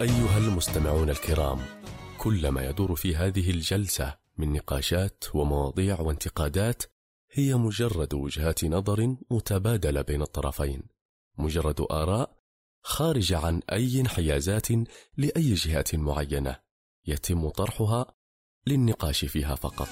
أيها 0.00 0.38
المستمعون 0.38 1.10
الكرام 1.10 1.58
كل 2.18 2.48
ما 2.48 2.66
يدور 2.66 2.94
في 2.94 3.16
هذه 3.16 3.50
الجلسة 3.50 4.14
من 4.38 4.52
نقاشات 4.52 5.24
ومواضيع 5.34 6.00
وانتقادات 6.00 6.82
هي 7.32 7.54
مجرد 7.54 8.14
وجهات 8.14 8.64
نظر 8.64 9.16
متبادلة 9.30 10.02
بين 10.02 10.22
الطرفين 10.22 10.82
مجرد 11.38 11.80
آراء 11.90 12.36
خارجة 12.82 13.38
عن 13.38 13.60
أي 13.72 14.00
انحيازات 14.00 14.68
لأي 15.16 15.54
جهة 15.54 15.84
معينة 15.94 16.56
يتم 17.06 17.48
طرحها 17.48 18.06
للنقاش 18.66 19.24
فيها 19.24 19.54
فقط. 19.54 19.88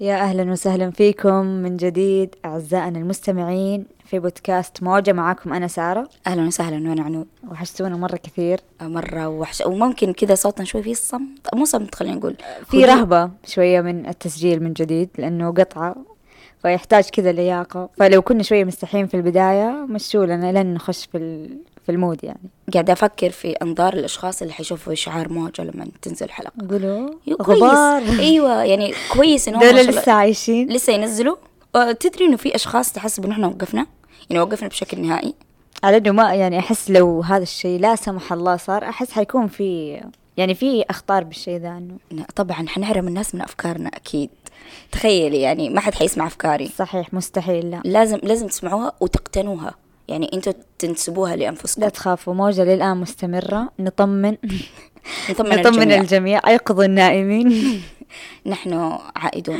يا 0.00 0.14
أهلا 0.20 0.52
وسهلا 0.52 0.90
فيكم 0.90 1.46
من 1.46 1.76
جديد 1.76 2.34
أعزائنا 2.44 2.98
المستمعين 2.98 3.86
في 4.06 4.18
بودكاست 4.18 4.82
موجة 4.82 5.12
معاكم 5.12 5.52
أنا 5.52 5.66
سارة. 5.66 6.08
أهلا 6.26 6.46
وسهلا 6.46 6.88
وأنا 6.90 7.02
عنود 7.02 7.26
وحشتونا 7.50 7.96
مرة 7.96 8.16
كثير. 8.16 8.60
مرة 8.80 9.28
وحش 9.28 9.60
وممكن 9.66 10.12
كذا 10.12 10.34
صوتنا 10.34 10.64
شوي 10.64 10.82
فيه 10.82 10.94
صمت 10.94 11.54
مو 11.54 11.64
صمت 11.64 11.94
خلينا 11.94 12.14
نقول. 12.16 12.36
في. 12.70 12.84
رهبة 12.84 13.30
شوية 13.46 13.80
من 13.80 14.06
التسجيل 14.08 14.62
من 14.62 14.72
جديد 14.72 15.08
لأنه 15.18 15.50
قطعة 15.50 15.96
فيحتاج 16.62 17.04
كذا 17.10 17.32
لياقة. 17.32 17.88
فلو 17.98 18.22
كنا 18.22 18.42
شوية 18.42 18.64
مستحين 18.64 19.06
في 19.06 19.14
البداية 19.14 19.86
مشوا 19.88 20.26
لنا 20.26 20.52
لن 20.62 20.74
نخش 20.74 21.06
في 21.06 21.18
ال- 21.18 21.58
في 21.86 21.92
ال 21.92 21.98
mood 21.98 22.24
يعني. 22.24 22.40
قاعدة 22.72 22.92
أفكر 22.92 23.30
في 23.30 23.50
أنظار 23.52 23.92
الأشخاص 23.94 24.42
اللي 24.42 24.54
حيشوفوا 24.54 24.94
شعار 24.94 25.32
موجة 25.32 25.62
لما 25.62 25.86
تنزل 26.02 26.30
حلقة. 26.30 26.52
قولوا 26.70 27.10
يو 27.26 27.36
غبار. 27.42 28.02
أيوه 28.18 28.64
يعني 28.64 28.94
كويس 29.12 29.48
إنهم 29.48 29.60
دول 29.60 29.74
لسه 29.74 30.12
عايشين. 30.12 30.68
لسه 30.72 30.92
ينزلوا. 30.92 31.36
آه، 31.76 31.92
تدري 31.92 32.24
إنه 32.24 32.36
في 32.36 32.54
أشخاص 32.54 32.92
تحسب 32.92 33.24
انه 33.24 33.32
إحنا 33.34 33.46
وقفنا؟ 33.46 33.86
يعني 34.30 34.42
وقفنا 34.42 34.68
بشكل 34.68 35.00
نهائي. 35.00 35.34
على 35.82 35.96
انه 35.96 36.10
ما 36.10 36.34
يعني 36.34 36.58
أحس 36.58 36.90
لو 36.90 37.20
هذا 37.20 37.42
الشيء 37.42 37.80
لا 37.80 37.96
سمح 37.96 38.32
الله 38.32 38.56
صار 38.56 38.84
أحس 38.84 39.12
حيكون 39.12 39.46
في 39.46 40.00
يعني 40.36 40.54
في 40.54 40.84
أخطار 40.90 41.24
بالشيء 41.24 41.60
ذا 41.60 41.68
إنه. 42.12 42.24
طبعا 42.36 42.68
حنحرم 42.68 43.08
الناس 43.08 43.34
من 43.34 43.40
أفكارنا 43.40 43.88
أكيد. 43.88 44.30
تخيلي 44.92 45.40
يعني 45.40 45.70
ما 45.70 45.80
حد 45.80 45.94
حيسمع 45.94 46.26
أفكاري. 46.26 46.68
صحيح 46.68 47.14
مستحيل 47.14 47.70
لا. 47.70 47.80
لازم 47.84 48.18
لازم 48.22 48.46
تسمعوها 48.46 48.92
وتقتنوها. 49.00 49.74
يعني 50.08 50.30
أنتوا 50.34 50.52
تنسبوها 50.78 51.36
لأنفسكم. 51.36 51.82
لا 51.82 51.88
تخافوا 51.88 52.34
موجة 52.34 52.64
للآن 52.64 52.96
مستمرة. 52.96 53.68
نطمن. 53.78 54.36
نطمن, 55.30 55.60
نطمن 55.60 55.82
الجميع. 55.82 56.00
الجميع. 56.00 56.40
أيقظوا 56.46 56.84
النائمين. 56.84 57.82
نحن 58.46 58.98
عائدون. 59.16 59.58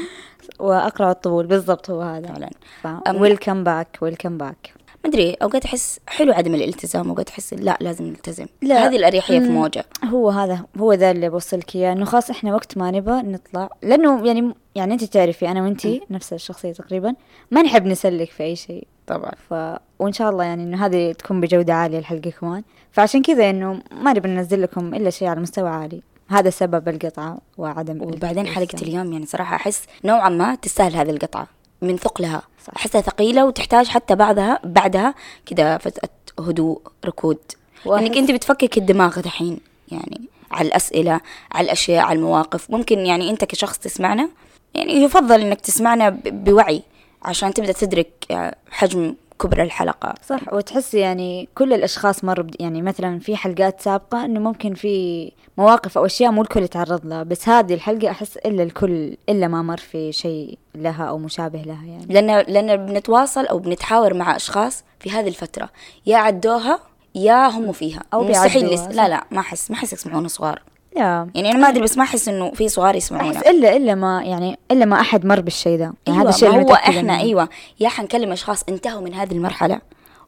واقرعوا 0.61 1.11
الطبول 1.11 1.47
بالضبط 1.47 1.91
هو 1.91 2.03
هذا. 2.03 2.51
فعلا. 2.83 3.21
welcome 3.21 3.65
back 3.65 3.99
welcome 4.01 4.39
back 4.39 4.73
ما 5.05 5.11
أدري 5.11 5.35
أوقات 5.43 5.65
أحس 5.65 6.01
حلو 6.07 6.33
عدم 6.33 6.55
الالتزام 6.55 7.09
أوقات 7.09 7.29
أحس 7.29 7.55
لا 7.55 7.79
لازم 7.81 8.05
نلتزم. 8.05 8.47
لا. 8.63 8.87
هذه 8.87 8.97
الأريحية 8.97 9.39
في. 9.39 9.49
موجة. 9.49 9.85
هو 10.05 10.31
هذا 10.31 10.65
هو 10.79 10.93
ذا 10.93 11.11
اللي 11.11 11.29
بوصلك 11.29 11.77
إياه. 11.77 11.93
إنه 11.93 12.05
خلاص 12.05 12.31
إحنا 12.31 12.55
وقت 12.55 12.79
ما 12.79 12.91
نبى 12.91 13.11
نطلع. 13.11 13.71
لأنه 13.83 14.27
يعني 14.27 14.55
يعني 14.75 14.93
أنت 14.93 15.05
تعرفي 15.05 15.49
أنا 15.49 15.63
وانتي 15.63 16.03
نفس 16.11 16.33
الشخصية 16.33 16.73
تقريبا. 16.73 17.15
ما 17.51 17.63
نحب 17.63 17.87
نسلك 17.87 18.31
في 18.31 18.43
أي 18.43 18.57
شيء. 18.57 18.87
طبعا. 19.07 19.33
ف 19.51 19.55
وإن 19.99 20.13
شاء 20.13 20.31
الله 20.31 20.45
يعني 20.45 20.63
إنه 20.63 20.87
هذه 20.87 21.13
تكون 21.13 21.41
بجودة 21.41 21.75
عالية 21.75 21.99
الحلقة 21.99 22.31
كمان 22.31 22.63
فعشان 22.93 23.23
كذا 23.23 23.51
إنه 23.51 23.81
ما 23.91 24.13
نبي 24.13 24.29
ننزل 24.29 24.63
لكم 24.63 24.95
إلا 24.95 25.11
شيء 25.11 25.29
على 25.29 25.41
مستوى 25.41 25.69
عالي. 25.69 26.03
هذا 26.29 26.51
سبب 26.51 26.89
القطعة 26.89 27.39
وعدم 27.59 28.03
وبعدين 28.03 28.47
حلقة 28.47 28.59
الالتزام. 28.59 28.89
اليوم 28.89 29.13
يعني 29.13 29.27
صراحة 29.27 29.57
أحس 29.57 29.83
نوعا 30.05 30.29
ما 30.29 30.55
تستاهل 30.55 30.97
هذه 30.97 31.11
القطعة 31.11 31.47
من 31.83 31.97
ثقلها 31.97 32.43
صح. 32.67 32.73
أحسها 32.77 33.01
ثقيلة 33.01 33.45
وتحتاج 33.47 33.87
حتى 33.89 34.15
بعدها 34.15 34.61
بعدها 34.65 35.15
كذا 35.47 35.79
فتره 35.79 36.11
هدوء 36.39 36.81
ركود 37.05 37.39
إنك 37.87 38.17
أنت 38.17 38.31
بتفكك 38.31 38.79
الدماغ 38.79 39.21
دحين 39.21 39.59
يعني 39.93 40.21
على 40.51 40.69
الأسئلة 40.69 41.21
على 41.53 41.65
الأشياء 41.65 42.05
على 42.05 42.17
المواقف 42.19 42.71
ممكن 42.71 42.99
يعني 42.99 43.31
أنت 43.31 43.45
كشخص 43.45 43.79
تسمعنا 43.79 44.29
يعني 44.75 44.93
يفضل 44.93 45.41
إنك 45.41 45.61
تسمعنا 45.61 46.09
بوعي 46.25 46.83
عشان 47.23 47.55
تبدأ 47.55 47.73
تدرك 47.73 48.11
آه، 48.31 48.55
حجم 48.71 49.15
كبر 49.41 49.63
الحلقة. 49.63 50.15
صح. 50.27 50.53
وتحسي 50.53 50.99
يعني 50.99 51.49
كل 51.55 51.73
الأشخاص 51.73 52.25
مروا 52.25 52.45
بد- 52.45 52.57
يعني 52.61 52.83
مثلا 52.83 53.19
في 53.19 53.37
حلقات 53.37 53.81
سابقة 53.81 54.25
إنه 54.25 54.41
ممكن 54.41 54.75
في 54.75 55.33
مواقف 55.59 55.99
أو 55.99 56.07
أشياء 56.07 56.31
مو 56.33 56.43
الكل 56.43 56.63
يتعرض 56.63 57.07
لها 57.07 57.23
بس 57.23 57.49
هذه 57.49 57.75
الحلقة 57.75 58.11
أحس 58.11 58.37
إلا 58.37 58.63
الكل 58.63 59.17
إلا 59.29 59.49
ما 59.49 59.63
مر 59.63 59.77
في 59.77 60.13
شيء 60.13 60.59
لها 60.75 61.05
أو 61.05 61.19
مشابه 61.19 61.63
لها 61.63 61.85
يعني. 61.87 62.07
لأن 62.09 62.27
لأن 62.49 62.87
بنتواصل 62.87 63.47
أو 63.47 63.59
بنتحاور 63.59 64.15
مع 64.15 64.37
أشخاص 64.37 64.85
في 65.01 65.11
هذه 65.11 65.29
الفترة 65.29 65.69
يا 66.07 66.17
عدوها 66.17 66.81
يا 67.15 67.49
هم 67.49 67.73
فيها. 67.73 68.03
أو 68.15 68.25
مستحيل. 68.25 68.97
لا 68.97 69.09
لا 69.09 69.25
ما 69.31 69.41
أحس 69.41 69.71
ما 69.71 69.77
أحس 69.77 69.93
يسمعونا 69.93 70.29
صغار. 70.29 70.63
لا. 70.97 71.29
يعني 71.35 71.51
أنا 71.51 71.59
ما 71.59 71.69
أدري 71.69 71.83
بس 71.83 71.99
ما 71.99 72.05
أحس 72.05 72.29
إنه 72.29 72.51
في 72.51 72.69
صغار 72.69 72.95
يسمعونا. 72.95 73.41
الا 73.41 73.77
إلا 73.77 73.95
ما 73.95 74.23
يعني 74.25 74.59
إلا 74.71 74.85
ما 74.85 75.01
أحد 75.01 75.27
مر 75.27 75.41
بالشيء 75.41 75.79
ذا 75.79 75.85
يعني 75.85 75.97
أيوه 76.09 76.23
هذا 76.23 76.29
الشيء 76.29 76.49
هو 76.49 76.75
إحنا 76.75 77.03
منه. 77.03 77.21
أيوه. 77.21 77.49
يا 77.81 77.89
حنكلم 77.89 78.33
أشخاص 78.33 78.63
انتهوا 78.69 79.01
من 79.01 79.15
هذه 79.15 79.33
المرحلة 79.33 79.81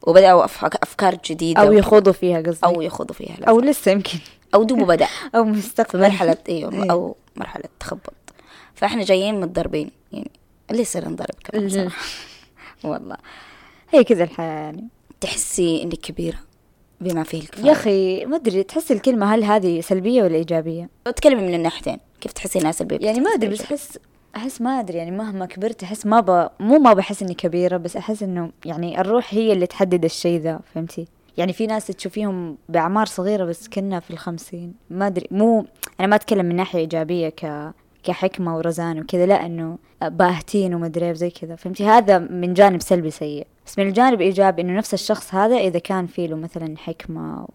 وبدأوا. 0.03 0.45
أفكار 0.45 1.17
جديدة 1.25 1.61
أو 1.61 1.71
يخوضوا 1.71 2.13
فيها 2.13 2.41
قصدي. 2.41 2.65
أو 2.65 2.81
يخوضوا 2.81 3.15
فيها 3.15 3.35
أو 3.47 3.55
أو 3.55 3.59
لسه 3.59 3.91
يمكن. 3.91 4.19
أو 4.55 4.63
دوبه 4.63 4.85
بدأ. 4.85 5.07
أو 5.35 5.43
مستقبل. 5.43 6.01
مرحلة 6.01 6.37
أيوه 6.49 6.73
إيه. 6.73 6.91
أو 6.91 7.15
مرحلة 7.35 7.65
تخبط. 7.79 8.13
فإحنا 8.75 9.03
جايين 9.03 9.39
متضربين 9.39 9.91
يعني 10.11 10.31
لسه 10.71 10.99
ننضرب 10.99 11.35
كمان 11.43 11.69
صراحة. 11.69 12.01
والله. 12.83 13.17
هي 13.89 14.03
كذا 14.03 14.23
الحياة 14.23 14.63
يعني. 14.63 14.87
تحسي 15.21 15.83
إنك 15.83 15.93
كبيرة. 15.93 16.48
بما 17.01 17.23
فيه 17.23 17.41
الكفاية. 17.41 17.65
يا 17.65 17.71
أخي 17.71 18.25
ما 18.25 18.35
أدري 18.35 18.63
تحس 18.63 18.91
الكلمة 18.91 19.35
هل 19.35 19.43
هذه 19.43 19.81
سلبية 19.81 20.23
ولا 20.23 20.35
إيجابية؟ 20.35 20.89
تكلمي 21.15 21.41
من 21.47 21.53
الناحيتين 21.53 21.97
كيف 22.21 22.31
تحسي 22.31 22.59
إنها 22.59 22.71
سلبية؟ 22.71 22.97
يعني 23.01 23.19
ما 23.19 23.29
أدري 23.29 23.49
بس 23.49 23.61
احس 23.61 23.99
أحس 24.35 24.61
ما 24.61 24.79
أدري 24.79 24.97
يعني 24.97 25.11
مهما 25.11 25.45
كبرت 25.45 25.83
أحس 25.83 26.05
ما 26.05 26.19
ب... 26.19 26.49
مو 26.59 26.79
ما 26.79 26.93
بحس 26.93 27.23
إني 27.23 27.33
كبيرة 27.33 27.77
بس 27.77 27.95
أحس 27.95 28.23
إنه 28.23 28.51
يعني 28.65 29.01
الروح 29.01 29.33
هي 29.33 29.53
اللي 29.53 29.67
تحدد 29.67 30.05
الشيء 30.05 30.39
ذا 30.39 30.59
فهمتي؟ 30.73 31.07
يعني 31.37 31.53
في 31.53 31.67
ناس 31.67 31.87
تشوفيهم 31.87 32.57
بأعمار 32.69 33.05
صغيرة 33.05 33.45
بس 33.45 33.67
كنا 33.67 33.99
في 33.99 34.11
الخمسين. 34.11 34.73
ما 34.89 35.07
أدري 35.07 35.27
مو 35.31 35.65
أنا 35.99 36.07
ما 36.07 36.15
أتكلم 36.15 36.45
من 36.45 36.55
ناحية 36.55 36.79
إيجابية 36.79 37.29
ك 37.29 37.73
كحكمة 38.03 38.57
ورزان 38.57 38.99
وكذا 38.99 39.25
لا 39.25 39.45
إنه 39.45 39.77
باهتين 40.01 40.73
وما 40.73 40.85
ادري 40.85 41.05
إيه 41.05 41.11
وزي 41.11 41.29
كذا 41.29 41.55
فهمتي؟ 41.55 41.85
هذا 41.85 42.17
من 42.19 42.53
جانب 42.53 42.81
سلبي 42.81 43.11
سيء. 43.11 43.47
بس 43.69 43.79
من 43.79 43.87
الجانب 43.87 44.21
الايجابي 44.21 44.61
إنه 44.61 44.77
نفس 44.77 44.93
الشخص 44.93 45.35
هذا 45.35 45.57
إذا 45.57 45.79
كان 45.79 46.07
فيه 46.07 46.27
له 46.27 46.35
مثلا 46.35 46.77
حكمة 46.77 47.47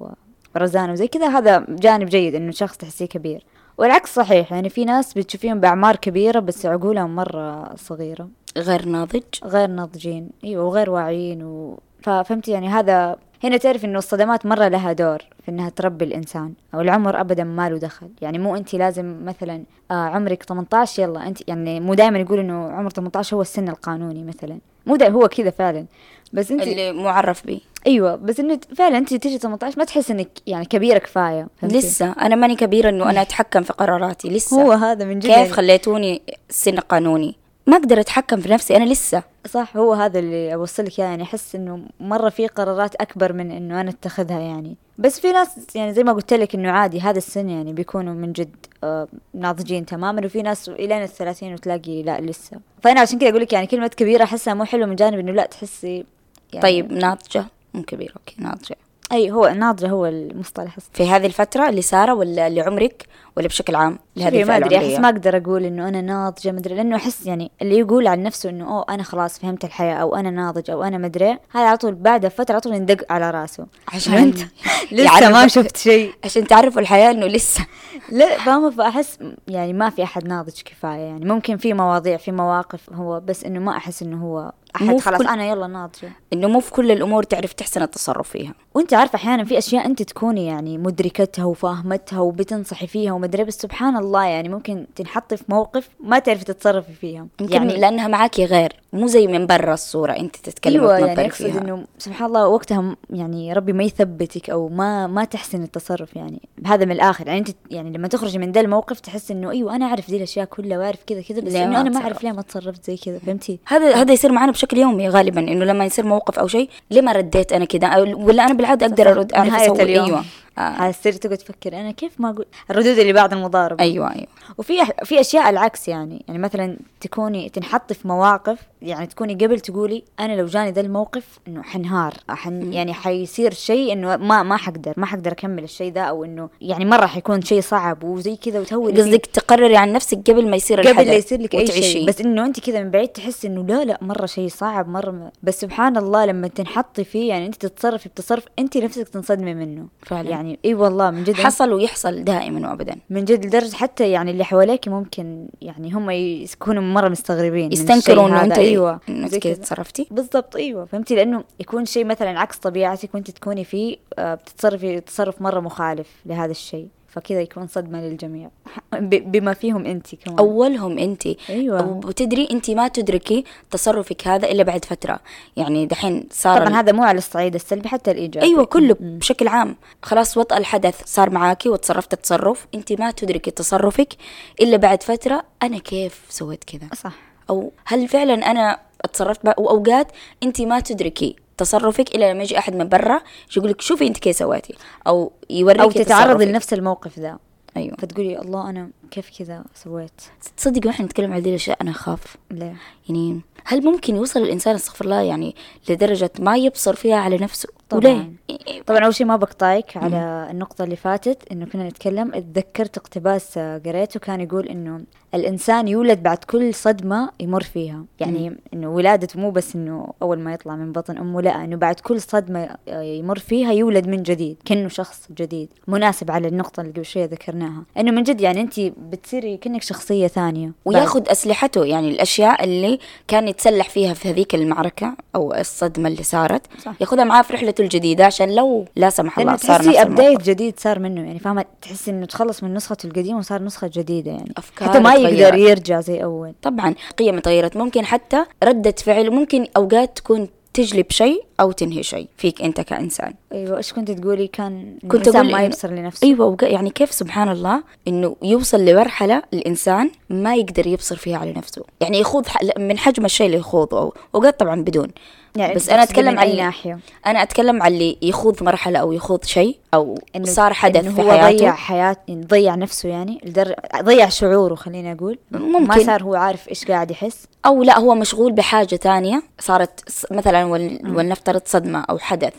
ورزانه 0.54 0.92
وزي 0.92 1.08
كذا 1.08 1.28
هذا 1.28 1.66
جانب 1.68 2.08
جيد 2.08 2.34
إنه 2.34 2.50
شخص 2.52 2.76
تحسيه 2.76 3.06
كبير. 3.06 3.44
والعكس 3.78 4.14
صحيح 4.14 4.52
يعني 4.52 4.68
في 4.68 4.84
ناس 4.84 5.14
بتشوفيهم 5.14 5.60
بأعمار 5.60 5.96
كبيرة 5.96 6.40
بس 6.40 6.66
عقولهم 6.66 7.16
مرة 7.16 7.74
صغيرة. 7.76 8.28
غير 8.56 8.86
ناضج. 8.86 9.22
غير 9.44 9.68
ناضجين. 9.68 10.30
أيوة 10.44 10.64
وغير 10.64 10.90
واعيين 10.90 11.42
و... 11.42 11.78
ففهمتي 12.02 12.50
يعني 12.50 12.68
هذا 12.68 13.16
هنا 13.44 13.56
تعرف 13.56 13.84
إنه 13.84 13.98
الصدمات 13.98 14.46
مرة 14.46 14.68
لها 14.68 14.92
دور 14.92 15.18
في 15.42 15.50
إنها 15.50 15.68
تربي 15.68 16.04
الإنسان. 16.04 16.52
أو 16.74 16.80
العمر 16.80 17.20
ابدا 17.20 17.44
ما 17.44 17.70
له 17.70 17.78
دخل. 17.78 18.08
يعني 18.22 18.38
مو 18.38 18.56
انت 18.56 18.74
لازم 18.74 19.24
مثلا 19.24 19.64
آه 19.90 19.94
عمرك 19.94 20.42
18 20.42 21.02
يلا 21.02 21.28
انت 21.28 21.48
يعني 21.48 21.80
مو 21.80 21.94
دائما 21.94 22.18
يقول 22.18 22.38
إنه 22.38 22.70
عمر 22.70 22.90
18 22.90 23.36
هو 23.36 23.40
السن 23.40 23.68
القانوني 23.68 24.24
مثلا. 24.24 24.58
مو 24.86 24.96
دا 24.96 25.08
هو 25.08 25.28
كذا 25.28 25.50
فعلا. 25.50 25.86
بس 26.32 26.50
انت 26.50 26.62
اللي 26.62 26.92
معرف 26.92 27.46
به 27.46 27.60
أيوه 27.86 28.16
بس 28.16 28.40
إنه 28.40 28.60
فعلا 28.76 28.98
أنت 28.98 29.14
تيجي 29.14 29.38
18 29.38 29.78
ما 29.78 29.84
تحس 29.84 30.10
إنك 30.10 30.28
يعني 30.46 30.64
كبيرة 30.64 30.98
كفاية 30.98 31.48
فهمتي؟ 31.56 31.78
لسه. 31.78 32.12
أنا 32.12 32.36
ماني 32.36 32.56
كبيرة 32.56 32.88
إنه 32.88 33.10
أنا 33.10 33.22
أتحكم 33.22 33.62
في 33.62 33.72
قراراتي 33.72 34.28
لسه. 34.28 34.62
هو 34.62 34.72
هذا 34.72 35.04
من 35.04 35.18
جد 35.18 35.32
كيف. 35.32 35.52
خليتوني 35.52 36.22
سن 36.50 36.76
قانوني؟ 36.76 37.36
ما 37.66 37.76
أقدر 37.76 38.00
أتحكم 38.00 38.40
في 38.40 38.48
نفسي 38.48 38.76
أنا 38.76 38.84
لسه. 38.84 39.22
صح 39.46 39.76
هو 39.76 39.92
هذا 39.92 40.18
اللي 40.18 40.54
أوصلك 40.54 40.98
يعني 40.98 41.22
أحس 41.22 41.54
إنه 41.54 41.80
مرة 42.00 42.28
في 42.28 42.46
قرارات 42.46 42.94
أكبر 42.94 43.32
من 43.32 43.50
إنه 43.50 43.80
أنا 43.80 43.90
أتخذها 43.90 44.40
يعني. 44.40 44.76
بس 44.98 45.20
في 45.20 45.32
ناس 45.32 45.48
يعني 45.74 45.92
زي 45.92 46.04
ما 46.04 46.12
قلت 46.12 46.32
لك 46.32 46.54
إنه 46.54 46.70
عادي 46.70 47.00
هذا 47.00 47.18
السن 47.18 47.48
يعني 47.48 47.72
بيكونوا 47.72 48.14
من 48.14 48.32
جد 48.32 48.56
آه 48.84 49.08
ناضجين 49.34 49.86
تماما 49.86 50.26
وفي 50.26 50.42
ناس 50.42 50.68
إلين 50.68 51.02
الثلاثين 51.02 51.52
وتلاقي 51.54 52.02
لا 52.02 52.20
لسه. 52.20 52.60
فأنا 52.82 53.00
عشان 53.00 53.18
كذا 53.18 53.28
أقول 53.30 53.40
لك 53.40 53.52
يعني 53.52 53.66
كلمة 53.66 53.88
كبيرة 53.88 54.24
أحسها 54.24 54.54
مو 54.54 54.64
حلوة 54.64 54.86
من 54.86 54.96
جانب 54.96 55.18
إنه 55.18 55.32
لا 55.32 55.46
تحسي 55.46 56.04
يعني 56.52 56.62
طيب 56.62 56.92
ناضجة؟ 56.92 57.44
مو 57.74 57.82
كبيرة 57.82 58.12
أوكي 58.16 58.36
ناضجة. 58.38 58.76
أي 59.12 59.30
هو 59.30 59.48
ناضجة 59.48 59.88
هو 59.88 60.06
المصطلح. 60.06 60.76
في 60.92 61.08
هذه 61.08 61.26
الفترة 61.26 61.68
اللي 61.68 61.82
ساره 61.82 62.14
ولا 62.14 62.46
اللي 62.46 62.60
عمرك 62.60 63.06
ولا 63.36 63.46
بشكل 63.48 63.74
عام 63.74 63.98
لهذه 64.16 64.30
شوفي 64.30 64.44
ما 64.44 64.56
أدري 64.56 64.76
أحس 64.78 64.98
ما 65.00 65.08
أقدر 65.08 65.36
أقول 65.36 65.64
إنه 65.64 65.88
أنا 65.88 66.00
ناضجه 66.00 66.52
مدري 66.52 66.74
لأنه 66.74 66.96
أحس 66.96 67.26
يعني 67.26 67.50
اللي 67.62 67.78
يقول 67.78 68.06
عن 68.06 68.22
نفسه 68.22 68.50
إنه 68.50 68.68
أوه 68.68 68.84
أنا 68.88 69.02
خلاص 69.02 69.38
فهمت 69.38 69.64
الحياة 69.64 69.94
أو 69.94 70.16
أنا 70.16 70.30
ناضج 70.30 70.70
أو 70.70 70.82
أنا 70.82 70.98
مدري 70.98 71.30
هذا 71.50 71.64
على 71.66 71.76
طول 71.76 71.94
بعد 71.94 72.28
فتره 72.28 72.52
على 72.52 72.60
طول 72.60 72.74
يندق 72.74 73.12
على 73.12 73.30
راسه. 73.30 73.66
عشان 73.88 74.14
انت 74.14 74.38
لسه 74.92 75.04
يعرف- 75.04 75.32
ما 75.32 75.46
شفت 75.48 75.76
شيء. 75.76 76.12
عشان 76.24 76.46
تعرفوا 76.46 76.80
الحياة 76.80 77.10
إنه 77.10 77.26
لسه. 77.26 77.66
لا 78.12 78.38
فاهمة 78.38 78.70
فأحس 78.70 79.18
يعني 79.48 79.72
ما 79.72 79.90
في 79.90 80.02
أحد 80.02 80.28
ناضج 80.28 80.60
كفاية 80.64 81.00
يعني. 81.00 81.24
ممكن 81.24 81.56
في 81.56 81.74
مواضيع 81.74 82.16
في 82.16 82.32
مواقف 82.32 82.92
هو 82.92 83.20
بس 83.20 83.44
إنه 83.44 83.60
ما 83.60 83.76
أحس 83.76 84.02
إنه 84.02 84.24
هو 84.24 84.52
في 84.78 84.98
خلاص 84.98 85.18
كل- 85.22 85.26
أنا 85.28 85.44
يلا 85.48 85.66
ناضجة. 85.66 86.12
إنه 86.32 86.48
مو 86.48 86.60
في 86.60 86.70
كل 86.72 86.90
الأمور 86.90 87.22
تعرف 87.22 87.52
تحسن 87.52 87.82
التصرف 87.82 88.28
فيها. 88.28 88.54
وأنت 88.74 88.94
عارفة 88.94 89.16
أحيانا 89.16 89.44
في 89.44 89.58
أشياء 89.58 89.86
أنت 89.86 90.02
تكوني 90.02 90.46
يعني 90.46 90.78
مدركتها 90.78 91.44
وفاهمتها 91.44 92.20
وبتنصحي 92.20 92.86
فيها 92.86 93.12
ومدري 93.24 93.44
بس 93.44 93.54
سبحان 93.54 93.96
الله 93.96 94.24
يعني 94.24 94.48
ممكن 94.48 94.86
تنحطي 94.96 95.36
في 95.36 95.44
موقف 95.48 95.88
ما 96.00 96.18
تعرفي 96.18 96.44
تتصرفي 96.44 96.92
فيها. 96.92 97.26
يمكن 97.40 97.52
يعني 97.54 97.76
لأنها 97.76 98.08
معاكي 98.08 98.44
غير 98.44 98.72
مو 98.92 99.06
زي 99.06 99.26
من 99.26 99.46
برا 99.46 99.74
الصورة 99.74 100.12
أنت 100.12 100.36
تتكلم 100.36 100.80
أيوه 100.80 100.98
يعني 100.98 101.26
أقصد 101.26 101.44
فيها. 101.46 101.60
إنه 101.60 101.84
سبحان 101.98 102.26
الله 102.26 102.48
وقتها 102.48 102.96
يعني 103.10 103.52
ربي 103.52 103.72
ما 103.72 103.82
يثبتك 103.84 104.50
أو 104.50 104.68
ما 104.68 105.06
ما 105.06 105.24
تحسن 105.24 105.62
التصرف 105.62 106.16
يعني 106.16 106.40
هذا 106.66 106.84
من 106.84 106.92
الآخر. 106.92 107.26
يعني 107.26 107.38
أنت 107.38 107.48
يعني 107.70 107.90
لما 107.98 108.08
تخرجي 108.08 108.38
من 108.38 108.52
ذا 108.52 108.60
الموقف 108.60 109.00
تحس 109.00 109.30
إنه 109.30 109.50
أيوه 109.50 109.76
أنا 109.76 109.86
أعرف 109.86 110.10
ذي 110.10 110.16
الأشياء 110.16 110.46
كلها 110.46 110.78
وأعرف 110.78 111.04
كذا 111.06 111.22
كذا 111.22 111.40
بس 111.40 111.52
ليه 111.52 111.64
إنه 111.64 111.70
ما 111.72 111.80
أنا 111.80 111.90
ما 111.90 111.96
أتصرف؟ 111.96 112.02
أعرف 112.04 112.24
ليه 112.24 112.32
ما 112.32 112.42
تصرفت 112.42 112.84
زي 112.84 112.96
كذا 112.96 113.18
فهمتي؟ 113.18 113.58
هذا 113.66 113.94
هذا 113.94 114.12
يصير 114.12 114.32
معنا 114.32 114.52
بشكل 114.52 114.78
يومي 114.78 115.08
غالبا 115.08 115.40
إنه 115.40 115.64
لما 115.64 115.84
يصير 115.84 116.06
موقف 116.06 116.38
أو 116.38 116.46
شيء 116.46 116.68
ليه 116.90 117.00
ما 117.00 117.12
رديت 117.12 117.52
أنا 117.52 117.64
كذا؟ 117.64 117.90
أو- 117.90 118.18
ولا 118.18 118.44
أنا 118.44 118.54
بالعادة 118.54 118.86
أقدر 118.86 119.10
أرد؟ 119.10 119.32
اعرف 119.32 119.48
نهاية 119.48 119.66
أسوي 119.72 119.82
اليوم. 119.82 120.04
أيوه. 120.06 120.24
آه. 120.58 120.90
تصير 120.90 121.12
تقعد 121.12 121.38
تفكر 121.38 121.80
أنا 121.80 121.90
كيف 121.90 122.20
ما 122.20 122.30
أقول 122.30 122.46
الردود 122.70 122.98
اللي 122.98 123.12
بعد 123.12 123.32
المضاربة 123.32 123.84
أيوه 123.84 124.12
أيوه 124.12 124.26
وفي 124.58 124.84
أح- 124.84 125.04
في 125.04 125.20
أشياء 125.20 125.50
العكس 125.50 125.88
يعني 125.88 126.24
يعني 126.28 126.38
مثلا 126.40 126.76
تكوني 127.00 127.48
تنحطي 127.48 127.94
في 127.94 128.08
مواقف 128.08 128.58
يعني 128.82 129.06
تكوني 129.06 129.34
قبل 129.34 129.60
تقولي 129.60 130.04
أنا 130.20 130.32
لو 130.32 130.46
جاني 130.46 130.70
ذا 130.70 130.80
الموقف 130.80 131.38
إنه 131.48 131.62
حنهار 131.62 132.14
حن 132.28 132.72
يعني 132.72 132.94
حيصير 132.94 133.52
شيء 133.54 133.92
إنه 133.92 134.16
ما 134.16 134.42
ما 134.42 134.56
حقدر 134.56 134.94
ما 134.96 135.06
حقدر 135.06 135.32
أكمل 135.32 135.64
الشيء 135.64 135.92
ذا 135.92 136.00
أو 136.00 136.24
إنه 136.24 136.48
يعني 136.60 136.84
مرة 136.84 137.06
حيكون 137.06 137.42
شيء 137.42 137.60
صعب 137.60 138.04
وزي 138.04 138.36
كذا 138.36 138.60
وتهولي 138.60 138.94
فيه. 138.94 139.02
قصدك 139.02 139.26
تقرري 139.26 139.76
عن 139.76 139.92
نفسك 139.92 140.30
قبل 140.30 140.50
ما 140.50 140.56
يصير 140.56 140.80
قبل 140.80 140.90
الحدث 140.90 141.06
لا 141.08 141.14
يصير 141.14 141.40
لك 141.40 141.54
أي. 141.54 141.66
شيء 141.66 142.06
بس 142.08 142.20
إنه 142.20 142.46
أنت 142.46 142.60
كذا 142.60 142.82
من 142.82 142.90
بعيد 142.90 143.08
تحسي 143.08 143.46
إنه 143.46 143.64
لا 143.64 143.84
لا 143.84 143.98
مرة 144.02 144.26
شيء 144.26 144.48
صعب 144.48 144.88
مرة 144.88 145.10
م... 145.10 145.30
بس 145.42 145.60
سبحان 145.60 145.96
الله 145.96 146.24
لما 146.24 146.48
تنحطي 146.48 147.04
فيه 147.04 147.28
يعني 147.28 147.46
أنت 147.46 147.66
تتصرفي 147.66 148.08
بتصرف 148.08 148.44
أنت 148.58 148.76
نفسك 148.76 149.08
تنصدمي 149.08 149.54
منه 149.54 149.86
فعلا. 150.02 150.30
يعني 150.30 150.43
إي 150.64 150.74
والله 150.74 151.10
من 151.10 151.24
جد 151.24 151.34
حصل 151.34 151.72
ويحصل 151.72 152.24
دائما 152.24 152.70
وابدا. 152.70 152.96
من 153.10 153.24
جد 153.24 153.46
لدرجة 153.46 153.74
حتى 153.76 154.10
يعني 154.10 154.30
اللي 154.30 154.44
حواليك 154.44 154.88
ممكن 154.88 155.48
يعني 155.62 155.92
هم 155.92 156.10
يكونوا 156.10 156.82
مرة 156.82 157.08
مستغربين 157.08 157.72
يستنكروا 157.72 158.28
انه. 158.28 158.42
انت 158.44 158.58
أيوه 158.58 159.00
زي 159.08 159.40
كذا. 159.40 159.54
تصرفتي 159.54 160.06
بالضبط 160.10 160.56
إيوه 160.56 160.84
فهمتي؟ 160.84 161.14
لأنه 161.16 161.44
يكون 161.60 161.84
شيء 161.84 162.04
مثلا 162.04 162.40
عكس 162.40 162.56
طبيعتك 162.56 163.14
وأنت 163.14 163.30
تكوني 163.30 163.64
فيه 163.64 163.96
آه، 164.18 164.34
بتتصرفي 164.34 165.00
تصرف 165.00 165.42
مرة 165.42 165.60
مخالف 165.60 166.08
لهذا 166.26 166.50
الشيء. 166.50 166.88
فكذا 167.14 167.40
يكون 167.40 167.66
صدمة 167.66 168.00
للجميع. 168.00 168.50
بما 169.32 169.54
فيهم 169.54 169.86
انت 169.86 170.14
كمان. 170.14 170.38
أولهم 170.38 170.98
انت. 170.98 171.26
أيوة. 171.50 172.00
وتدري 172.04 172.48
انت 172.50 172.70
ما 172.70 172.88
تدركي 172.88 173.44
تصرفك 173.70 174.28
هذا 174.28 174.48
إلا 174.50 174.62
بعد 174.62 174.84
فترة. 174.84 175.20
يعني 175.56 175.86
دحين 175.86 176.28
صار 176.30 176.66
طبعا 176.66 176.80
هذا 176.80 176.92
مو 176.92 177.02
على 177.02 177.18
الصعيد 177.18 177.54
السلبي 177.54 177.88
حتى 177.88 178.10
الإيجابي. 178.10 178.46
أيوه 178.46 178.64
كله 178.64 178.96
بشكل 179.00 179.48
عام. 179.48 179.76
خلاص 180.02 180.36
وطأ 180.36 180.56
الحدث 180.56 181.02
صار 181.04 181.30
معاكي 181.30 181.68
وتصرفت 181.68 182.14
تصرف. 182.14 182.66
انت 182.74 182.92
ما 182.92 183.10
تدركي 183.10 183.50
تصرفك 183.50 184.12
إلا 184.60 184.76
بعد 184.76 185.02
فترة. 185.02 185.44
أنا 185.62 185.78
كيف 185.78 186.20
سويت 186.28 186.64
كذا؟ 186.64 186.88
صح. 186.94 187.12
أو 187.50 187.72
هل 187.84 188.08
فعلا 188.08 188.50
أنا 188.50 188.80
تصرفت 189.12 189.44
بقى 189.44 189.54
واوقات 189.58 190.12
انت 190.42 190.60
ما 190.60 190.80
تدركي 190.80 191.36
تصرفك 191.56 192.14
الا 192.14 192.32
لما 192.32 192.42
يجي 192.42 192.58
أحد 192.58 192.74
من 192.76 192.88
برا 192.88 193.20
يقول 193.56 193.70
لك 193.70 193.80
شوفي 193.80 194.06
أنت 194.06 194.18
كيف 194.18 194.36
سويتي 194.36 194.74
أو 195.06 195.32
يوريك 195.50 195.80
أو 195.80 195.90
تتعرضي 195.90 196.34
تصرفك. 196.34 196.48
لنفس 196.50 196.72
الموقف 196.72 197.18
ذا 197.18 197.38
أيوه 197.76 197.96
فتقولي 197.98 198.38
الله 198.38 198.70
أنا 198.70 198.90
كيف 199.10 199.38
كذا 199.38 199.64
سويت؟ 199.74 200.20
تصدق 200.56 200.86
وإحنا 200.86 201.06
نتكلم 201.06 201.32
عن 201.32 201.40
هذه 201.40 201.48
الأشياء 201.48 201.78
أنا 201.82 201.90
أخاف. 201.90 202.36
ليه؟ 202.50 202.76
يعني 203.08 203.40
هل 203.64 203.84
ممكن 203.84 204.16
يوصل 204.16 204.40
الإنسان 204.42 204.74
استغفر 204.74 205.04
الله 205.04 205.20
يعني 205.20 205.54
لدرجة 205.88 206.30
ما 206.38 206.56
يبصر 206.56 206.94
فيها 206.94 207.16
على 207.16 207.36
نفسه؟ 207.36 207.68
طبعاً. 207.88 208.00
وليه 208.04 208.82
طبعا 208.86 209.04
أول 209.04 209.14
شيء 209.14 209.26
ما 209.26 209.36
بقطعك 209.36 209.96
على 209.96 210.48
النقطة 210.50 210.84
اللي 210.84 210.96
فاتت 210.96 211.52
إنه 211.52 211.66
كنا 211.66 211.88
نتكلم 211.88 212.34
اتذكرت 212.34 212.98
اقتباس 212.98 213.58
قريته 213.58 214.20
كان 214.20 214.40
يقول 214.40 214.68
إنه 214.68 215.00
الإنسان 215.34 215.88
يولد 215.88 216.22
بعد 216.22 216.38
كل 216.38 216.74
صدمة 216.74 217.30
يمر 217.40 217.62
فيها. 217.62 218.04
يعني 218.20 218.56
إنه 218.74 218.88
ولادته 218.88 219.40
مو 219.40 219.50
بس 219.50 219.76
إنه 219.76 220.12
أول 220.22 220.38
ما 220.38 220.52
يطلع 220.52 220.76
من 220.76 220.92
بطن 220.92 221.18
أمه 221.18 221.40
لا 221.42 221.64
إنه 221.64 221.76
بعد 221.76 222.00
كل 222.00 222.20
صدمة 222.20 222.76
آه، 222.88 223.02
يمر 223.02 223.38
فيها 223.38 223.72
يولد 223.72 224.08
من 224.08 224.22
جديد 224.22 224.56
كأنه 224.64 224.88
شخص 224.88 225.28
جديد 225.36 225.68
مناسب 225.88 226.30
على 226.30 226.48
النقطة 226.48 226.80
اللي 226.80 226.92
قبل 226.92 227.04
شوية 227.04 227.24
ذكرناها. 227.24 227.82
إنه 227.98 228.10
من 228.10 228.22
جد 228.22 228.40
يعني 228.40 228.60
أنت 228.60 228.80
بتصيري 228.96 229.56
كأنك 229.56 229.82
شخصية 229.82 230.26
ثانية. 230.26 230.72
وياخذ 230.84 231.22
أسلحته 231.30 231.84
يعني 231.84 232.08
الأشياء 232.08 232.64
اللي 232.64 232.98
كان 233.28 233.48
يتسلح 233.48 233.88
فيها 233.88 234.14
في 234.14 234.30
هذيك 234.30 234.54
المعركة 234.54 235.16
أو 235.34 235.54
الصدمة 235.54 236.08
اللي 236.08 236.22
صارت 236.22 236.62
صح. 236.84 236.94
ياخذها 237.00 237.24
معاه 237.24 237.42
في 237.42 237.52
رحلته 237.52 237.82
الجديدة 237.82 238.26
عشان 238.26 238.54
لو 238.54 238.84
لا 238.96 239.10
سمح 239.10 239.38
الله 239.38 239.56
صار 239.56 239.82
تحسي 239.82 240.02
ابديت 240.02 240.42
جديد 240.42 240.80
صار 240.80 240.98
منه 240.98 241.26
يعني 241.26 241.38
فاهمة؟ 241.38 241.64
تحسي 241.82 242.10
إنه 242.10 242.26
تخلص 242.26 242.62
من 242.62 242.74
نسخته 242.74 243.06
القديمه 243.06 243.38
وصار 243.38 243.62
نسخة 243.62 243.90
جديدة 243.94 244.30
يعني. 244.30 244.52
أفكار 244.56 244.88
حتى 244.88 244.98
ما 244.98 245.14
يقدر 245.14 245.50
تغيرت. 245.50 245.70
يرجع 245.70 246.00
زي 246.00 246.22
أول. 246.24 246.52
طبعا 246.62 246.94
قيم 247.18 247.38
تغيرت. 247.38 247.76
ممكن 247.76 248.06
حتى 248.06 248.44
ردة 248.64 248.94
فعل 248.98 249.30
ممكن 249.30 249.66
أوقات 249.76 250.16
تكون 250.16 250.48
تجلب 250.74 251.06
شيء 251.10 251.44
أو 251.60 251.72
تنهي 251.72 252.02
شيء 252.02 252.28
فيك 252.36 252.62
أنت 252.62 252.80
كإنسان. 252.80 253.34
أيوه 253.54 253.76
إيش 253.76 253.92
كنت 253.92 254.10
تقولي؟ 254.10 254.46
كان 254.46 254.96
كنت 255.10 255.28
أقول 255.28 255.52
ما 255.52 255.58
إنه- 255.58 255.60
يبصر 255.60 255.90
لنفسه. 255.90 256.26
أيوه 256.26 256.46
وق- 256.46 256.64
يعني 256.64 256.90
كيف 256.90 257.12
سبحان 257.12 257.48
الله 257.48 257.82
إنه 258.08 258.36
يوصل 258.42 258.84
لمرحلة 258.84 259.42
الإنسان 259.52 260.10
ما 260.30 260.54
يقدر 260.54 260.86
يبصر 260.86 261.16
فيها 261.16 261.38
على 261.38 261.52
نفسه. 261.52 261.82
يعني 262.00 262.18
يخوض 262.20 262.46
ح- 262.48 262.78
من 262.78 262.98
حجم 262.98 263.24
الشيء 263.24 263.46
اللي 263.46 263.58
يخوضه 263.58 263.98
أو 263.98 264.14
اوقات 264.34 264.60
طبعا 264.60 264.82
بدون. 264.82 265.08
يعني 265.56 265.74
بس 265.74 265.88
أنا 265.90 266.02
أتكلم 266.02 266.38
عن 266.38 266.48
أي 266.48 266.56
ناحية؟ 266.56 266.98
أنا 267.26 267.42
أتكلم 267.42 267.82
عن 267.82 267.92
اللي 267.92 268.16
يخوض 268.22 268.62
مرحلة 268.62 268.98
أو 268.98 269.12
يخوض 269.12 269.44
شيء 269.44 269.76
أو 269.94 270.18
إنه 270.36 270.44
صار 270.44 270.72
حدث 270.72 271.04
إنه 271.04 271.14
في 271.14 271.22
هو 271.22 271.30
حياته. 271.30 271.56
ضيع 271.56 271.76
يعني 271.96 272.16
ضيع 272.46 272.74
نفسه 272.74 273.08
يعني 273.08 273.40
لدر... 273.44 273.74
ضيع 274.02 274.28
شعوره 274.28 274.74
خليني 274.74 275.12
أقول. 275.12 275.38
ما 275.50 275.58
ممكن. 275.78 276.04
صار 276.04 276.22
هو 276.22 276.34
عارف 276.34 276.68
إيش 276.68 276.84
قاعد 276.84 277.10
يحس. 277.10 277.46
أو 277.66 277.82
لا 277.82 277.98
هو 277.98 278.14
مشغول 278.14 278.52
بحاجة 278.52 278.96
تانية 278.96 279.42
صارت 279.60 280.00
مثلا 280.30 280.64
ول... 280.64 280.98
ولنفترض 281.16 281.62
صدمة 281.64 282.00
أو 282.10 282.18
حدث. 282.18 282.52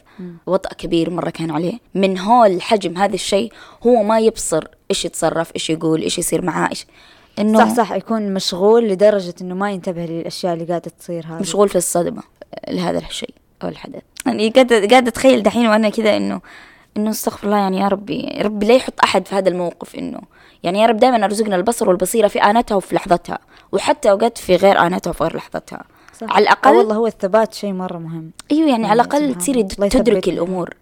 وطأ 0.47 0.69
كبير 0.85 1.09
مرة 1.09 1.29
كان 1.29 1.51
عليه. 1.51 1.79
من 1.95 2.19
هول 2.19 2.61
حجم 2.61 2.97
هذا 2.97 3.13
الشيء 3.13 3.51
هو 3.87 4.03
ما 4.03 4.19
يبصر 4.19 4.63
إيش 4.91 5.05
يتصرف 5.05 5.51
إيش 5.55 5.69
يقول 5.69 6.01
إيش 6.01 6.17
يصير 6.17 6.45
معاه 6.45 6.69
إيش 6.69 6.85
إنه 7.39 7.59
صح 7.59 7.75
صح 7.75 7.91
يكون 7.91 8.33
مشغول 8.33 8.87
لدرجة 8.87 9.33
إنه 9.41 9.55
ما 9.55 9.71
ينتبه 9.71 10.05
للأشياء 10.05 10.53
اللي 10.53 10.65
قاعدة 10.65 10.91
تصير 10.99 11.25
هذه. 11.25 11.41
مشغول 11.41 11.69
في 11.69 11.75
الصدمة 11.75 12.23
لهذا 12.67 12.97
الشيء 12.97 13.33
أو 13.63 13.67
الحدث. 13.67 14.01
يعني 14.25 14.49
قاعدة 14.49 14.87
قاعدة 14.87 15.09
أتخيل 15.09 15.43
دحين 15.43 15.67
وأنا 15.67 15.89
كذا 15.89 16.17
إنه 16.17 16.41
إنه 16.97 17.09
استغفر 17.09 17.47
الله 17.47 17.57
يعني 17.57 17.77
يا 17.77 17.87
ربي 17.87 18.19
يا 18.19 18.43
ربي 18.43 18.65
لا 18.65 18.75
يحط 18.75 18.93
أحد 19.03 19.27
في 19.27 19.35
هذا 19.35 19.49
الموقف 19.49 19.95
إنه 19.95 20.19
يعني 20.63 20.79
يا 20.79 20.85
رب 20.85 20.97
دائما 20.97 21.25
أرزقنا 21.25 21.55
البصر 21.55 21.89
والبصيرة 21.89 22.27
في 22.27 22.39
انتها 22.39 22.75
وفي 22.75 22.95
لحظتها 22.95 23.39
وحتى 23.71 24.11
أوقات 24.11 24.37
في 24.37 24.55
غير 24.55 24.79
انتها 24.79 25.09
وفي 25.09 25.23
غير 25.23 25.35
لحظتها. 25.35 25.83
صح. 26.19 26.27
على 26.29 26.43
الاقل 26.43 26.75
والله 26.75 26.95
هو 26.95 27.07
الثبات 27.07 27.53
شيء 27.53 27.73
مرة 27.73 27.97
مهم 27.97 28.31
أيوه 28.51 28.69
يعني 28.69 28.87
على 28.87 29.03
سبحان 29.03 29.23
الاقل 29.23 29.39
تصيري 29.39 29.63
تدركي. 29.63 30.31
الأمور 30.31 30.73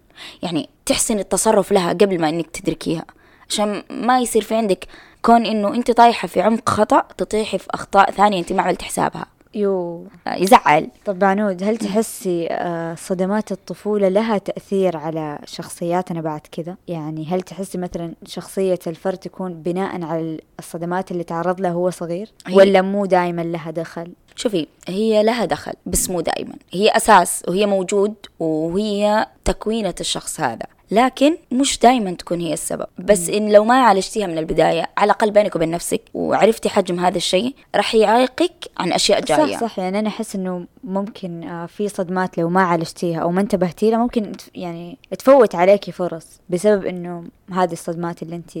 يعني 0.42 0.68
تحسن 0.86 1.18
التصرف 1.18 1.72
لها 1.72 1.92
قبل 1.92 2.20
ما 2.20 2.28
إنك 2.28 2.46
تدركيها 2.46 3.04
عشان 3.48 3.82
ما 3.90 4.20
يصير 4.20 4.42
في 4.42 4.54
عندك 4.54 4.86
كون 5.22 5.46
إنه 5.46 5.74
أنت 5.74 5.90
طايحة 5.90 6.28
في 6.28 6.40
عمق 6.40 6.68
خطأ 6.68 7.04
تطيحي 7.18 7.58
في 7.58 7.66
أخطاء 7.70 8.10
ثانية 8.10 8.38
أنت 8.38 8.52
ما 8.52 8.62
عملت 8.62 8.82
حسابها 8.82 9.26
يو 9.54 10.06
يزعل 10.26 10.88
طب 11.04 11.24
عنود 11.24 11.62
هل 11.62 11.76
تحسي 11.76 12.48
آه، 12.50 12.94
صدمات 12.94 13.52
الطفولة 13.52 14.08
لها 14.08 14.38
تأثير 14.38 14.96
على 14.96 15.38
شخصياتنا 15.44 16.20
بعد 16.20 16.40
كذا؟ 16.52 16.76
يعني 16.88 17.26
هل 17.26 17.42
تحسي 17.42 17.78
مثلا 17.78 18.14
شخصية 18.26 18.78
الفرد 18.86 19.18
تكون 19.18 19.54
بناء 19.54 20.04
على 20.04 20.40
الصدمات 20.58 21.10
اللي 21.10 21.24
تعرض 21.24 21.60
لها 21.60 21.74
وهو 21.74 21.90
صغير؟ 21.90 22.30
ولا 22.52 22.82
مو 22.82 23.06
دائما 23.06 23.42
لها 23.42 23.70
دخل؟ 23.70 24.12
شوفي 24.36 24.66
هي 24.88 25.22
لها 25.22 25.44
دخل 25.44 25.72
بس 25.86 26.10
مو 26.10 26.20
دائما 26.20 26.54
هي 26.72 26.88
أساس 26.88 27.42
وهي 27.48 27.66
موجود 27.66 28.14
وهي 28.40 29.26
تكوينة 29.44 29.94
الشخص 30.00 30.40
هذا. 30.40 30.66
لكن 30.94 31.36
مش 31.52 31.78
دائما 31.78 32.10
تكون 32.10 32.40
هي 32.40 32.52
السبب. 32.52 32.86
بس 32.98 33.28
إن 33.28 33.52
لو 33.52 33.64
ما 33.64 33.74
عالجتيها 33.74 34.26
من 34.26 34.38
البداية 34.38 34.86
على 34.96 35.04
الأقل 35.04 35.30
بينك 35.30 35.56
وبين 35.56 35.70
نفسك 35.70 36.00
وعرفتي 36.14 36.68
حجم 36.68 37.00
هذا 37.00 37.16
الشيء 37.16 37.54
راح 37.74 37.94
يعيقك 37.94 38.52
عن 38.78 38.92
أشياء 38.92 39.20
جاية 39.20 39.56
صح 39.56 39.60
صح. 39.60 39.78
يعني 39.78 39.98
أنا 39.98 40.08
أحس 40.08 40.36
إنه 40.36 40.66
ممكن 40.84 41.44
آه، 41.44 41.66
في 41.66 41.88
صدمات 41.88 42.38
لو 42.38 42.48
ما 42.48 42.62
عالجتيها 42.62 43.20
أو 43.20 43.30
ما 43.30 43.40
انتبهتي 43.40 43.90
لها 43.90 43.98
ممكن 43.98 44.32
يعني 44.54 44.98
تفوت 45.18 45.54
عليكي 45.54 45.92
فرص 45.92 46.26
بسبب 46.50 46.86
إنه 46.86 47.24
هذه 47.52 47.72
الصدمات 47.72 48.22
اللي 48.22 48.36
انت 48.36 48.56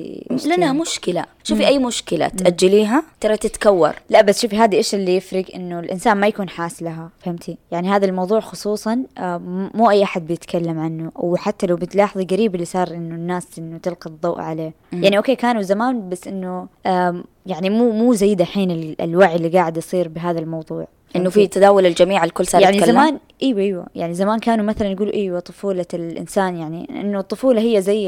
لأنها 0.46 0.72
مشكلة. 0.72 1.24
شوفي 1.44 1.66
أي 1.66 1.78
مشكلة 1.78 2.28
تأجليها 2.28 3.02
ترى 3.20 3.36
تتكور. 3.36 3.94
لا 4.10 4.22
بس 4.22 4.42
شوفي 4.42 4.56
هذه 4.56 4.76
إيش 4.76 4.94
اللي 4.94 5.16
يفرق؟ 5.16 5.44
إنه 5.54 5.80
الإنسان 5.80 6.16
ما 6.16 6.26
يكون 6.26 6.48
حاس 6.48 6.82
لها 6.82 7.10
فهمتي؟ 7.18 7.58
يعني 7.70 7.88
هذا 7.88 8.06
الموضوع 8.06 8.40
خصوصا 8.40 9.02
آه، 9.18 9.38
مو 9.74 9.90
أي 9.90 10.02
أحد 10.02 10.26
بيتكلم 10.26 10.78
عنه 10.78 11.12
وحتى 11.16 11.66
لو 11.66 11.76
بتلاحظي 11.76 12.23
قريب 12.24 12.54
اللي 12.54 12.64
صار 12.66 12.88
إنه 12.90 13.14
الناس 13.14 13.58
إنه 13.58 13.78
تلقي 13.78 14.10
الضوء 14.10 14.40
عليه. 14.40 14.72
يعني 14.92 15.16
أوكي 15.16 15.34
كانوا 15.36 15.62
زمان 15.62 16.08
بس 16.08 16.28
إنه 16.28 16.66
يعني 17.46 17.70
مو 17.70 17.90
مو 17.90 18.14
زي 18.14 18.34
دحين 18.34 18.70
ال- 18.70 19.00
الوعي 19.00 19.36
اللي 19.36 19.48
قاعد 19.48 19.76
يصير 19.76 20.08
بهذا 20.08 20.38
الموضوع. 20.40 20.86
فهمتي؟ 21.14 21.30
في 21.30 21.46
تداول 21.46 21.86
الجميع 21.86 22.24
الكل 22.24 22.46
صار 22.46 22.62
يعني 22.62 22.76
يتكلم؟ 22.76 22.92
زمان 22.92 23.18
إيوه 23.42 23.60
إيوه. 23.60 23.86
يعني 23.94 24.14
زمان 24.14 24.38
كانوا 24.38 24.64
مثلا 24.64 24.88
يقولوا 24.88 25.14
إيوه 25.14 25.40
طفولة 25.40 25.86
الإنسان 25.94 26.56
يعني 26.56 26.88
إنه 27.00 27.18
الطفولة 27.20 27.60
هي 27.60 27.82
زي 27.82 28.04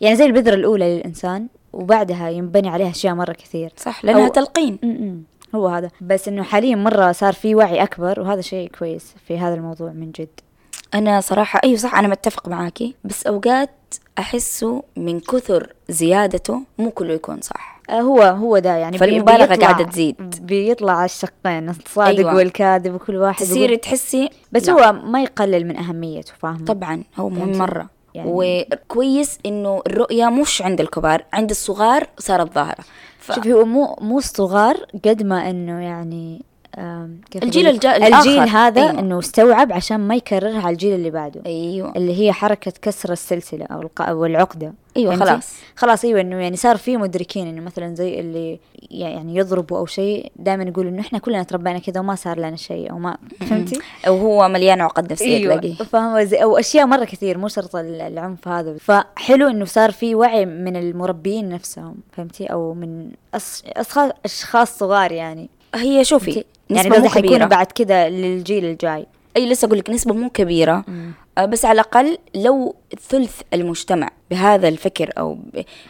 يعني 0.00 0.16
زي 0.16 0.24
البذرة 0.24 0.54
الأولى 0.54 0.96
للإنسان 0.96 1.46
وبعدها 1.72 2.28
ينبني 2.30 2.68
عليها 2.68 2.90
أشياء 2.90 3.14
مرة 3.14 3.32
كثير. 3.32 3.72
صح 3.76 4.04
لأنها 4.04 4.28
أو- 4.28 4.32
تلقين. 4.32 4.78
م-م. 4.82 5.22
هو 5.54 5.68
هذا. 5.68 5.90
بس 6.00 6.28
إنه 6.28 6.42
حاليا 6.42 6.76
مرة 6.76 7.12
صار 7.12 7.32
في 7.32 7.54
وعي 7.54 7.82
أكبر 7.82 8.20
وهذا 8.20 8.40
شيء 8.40 8.70
كويس 8.78 9.14
في 9.26 9.38
هذا 9.38 9.54
الموضوع 9.54 9.90
من 9.92 10.10
جد. 10.10 10.28
أنا 10.94 11.20
صراحة 11.20 11.60
أيوة 11.64 11.76
صح 11.76 11.94
أنا 11.94 12.08
متفق 12.08 12.48
معاكي 12.48 12.94
بس 13.04 13.26
أوقات 13.26 13.70
أحسه 14.18 14.82
من 14.96 15.20
كثر 15.20 15.72
زيادته 15.88 16.60
مو 16.78 16.90
كله 16.90 17.12
يكون 17.12 17.40
صح 17.40 17.80
آه 17.90 18.00
هو 18.00 18.22
هو 18.22 18.58
ده 18.58 18.76
يعني 18.76 18.98
فالمبالغة 18.98 19.54
قاعدة 19.54 19.84
تزيد. 19.84 20.46
بيطلع 20.46 21.04
الشقين 21.04 21.70
الصادق 21.70 22.06
أيوة. 22.18 22.34
والكاذب 22.34 22.94
وكل 22.94 23.16
واحد 23.16 23.38
تصيري 23.44 23.64
يقول 23.64 23.76
تحسي 23.76 24.30
بس 24.52 24.68
لا. 24.68 24.72
هو 24.74 24.92
ما 24.92 25.22
يقلل 25.22 25.66
من 25.68 25.76
أهميته 25.76 26.32
فاهمة 26.38 26.64
طبعا 26.64 27.02
هو 27.16 27.28
مهم 27.28 27.40
فهمتي؟ 27.44 27.58
مرة 27.58 27.88
يعني- 28.14 28.30
وكويس 28.34 29.38
إنه 29.46 29.82
الرؤية 29.86 30.28
مش 30.28 30.62
عند 30.62 30.80
الكبار 30.80 31.24
عند 31.32 31.50
الصغار 31.50 32.06
صارت 32.18 32.54
ظاهرة 32.54 32.84
ف... 33.18 33.32
شوفي 33.32 33.52
هو 33.52 33.64
مو 33.64 33.96
مو 34.00 34.18
الصغار 34.18 34.76
قد 35.04 35.22
ما 35.22 35.50
إنه 35.50 35.82
يعني 35.82 36.42
كيف 37.30 37.42
الجيل؟ 37.42 37.66
الجا- 37.68 37.96
الجيل. 37.96 38.38
هذا 38.48 38.80
أيوة. 38.82 38.98
إنه 39.00 39.18
استوعب 39.18 39.72
عشان 39.72 40.00
ما 40.00 40.14
يكررها 40.14 40.60
على 40.62 40.72
الجيل 40.72 40.94
اللي 40.94 41.10
بعده 41.10 41.42
أيوه 41.46 41.92
اللي 41.96 42.20
هي 42.20 42.32
حركة 42.32 42.72
كسر 42.82 43.12
السلسلة 43.12 43.64
أو 43.64 43.80
الق... 43.82 44.02
أو 44.02 44.24
العقدة 44.26 44.72
أيوة، 44.96 45.16
فهمتي؟ 45.16 45.30
خلاص. 45.30 45.52
خلاص 45.76 46.04
أيوة 46.04 46.20
إنه 46.20 46.36
يعني 46.42 46.56
صار 46.56 46.76
في 46.76 46.96
مدركين 46.96 47.46
إنه 47.46 47.60
مثلا 47.60 47.94
زي 47.94 48.20
اللي 48.20 48.58
يعني 48.90 49.36
يضربوا 49.36 49.78
أو 49.78 49.86
شيء 49.86 50.32
دائما 50.36 50.64
يقولوا 50.64 50.90
إنه 50.90 51.00
إحنا 51.00 51.18
كلنا 51.18 51.42
تربينا 51.42 51.78
كذا 51.78 52.00
وما 52.00 52.14
صار 52.14 52.38
لنا 52.38 52.56
شيء 52.56 52.90
أو 52.90 52.98
ما 52.98 53.16
فهمتي؟ 53.40 53.78
أو 54.06 54.18
هو 54.18 54.48
مليان 54.48 54.80
عقد 54.80 55.12
نفسية 55.12 55.36
أيوه 55.36 55.52
تلاقيه 55.56 55.74
فاهمة 55.74 56.24
زي 56.24 56.36
أو 56.42 56.58
أشياء 56.58 56.86
مرة 56.86 57.04
كثير 57.04 57.38
مو 57.38 57.48
شرط 57.48 57.76
ال- 57.76 58.00
العنف 58.00 58.48
هذا 58.48 58.76
فحلو 58.80 59.48
إنه 59.48 59.64
صار 59.64 59.90
في 59.92 60.14
وعي 60.14 60.46
من 60.46 60.76
المربيين 60.76 61.48
نفسهم 61.48 61.94
فهمتي؟ 62.12 62.46
أو 62.46 62.74
من 62.74 63.10
أص... 63.34 63.62
أشخاص 64.24 64.78
صغار 64.78 65.12
يعني 65.12 65.50
هي 65.74 66.04
شوفي 66.04 66.44
يعني 66.70 66.88
نسبة 66.88 67.02
مو 67.02 67.08
كبيرة. 67.08 67.44
بعد 67.44 67.66
كذا 67.66 68.08
للجيل 68.08 68.64
الجاي. 68.64 69.06
أي 69.36 69.46
لسه 69.46 69.66
أقول 69.66 69.78
لك 69.78 69.90
نسبة 69.90 70.14
مو 70.14 70.30
كبيرة. 70.30 70.84
آه، 71.38 71.44
بس 71.44 71.64
على 71.64 71.80
الأقل 71.80 72.18
لو 72.34 72.74
ثلث 73.08 73.40
المجتمع 73.54 74.10
بهذا 74.30 74.68
الفكر 74.68 75.12
أو 75.18 75.38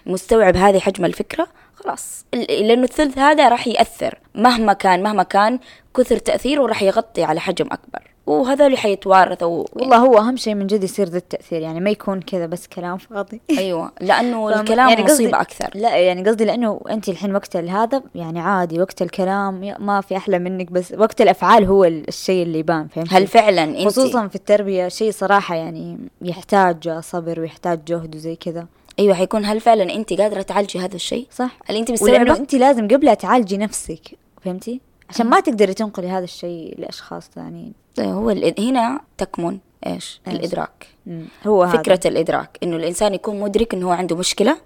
مستوعب 0.07 0.57
هذه 0.57 0.78
حجم 0.78 1.04
الفكرة 1.04 1.47
خلاص. 1.75 2.25
لأنه 2.33 2.83
الثلث 2.83 3.19
هذا 3.19 3.49
راح 3.49 3.66
يأثر 3.66 4.19
مهما 4.35 4.73
كان 4.73 5.02
مهما 5.02 5.23
كان 5.23 5.59
كثر 5.97 6.16
تأثيره 6.16 6.66
راح 6.66 6.83
يغطي 6.83 7.25
على 7.25 7.40
حجم 7.40 7.66
أكبر. 7.66 8.13
وهذول 8.26 8.78
حيتوارثوا 8.78 9.64
والله 9.73 9.97
هو 9.97 10.19
أهم 10.19 10.37
شيء 10.37 10.54
من 10.54 10.66
جد 10.66 10.85
يصير 10.85 11.09
ذا 11.09 11.19
التأثير 11.19 11.61
يعني 11.62 11.81
ما 11.81 11.90
يكون 11.90 12.21
كذا 12.21 12.47
بس 12.47 12.66
كلام 12.66 12.99
فاضي. 12.99 13.40
أيوه 13.59 13.93
لأنه؟ 14.00 14.61
الكلام 14.61 14.88
يعني 14.88 15.02
قصدي- 15.02 15.12
مصيبة 15.25 15.40
أكثر. 15.40 15.71
لا 15.75 15.97
يعني 15.97 16.28
قصدي 16.28 16.45
لأنه 16.45 16.81
انت 16.90 17.09
الحين 17.09 17.35
وقت 17.35 17.57
هذا 17.57 18.02
يعني 18.14 18.40
عادي 18.40 18.81
وقت 18.81 19.02
الكلام 19.02 19.75
ما 19.78 20.00
في 20.00 20.16
أحلى 20.16 20.38
منك 20.38 20.73
بس 20.73 20.95
وقت 20.99 21.21
الأفعال 21.21 21.64
هو 21.64 21.85
ال- 21.85 22.09
الشيء 22.09 22.43
اللي 22.43 22.59
يبان 22.59 22.88
فهمت 22.88 23.12
هل 23.14 23.26
فعلا 23.26 23.64
انت؟ 23.64 23.87
خصوصا 23.88 24.28
في 24.28 24.35
التربية 24.35 24.88
شيء 24.88 25.11
صراحة 25.12 25.54
يعني 25.54 25.99
يحتاج 26.23 26.88
صبر 27.00 27.40
ويحتاج 27.40 27.81
جهد 27.88 28.14
وزي 28.14 28.37
كذا. 28.37 28.66
أيوه 28.99 29.14
حيكون 29.14 29.45
هل 29.45 29.61
فعلا 29.61 29.95
انت 29.95 30.12
قادرة 30.12 30.43
تعالجي 30.43 30.78
هذا 30.78 30.95
الشيء؟ 30.95 31.26
صح. 31.31 31.59
هل 31.66 31.76
انت 31.76 31.90
مستوعبة؟ 31.90 32.37
انت 32.37 32.54
لازم 32.54 32.88
قبلها 32.88 33.14
تعالجي 33.14 33.57
نفسك 33.57 34.00
فهمتي؟ 34.45 34.81
عشان 35.11 35.26
ما 35.26 35.40
تقدري 35.40 35.75
تنقلي 35.75 36.09
هذا 36.09 36.25
الشيء 36.25 36.75
لأشخاص 36.78 37.31
ثانيين. 37.35 37.84
هو. 38.01 38.31
هنا 38.59 39.01
تكمن 39.19 39.59
إيش؟ 39.87 40.21
الإدراك 40.29 40.87
مم. 41.07 41.25
هو 41.47 41.63
هذا 41.63 41.79
فكرة 41.79 42.01
الإدراك 42.09 42.59
إنه 42.63 42.77
الإنسان 42.77 43.15
يكون 43.15 43.41
مدرك 43.41 43.75
إنه 43.75 43.87
هو 43.87 43.93
عنده 43.93 44.17
مشكلة 44.17 44.57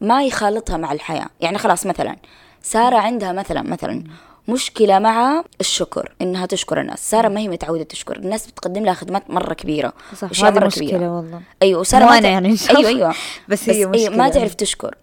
ما 0.00 0.24
يخالطها 0.24 0.76
مع 0.76 0.92
الحياة 0.92 1.26
يعني 1.40 1.58
خلاص 1.58 1.86
مثلا 1.86 2.16
سارة 2.62 2.96
عندها 2.96 3.32
مثلا 3.32 3.62
مثلا 3.62 4.04
مشكلة 4.48 4.98
مع 4.98 5.44
الشكر 5.60 6.14
إنها 6.22 6.46
تشكر 6.46 6.80
الناس، 6.80 7.10
سارة 7.10 7.28
ما 7.28 7.40
هي 7.40 7.48
متعودة 7.48 7.84
تشكر، 7.84 8.16
الناس 8.16 8.46
بتقدم 8.46 8.84
لها 8.84 8.94
خدمات 8.94 9.30
مرة 9.30 9.54
كبيرة 9.54 9.92
صح 10.16 10.30
أشياء 10.30 10.52
مرة 10.52 10.66
مشكله 10.66 10.88
كبيرة. 10.88 11.16
والله 11.16 11.40
أيوه 11.62 11.80
وسارة 11.80 12.04
مو 12.04 12.10
ما 12.10 12.18
يعني 12.18 12.48
أيوه 12.48 12.78
الله. 12.78 12.88
أيوه 12.88 13.14
بس 13.48 13.68
هي 13.68 13.76
أيوة 13.76 13.90
ما 13.90 13.96
مشكلة. 13.96 14.28
تعرف 14.28 14.54
تشكر 14.54 14.94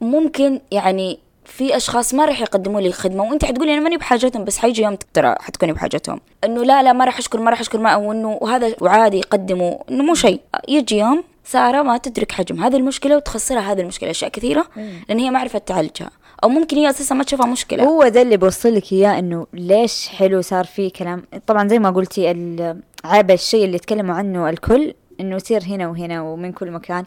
ممكن 0.00 0.60
يعني 0.70 1.18
في 1.46 1.76
أشخاص 1.76 2.14
ما 2.14 2.24
راح 2.24 2.40
يقدموا 2.40 2.80
لي 2.80 2.92
خدمه 2.92 3.24
وأنت 3.24 3.44
حتقولي 3.44 3.72
أنا 3.74 3.80
ماني 3.80 3.96
بحاجتهم 3.96 4.44
بس 4.44 4.58
حيجي 4.58 4.82
يوم 4.82 4.96
ترى 5.14 5.34
حتكوني 5.40 5.72
بحاجتهم. 5.72 6.20
إنه 6.44 6.64
لا 6.64 6.82
لا 6.82 6.92
ما 6.92 7.04
راح 7.04 7.18
أشكر 7.18 7.40
ما 7.40 7.50
راح 7.50 7.60
أشكر 7.60 7.78
ما 7.78 7.96
وانه 7.96 8.38
وهذا 8.40 8.74
وعادي 8.80 9.16
يقدموا 9.16 9.78
إنه 9.90 10.04
مو 10.04 10.14
شيء. 10.14 10.40
يجي 10.68 10.98
يوم 10.98 11.24
سارة 11.44 11.82
ما 11.82 11.98
تدرك 11.98 12.32
حجم 12.32 12.64
هذه 12.64 12.76
المشكلة 12.76 13.16
وتخسرها 13.16 13.72
هذه 13.72 13.80
المشكلة 13.80 14.10
أشياء 14.10 14.30
كثيرة 14.30 14.66
لأن 15.08 15.18
هي 15.18 15.30
ما 15.30 15.38
عرفت 15.38 15.68
تعالجها. 15.68 16.10
أو 16.44 16.48
ممكن 16.48 16.76
هي 16.76 16.90
أساسا 16.90 17.14
ما 17.14 17.24
تشوفها 17.24 17.46
مشكلة. 17.46 17.84
هو 17.84 18.08
ده 18.08 18.22
اللي 18.22 18.36
بوصل 18.36 18.74
لك 18.74 18.92
إياه 18.92 19.18
إنه 19.18 19.46
ليش 19.52 20.08
حلو 20.08 20.40
صار 20.40 20.64
في 20.64 20.90
كلام؟ 20.90 21.22
طبعا 21.46 21.68
زي 21.68 21.78
ما 21.78 21.90
قلتي 21.90 22.30
عيب 23.04 23.30
الشيء 23.30 23.64
اللي 23.64 23.76
يتكلموا 23.76 24.14
عنه 24.14 24.48
الكل 24.48 24.94
إنه 25.20 25.36
يصير 25.36 25.62
هنا 25.64 25.88
وهنا 25.88 26.22
ومن 26.22 26.52
كل 26.52 26.70
مكان. 26.70 27.04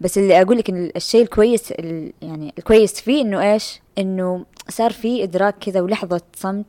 بس 0.00 0.18
اللي 0.18 0.42
أقول 0.42 0.58
لك 0.58 0.70
إن 0.70 0.90
الشيء 0.96 1.22
الكويس 1.22 1.72
ال- 1.72 2.12
يعني 2.22 2.54
الكويس 2.58 3.00
فيه 3.00 3.22
إنه 3.22 3.52
إيش؟ 3.52 3.80
إنه 3.98 4.44
صار 4.68 4.92
في 4.92 5.22
إدراك 5.22 5.54
كذا 5.60 5.80
ولحظة 5.80 6.20
صمت 6.36 6.66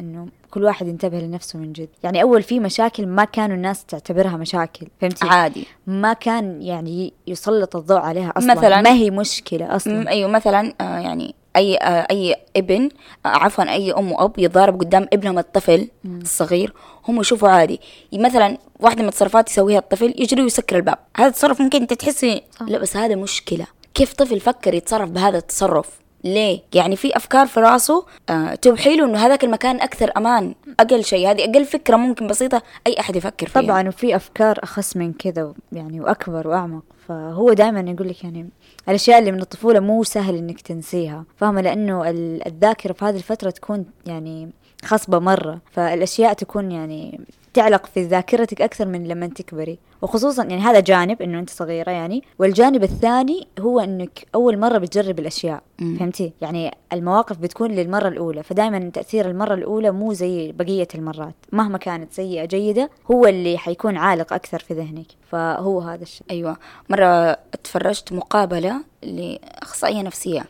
إنه 0.00 0.26
كل 0.50 0.64
واحد 0.64 0.86
ينتبه 0.88 1.18
لنفسه 1.18 1.58
من 1.58 1.72
جد. 1.72 1.88
يعني 2.02 2.22
أول 2.22 2.42
في 2.42 2.60
مشاكل 2.60 3.06
ما 3.06 3.24
كانوا 3.24 3.56
الناس 3.56 3.84
تعتبرها 3.84 4.36
مشاكل 4.36 4.86
فهمتي؟ 5.00 5.26
عادي. 5.28 5.66
ما 5.86 6.12
كان 6.12 6.62
يعني 6.62 7.12
يسلط 7.26 7.76
الضوء 7.76 7.98
عليها 7.98 8.32
أصلا. 8.36 8.54
مثلاً- 8.54 8.82
ما 8.84 8.92
هي 8.92 9.10
مشكلة 9.10 9.76
أصلا. 9.76 10.08
أيوه 10.08 10.30
مثلا 10.30 10.74
آه 10.80 10.98
يعني 10.98 11.34
أي 11.56 11.76
آه 11.76 12.06
أي 12.10 12.36
ابن 12.56 12.88
آه 13.26 13.28
عفوا 13.28 13.72
أي 13.72 13.92
أم 13.92 14.12
وأب 14.12 14.38
يتضارب 14.38 14.80
قدام 14.80 15.08
ابنهم 15.12 15.38
الطفل 15.38 15.88
الصغير 16.04 16.72
هم 17.08 17.20
يشوفوا 17.20 17.48
عادي. 17.48 17.80
مثلا 18.12 18.58
واحدة 18.80 19.02
من 19.02 19.08
التصرفات 19.08 19.50
يسويها 19.50 19.78
الطفل 19.78 20.14
يجري 20.18 20.42
ويسكر 20.42 20.76
الباب. 20.76 20.98
هذا 21.16 21.28
التصرف 21.28 21.60
ممكن 21.60 21.80
أنت 21.80 21.92
تحسي 21.92 22.42
لا 22.60 22.78
بس 22.78 22.96
هذا 22.96 23.14
مشكلة. 23.14 23.66
كيف 23.94 24.12
طفل 24.12 24.40
فكر 24.40 24.74
يتصرف 24.74 25.10
بهذا 25.10 25.38
التصرف؟ 25.38 25.88
ليه؟ 26.24 26.60
يعني 26.74 26.96
في 26.96 27.16
أفكار 27.16 27.46
في 27.46 27.60
راسه 27.60 28.04
آه 28.30 28.54
توحي 28.54 28.96
له 28.96 29.04
إنه 29.04 29.18
هذاك 29.18 29.44
المكان 29.44 29.80
أكثر 29.80 30.12
أمان، 30.16 30.54
أقل 30.80 31.04
شيء. 31.04 31.30
هذه 31.30 31.44
أقل 31.44 31.64
فكرة 31.64 31.96
ممكن 31.96 32.26
بسيطة 32.26 32.62
أي 32.86 33.00
أحد 33.00 33.16
يفكر 33.16 33.46
فيها. 33.46 33.62
طبعا 33.62 33.88
وفي 33.88 34.16
أفكار 34.16 34.58
أخص 34.62 34.96
من 34.96 35.12
كذا 35.12 35.52
يعني 35.72 36.00
وأكبر 36.00 36.48
وأعمق. 36.48 36.82
فهو 37.08 37.52
دائما 37.52 37.80
يقول 37.90 38.08
لك 38.08 38.24
يعني 38.24 38.48
الأشياء 38.88 39.18
اللي 39.18 39.32
من 39.32 39.40
الطفولة 39.40 39.80
مو 39.80 40.04
سهل 40.04 40.36
إنك 40.36 40.60
تنسيها 40.60 41.24
فاهمة؟ 41.36 41.60
لأنه 41.60 42.10
ال- 42.10 42.46
الذاكرة 42.46 42.92
في 42.92 43.04
هذه 43.04 43.16
الفترة 43.16 43.50
تكون 43.50 43.84
يعني 44.06 44.50
خصبة 44.84 45.18
مرة 45.18 45.58
فالأشياء 45.72 46.32
تكون 46.32 46.72
يعني 46.72 47.20
تعلق 47.54 47.86
في 47.86 48.02
ذاكرتك 48.02 48.62
أكثر 48.62 48.86
من 48.86 49.08
لما 49.08 49.26
تكبري. 49.26 49.78
وخصوصا 50.02 50.44
يعني 50.44 50.62
هذا 50.62 50.80
جانب 50.80 51.22
إنه 51.22 51.38
أنت 51.38 51.50
صغيرة 51.50 51.90
يعني. 51.90 52.22
والجانب 52.38 52.82
الثاني 52.82 53.46
هو 53.60 53.80
إنك 53.80 54.26
أول 54.34 54.58
مرة 54.58 54.78
بتجرب 54.78 55.18
الأشياء. 55.18 55.62
فهمتي؟ 55.78 56.32
يعني 56.40 56.74
المواقف 56.92 57.38
بتكون 57.38 57.70
للمرة 57.70 58.08
الأولى. 58.08 58.42
فدائما 58.42 58.90
تأثير 58.90 59.30
المرة 59.30 59.54
الأولى 59.54 59.90
مو 59.90 60.12
زي 60.12 60.52
بقية 60.52 60.88
المرات. 60.94 61.34
مهما 61.52 61.78
كانت 61.78 62.12
سيئة 62.12 62.44
جيدة 62.44 62.90
هو 63.10 63.26
اللي 63.26 63.58
حيكون 63.58 63.96
عالق 63.96 64.32
أكثر 64.32 64.58
في 64.58 64.74
ذهنك. 64.74 65.06
فهو 65.30 65.80
هذا 65.80 66.02
الشيء. 66.02 66.26
أيوه. 66.30 66.56
مرة 66.88 67.30
اتفرجت 67.54 68.12
مقابلة 68.12 68.76
لأخصائية 69.02 70.02
نفسية. 70.02 70.46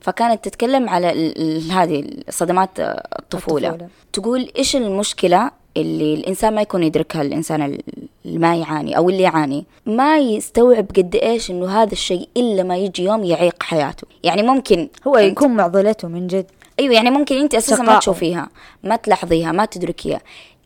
فكانت 0.00 0.44
تتكلم 0.44 0.88
على 0.88 1.34
هذه 1.72 2.10
صدمات 2.30 2.80
الطفولة. 2.80 3.68
الطفولة. 3.68 3.88
تقول 4.12 4.50
إيش 4.58 4.76
المشكلة 4.76 5.50
اللي 5.76 6.14
الإنسان 6.14 6.54
ما 6.54 6.60
يكون 6.62 6.82
يدركها 6.82 7.22
الإنسان 7.22 7.62
ال- 7.62 7.80
اللي 8.24 8.38
ما 8.38 8.56
يعاني 8.56 8.96
أو 8.96 9.08
اللي 9.10 9.22
يعاني. 9.22 9.64
ما 9.86 10.18
يستوعب 10.18 10.86
قد 10.96 11.16
إيش 11.22 11.50
إنه 11.50 11.82
هذا 11.82 11.92
الشيء 11.92 12.28
إلا 12.36 12.62
ما 12.62 12.76
يجي 12.76 13.04
يوم 13.04 13.24
يعيق 13.24 13.62
حياته. 13.62 14.06
يعني 14.24 14.42
ممكن 14.42 14.88
هو 15.06 15.16
أنت- 15.16 15.20
يكون 15.20 15.50
معضلته 15.50 16.08
من 16.08 16.26
جد. 16.26 16.46
أيوه 16.80 16.94
يعني 16.94 17.10
ممكن 17.10 17.36
أنت 17.36 17.54
أساسا 17.54 17.82
ما. 17.82 17.98
تشوفيها 17.98 18.48
ما 18.84 18.96
تلاحظيها 18.96 19.52
ما 19.52 19.64
تدركيها. 19.64 20.20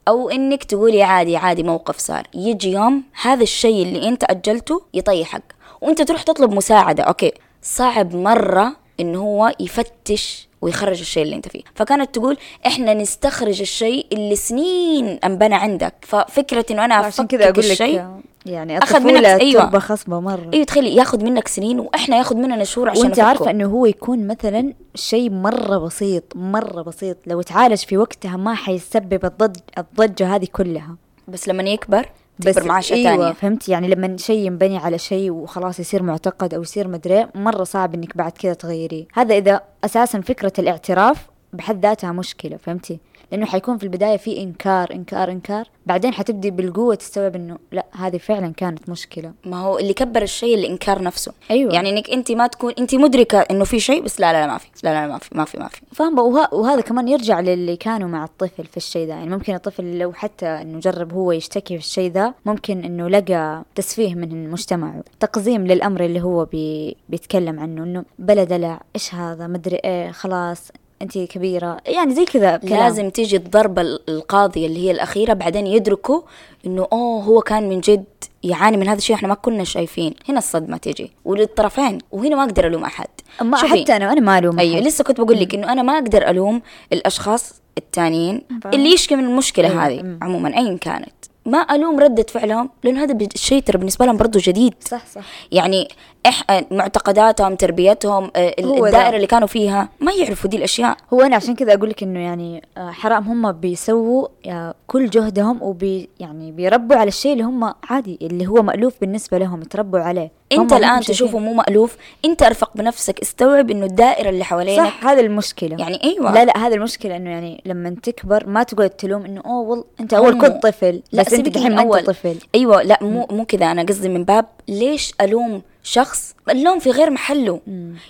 أو 0.09 0.31
إنك 0.31 0.65
تقولي 0.65 1.03
عادي 1.03 1.37
عادي 1.37 1.63
موقف 1.63 1.99
صار. 1.99 2.27
يجي 2.35 2.71
يوم 2.73 3.03
هذا 3.23 3.43
الشيء 3.43 3.83
اللي 3.83 4.09
أنت 4.09 4.25
أجلته 4.25 4.83
يطيحك. 4.95 5.43
وأنت 5.81 6.03
تروح 6.03 6.23
تطلب 6.23 6.53
مساعدة. 6.53 7.03
أوكي. 7.03 7.33
صعب 7.63 8.15
مرة 8.17 8.77
إنه 9.01 9.19
هو 9.21 9.53
يفتش 9.61 10.49
ويخرج 10.63 11.01
الشيء 11.01 11.23
اللي 11.23 11.37
انت 11.37 11.49
فيه. 11.49 11.61
فكانت 11.75 12.15
تقول 12.15 12.37
إحنا 12.67 12.95
نستخرج 12.95 13.61
الشيء 13.61 14.07
اللي 14.13 14.37
سنين 14.37 15.07
أنبنى 15.25 15.55
عندك. 15.55 15.95
ففكرة 16.03 16.65
إنه 16.71 16.85
أنا 16.85 16.95
عشان 16.95 17.27
كذا 17.27 17.45
أقول 17.45 17.65
لك 17.65 17.71
الشيء 17.73 18.05
يعني 18.47 18.79
أخذ 18.79 19.01
منك- 19.01 19.07
الطفولة 19.11 19.35
أيوة. 19.41 19.63
تربة 19.65 19.79
خصبة 19.79 20.21
مرة. 20.21 20.51
أيوه 20.55 20.65
تخيلي 20.65 20.97
ياخذ 20.97 21.25
منك 21.25 21.49
سنين 21.49 21.81
وإحنا 21.81 22.17
ياخذ 22.17 22.37
مننا 22.37 22.65
شهور 22.65 22.91
عشان 22.91 23.03
وأنت. 23.03 23.19
عارفة 23.21 23.51
إنه 23.51 23.67
هو 23.67 23.87
يكون 23.87 24.27
مثلا 24.27 24.73
شيء 24.95 25.31
مرة 25.31 25.79
بسيط 25.79 26.23
مرة 26.35 26.83
بسيط. 26.83 27.17
لو 27.27 27.43
تعالج 27.43 27.79
في 27.85 27.97
وقتها 27.97 28.37
ما 28.37 28.55
حيسبب 28.55 29.25
الضج 29.25 29.57
الضجة 29.79 30.35
هذه 30.35 30.47
كلها. 30.53 30.97
بس 31.29 31.49
لما 31.49 31.63
يكبر 31.63 32.09
بس 32.39 32.55
تكبر 32.55 32.69
معاه 32.69 32.79
اشياء 32.79 32.99
أيوه 32.99 33.17
ثانية 33.17 33.33
فهمت 33.33 33.69
يعني 33.69 33.89
لما 33.89 34.17
شيء 34.17 34.47
ينبني 34.47 34.79
على 34.79 34.99
شيء 34.99 35.31
وخلاص 35.31 35.81
يصير 35.81 36.03
معتقد 36.03 36.55
أو 36.55 36.63
يصير 36.63 36.89
مدري 36.89 37.27
مرة 37.35 37.65
صعب 37.65 37.95
إنك 37.95 38.17
بعد 38.17 38.33
كذا 38.33 38.55
تغيريه. 38.55 39.05
هذا 39.13 39.37
إذا 39.39 39.61
أساسا 39.85 40.21
فكرة 40.21 40.53
الاعتراف 40.59 41.27
بحد 41.53 41.83
ذاتها 41.83 42.13
مشكلة 42.13 42.57
فهمتي؟ 42.57 43.01
لأنه 43.33 43.47
حيكون 43.47 43.79
في 43.79 43.85
البداية 43.85 44.17
في 44.17 44.43
إنكار 44.43 44.93
إنكار 44.93 45.31
إنكار. 45.31 45.69
بعدين 45.87 46.13
حتبدي 46.13 46.51
بالقوة 46.51 46.95
تستوعب 46.95 47.37
إنه 47.37 47.59
لا 47.73 47.87
هذه 47.93 48.17
فعلا 48.17 48.53
كانت 48.57 48.89
مشكلة. 48.89 49.33
ما 49.45 49.61
هو 49.61 49.79
اللي 49.79 49.93
كبر 49.93 50.23
الشيء 50.23 50.55
الإنكار 50.55 51.03
نفسه. 51.03 51.33
أيوة. 51.51 51.75
يعني 51.75 51.91
إنك 51.91 52.11
أنت 52.11 52.33
ما 52.33 52.47
تكون 52.47 52.73
أنت 52.79 52.95
مدركة 52.95 53.39
إنه 53.39 53.65
في 53.65 53.81
شيء 53.81 54.03
بس 54.03 54.21
لا 54.21 54.33
لا, 54.33 54.47
لا 54.47 54.53
ما 54.53 54.59
في. 54.59 54.67
لا 54.85 54.93
لا, 54.93 55.07
ما 55.07 55.19
في 55.19 55.29
ما 55.33 55.45
في 55.45 55.59
ما 55.59 55.69
في. 55.69 55.81
فاهمة؟ 55.93 56.23
وه... 56.23 56.55
وهذا 56.55 56.81
كمان 56.81 57.09
يرجع 57.09 57.41
للي 57.41 57.77
كانوا 57.77 58.09
مع 58.09 58.25
الطفل 58.25 58.65
في 58.65 58.77
الشيء 58.77 59.07
ذا 59.07 59.15
يعني 59.15 59.31
ممكن 59.31 59.55
الطفل 59.55 59.99
لو 59.99 60.13
حتى 60.13 60.47
إنه 60.47 60.79
جرب 60.81 61.13
هو 61.13 61.33
يشتكي 61.33 61.79
في 61.79 61.85
الشيء 61.85 62.11
ذا 62.11 62.35
ممكن 62.47 62.85
إنه 62.85 63.09
لقى 63.09 63.63
تسفيه 63.75 64.15
من 64.15 64.33
المجتمع. 64.33 64.95
تقزيم 65.21 65.67
للأمر 65.67 66.05
اللي 66.05 66.21
هو 66.23 66.45
بي... 66.45 66.97
بيتكلم 67.09 67.61
عنه 67.61 67.83
إنه 67.83 68.05
بلا 68.19 68.45
دلع 68.45 68.81
إيش 68.95 69.15
هذا؟ 69.15 69.47
مدري 69.47 69.77
إيه 69.77 70.11
خلاص. 70.11 70.73
انت 71.03 71.19
كبيرة. 71.19 71.77
يعني 71.87 72.15
زي 72.15 72.25
كذا 72.25 72.57
كلام. 72.57 72.79
لازم 72.81 73.11
تيجي 73.11 73.37
الضربة 73.37 73.83
ال- 73.83 74.01
القاضية 74.09 74.67
اللي 74.67 74.79
هي 74.87 74.91
الأخيرة 74.91 75.33
بعدين 75.33 75.67
يدركوا 75.67 76.21
إنه 76.67 76.87
أوه 76.93 77.23
هو 77.23 77.41
كان 77.41 77.69
من 77.69 77.81
جد 77.81 78.05
يعاني 78.43 78.77
من 78.77 78.89
هذا 78.89 78.99
الشيء. 78.99 79.17
إحنا 79.17 79.29
ما 79.29 79.35
كنا 79.35 79.65
شايفين. 79.65 80.15
هنا 80.29 80.39
الصدمة 80.39 80.77
تيجي. 80.77 81.11
وللطرفين 81.25 81.99
وهنا 82.13 82.37
ما 82.37 82.43
أقدر 82.45 82.67
ألوم 82.67 82.85
أحد. 82.85 83.07
ما 83.43 83.57
حتى 83.57 83.97
أنا 83.97 84.13
أنا 84.13 84.21
ما 84.21 84.39
ألوم 84.39 84.59
أيوه. 84.59 84.81
لسه 84.81 85.05
كنت 85.05 85.21
بقول 85.21 85.41
لك 85.41 85.55
إنه 85.55 85.73
أنا 85.73 85.83
ما 85.83 85.93
أقدر 85.95 86.29
ألوم 86.31 86.63
الأشخاص 86.93 87.53
التانيين. 87.79 88.43
اللي 88.75 88.93
يشكي 88.93 89.17
من 89.17 89.25
المشكلة 89.25 89.69
أيوة، 89.71 89.87
هذه 89.87 90.01
أمم. 90.01 90.19
عموما 90.23 90.57
ايا 90.59 90.77
كانت. 90.77 91.13
ما 91.47 91.59
ألوم 91.75 92.01
ردة 92.01 92.27
فعلهم 92.29 92.71
لأنه 92.85 93.03
هذا 93.03 93.27
الشيء 93.35 93.63
ترى 93.63 93.79
بالنسبة 93.79 94.07
لهم 94.07 94.17
برضه 94.17 94.41
جديد. 94.43 94.75
صح 94.81 95.07
صح. 95.07 95.23
يعني 95.53 95.89
إح 96.27 96.45
معتقداتهم 96.71 97.55
تربيتهم 97.55 98.31
آه، 98.37 98.55
الدائرة. 98.59 99.17
اللي 99.17 99.27
كانوا 99.27 99.49
فيها 99.49 99.89
ما 100.01 100.13
يعرفوا 100.13 100.51
دي 100.51 100.57
الأشياء. 100.57 100.97
هو 101.13 101.21
أنا 101.21 101.37
عشان 101.37 101.55
كذا 101.55 101.75
أقول 101.75 101.91
لك 101.91 102.03
إنه 102.03 102.21
يعني 102.21 102.63
آه، 102.77 102.91
حرام 102.91 103.29
هم 103.29 103.53
بيسووا 103.53 104.29
آه، 104.47 104.75
كل 104.87 105.11
جهدهم 105.11 105.63
وبي 105.63 106.09
يعني 106.21 106.53
بيربوا 106.53 106.97
على 106.97 107.09
الشيء 107.09 107.33
اللي 107.33 107.45
هم 107.45 107.75
عادي 107.91 108.19
اللي 108.23 108.47
هو 108.47 108.63
مألوف 108.63 108.95
بالنسبة 109.01 109.39
لهم 109.39 109.63
يتربوا 109.63 109.99
عليه. 110.01 110.31
أنت 110.53 110.73
الآن 110.73 111.01
تشوفه 111.01 111.39
مو 111.39 111.55
مألوف 111.55 111.97
أنت 112.25 112.43
أرفق 112.43 112.71
بنفسك 112.75 113.21
استوعب 113.21 113.71
إنه 113.71 113.87
الدائرة 113.87 114.31
اللي 114.31 114.45
حوالينك 114.45 114.87
صح 114.87 115.07
هذا 115.07 115.21
المشكلة. 115.21 115.77
يعني 115.79 116.05
أيوه. 116.05 116.35
لا 116.35 116.45
لا 116.45 116.59
هذا 116.59 116.75
المشكلة 116.75 117.17
إنه 117.17 117.31
يعني 117.31 117.63
لما 117.67 117.97
تكبر 118.03 118.47
ما 118.47 118.63
تقعد 118.63 118.91
تلوم 118.91 119.25
إنه 119.25 119.43
أوه 119.47 119.69
والله 119.69 119.85
أنت 120.01 120.15
أول 120.15 120.41
كنت 120.41 120.63
طفل. 120.63 121.03
لا 121.13 121.23
بس 121.23 121.33
أنت 121.33 121.59
من 121.59 121.75
ما 121.75 121.99
أنت. 121.99 122.07
طفل. 122.07 122.37
أيوه 122.55 122.83
لا 122.83 122.99
مو 123.03 123.27
مو 123.31 123.45
كذا 123.45 123.73
أنا 123.73 123.83
قصدي 123.83 124.09
من 124.09 124.25
باب 124.25 124.47
ليش 124.69 125.15
ألوم 125.21 125.63
شخص 125.83 126.35
اللوم 126.51 126.79
في 126.79 126.91
غير 126.91 127.11
محله. 127.11 127.61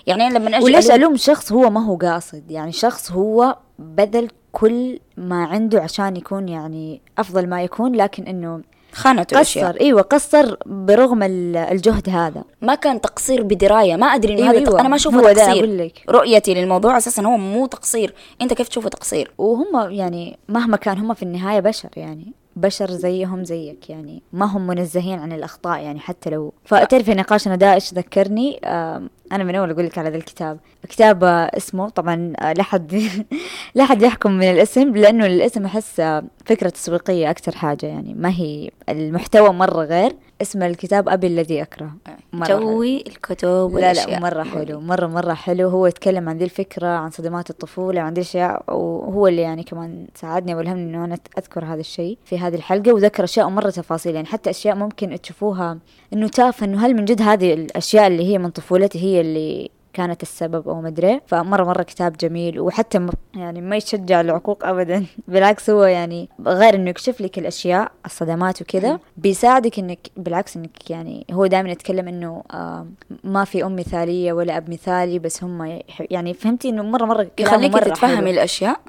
يعني 0.07 0.27
أنا 0.27 0.37
لما 0.37 0.57
أجي 0.57 0.65
وليش 0.65 0.91
الوم 0.91 1.17
شخص 1.17 1.51
هو 1.51 1.69
ما 1.69 1.85
هو 1.85 1.95
قاصد. 1.95 2.51
يعني 2.51 2.71
شخص 2.71 3.11
هو 3.11 3.57
بذل 3.79 4.27
كل 4.51 4.99
ما 5.17 5.45
عنده 5.45 5.81
عشان 5.81 6.15
يكون 6.17 6.49
يعني 6.49 7.01
أفضل 7.17 7.47
ما 7.49 7.63
يكون 7.63 7.95
لكن 7.95 8.23
إنه 8.23 8.61
خانته 8.91 9.39
قصر. 9.39 9.75
إيوه 9.81 10.01
قصر 10.01 10.55
برغم 10.65 11.23
ال- 11.23 11.55
الجهد 11.57 12.09
هذا. 12.09 12.43
ما 12.61 12.75
كان 12.75 13.01
تقصير 13.01 13.43
بدراية. 13.43 13.95
ما 13.95 14.05
أدري 14.07 14.33
إنه 14.33 14.41
أيوة، 14.41 14.51
هذا 14.51 14.67
أيوة. 14.67 14.79
أنا 14.79 14.89
ما 14.89 14.95
أشوفه 14.95 15.17
هو 15.19 15.33
تقصير. 15.33 15.51
أقول 15.53 15.77
لك. 15.77 16.03
رؤيتي 16.09 16.53
للموضوع 16.53 16.97
أساسا 16.97 17.21
هو 17.23 17.37
مو 17.37 17.65
تقصير. 17.65 18.13
أنت 18.41 18.53
كيف 18.53 18.67
تشوفه 18.67 18.89
تقصير؟ 18.89 19.31
وهم 19.37 19.91
يعني 19.91 20.37
مهما 20.49 20.77
كان 20.77 20.97
هم 20.97 21.13
في 21.13 21.23
النهاية 21.23 21.59
بشر 21.59 21.89
يعني. 21.97 22.33
بشر 22.55 22.91
زيهم 22.91 23.43
زيك 23.43 23.89
يعني 23.89 24.21
ما 24.33 24.45
هم 24.45 24.67
منزهين 24.67 25.19
عن 25.19 25.31
الأخطاء 25.31 25.79
يعني 25.81 25.99
حتى 25.99 26.29
لو 26.29 26.53
فتعرف 26.65 27.05
في 27.05 27.13
نقاشنا 27.13 27.55
ده 27.55 27.73
إيش 27.73 27.93
ذكرني؟ 27.93 28.59
أنا 29.31 29.43
من 29.43 29.55
أول 29.55 29.71
أقول 29.71 29.85
لك 29.85 29.97
على 29.97 30.09
ذا 30.09 30.15
الكتاب. 30.17 30.59
كتاب 30.89 31.23
اسمه 31.23 31.89
طبعا 31.89 32.33
لا 32.57 32.63
حد 32.63 33.01
لا 33.75 33.85
حد 33.85 34.01
يحكم 34.01 34.31
من 34.31 34.51
الاسم 34.51 34.95
لأنه 34.95 35.25
الاسم 35.25 35.65
أحس 35.65 36.01
فكرة 36.45 36.69
تسويقية 36.69 37.29
أكثر 37.29 37.55
حاجة 37.55 37.85
يعني 37.85 38.13
ما 38.13 38.29
هي 38.29 38.69
المحتوى 38.89 39.49
مرة 39.49 39.83
غير. 39.83 40.15
اسم 40.43 40.63
الكتاب 40.63 41.09
أبي 41.09 41.27
الذي 41.27 41.61
أكره. 41.61 41.91
مرة 42.33 42.45
حلو. 42.45 42.59
توي 42.59 43.03
الكتب 43.07 43.77
لا 43.77 43.93
لا 43.93 44.19
مرة 44.19 44.43
حلو 44.43 44.79
مرة 44.79 45.07
مرة 45.07 45.33
حلو. 45.33 45.69
هو 45.69 45.87
يتكلم 45.87 46.29
عن 46.29 46.37
ذي 46.37 46.45
الفكرة 46.45 46.87
عن 46.87 47.11
صدمات 47.11 47.49
الطفولة 47.49 48.01
وعن 48.01 48.13
ذي 48.13 48.21
الأشياء 48.21 48.63
وهو 48.67 49.27
اللي 49.27 49.41
يعني 49.41 49.63
كمان 49.63 50.07
ساعدني 50.15 50.55
والهمني 50.55 50.83
إنه 50.83 51.05
أنا 51.05 51.17
أذكر 51.37 51.65
هذا 51.65 51.79
الشيء 51.79 52.17
في 52.25 52.39
هذه 52.39 52.55
الحلقة 52.55 52.93
وذكر 52.93 53.23
أشياء 53.23 53.49
مرة 53.49 53.69
تفاصيل. 53.69 54.15
يعني 54.15 54.27
حتى 54.27 54.49
أشياء 54.49 54.75
ممكن 54.75 55.21
تشوفوها 55.21 55.77
إنه 56.13 56.27
تافهة 56.27 56.65
إنه 56.65 56.85
هل 56.85 56.95
من 56.95 57.05
جد 57.05 57.21
هذه 57.21 57.53
الأشياء 57.53 58.07
اللي 58.07 58.23
هي 58.33 58.37
من 58.37 58.49
طفولتي 58.49 59.03
هي 59.03 59.21
اللي 59.21 59.69
كانت 59.93 60.21
السبب 60.21 60.69
أو 60.69 60.81
مدري. 60.81 61.21
فمرة 61.27 61.63
مرة 61.63 61.83
كتاب 61.83 62.17
جميل 62.17 62.59
وحتى 62.59 63.07
يعني 63.35 63.61
ما 63.61 63.75
يشجع 63.75 64.21
العقوق 64.21 64.65
ابدا. 64.65 65.05
بالعكس 65.27 65.69
هو 65.69 65.83
يعني 65.83 66.29
غير 66.47 66.75
إنه 66.75 66.89
يكشف 66.89 67.21
لك 67.21 67.37
الأشياء 67.39 67.91
الصدمات 68.05 68.61
وكذا. 68.61 68.99
بيساعدك 69.17 69.79
انك 69.79 69.99
بالعكس 70.17 70.57
إنك 70.57 70.89
يعني 70.89 71.25
هو 71.31 71.45
دائما 71.45 71.69
يتكلم 71.71 72.07
إنه 72.07 72.43
آه 72.51 72.87
ما 73.23 73.43
في 73.45 73.65
أم 73.65 73.75
مثالية 73.75 74.33
ولا 74.33 74.57
أب 74.57 74.69
مثالي 74.69 75.19
بس 75.19 75.43
هم 75.43 75.79
يعني 75.99 76.33
فهمتي 76.33 76.69
إنه 76.69 76.83
مره 76.83 77.05
مرة 77.05 77.27
يخليك 77.39 77.73
تتفهمي. 77.73 78.31
الأشياء؟ 78.31 78.79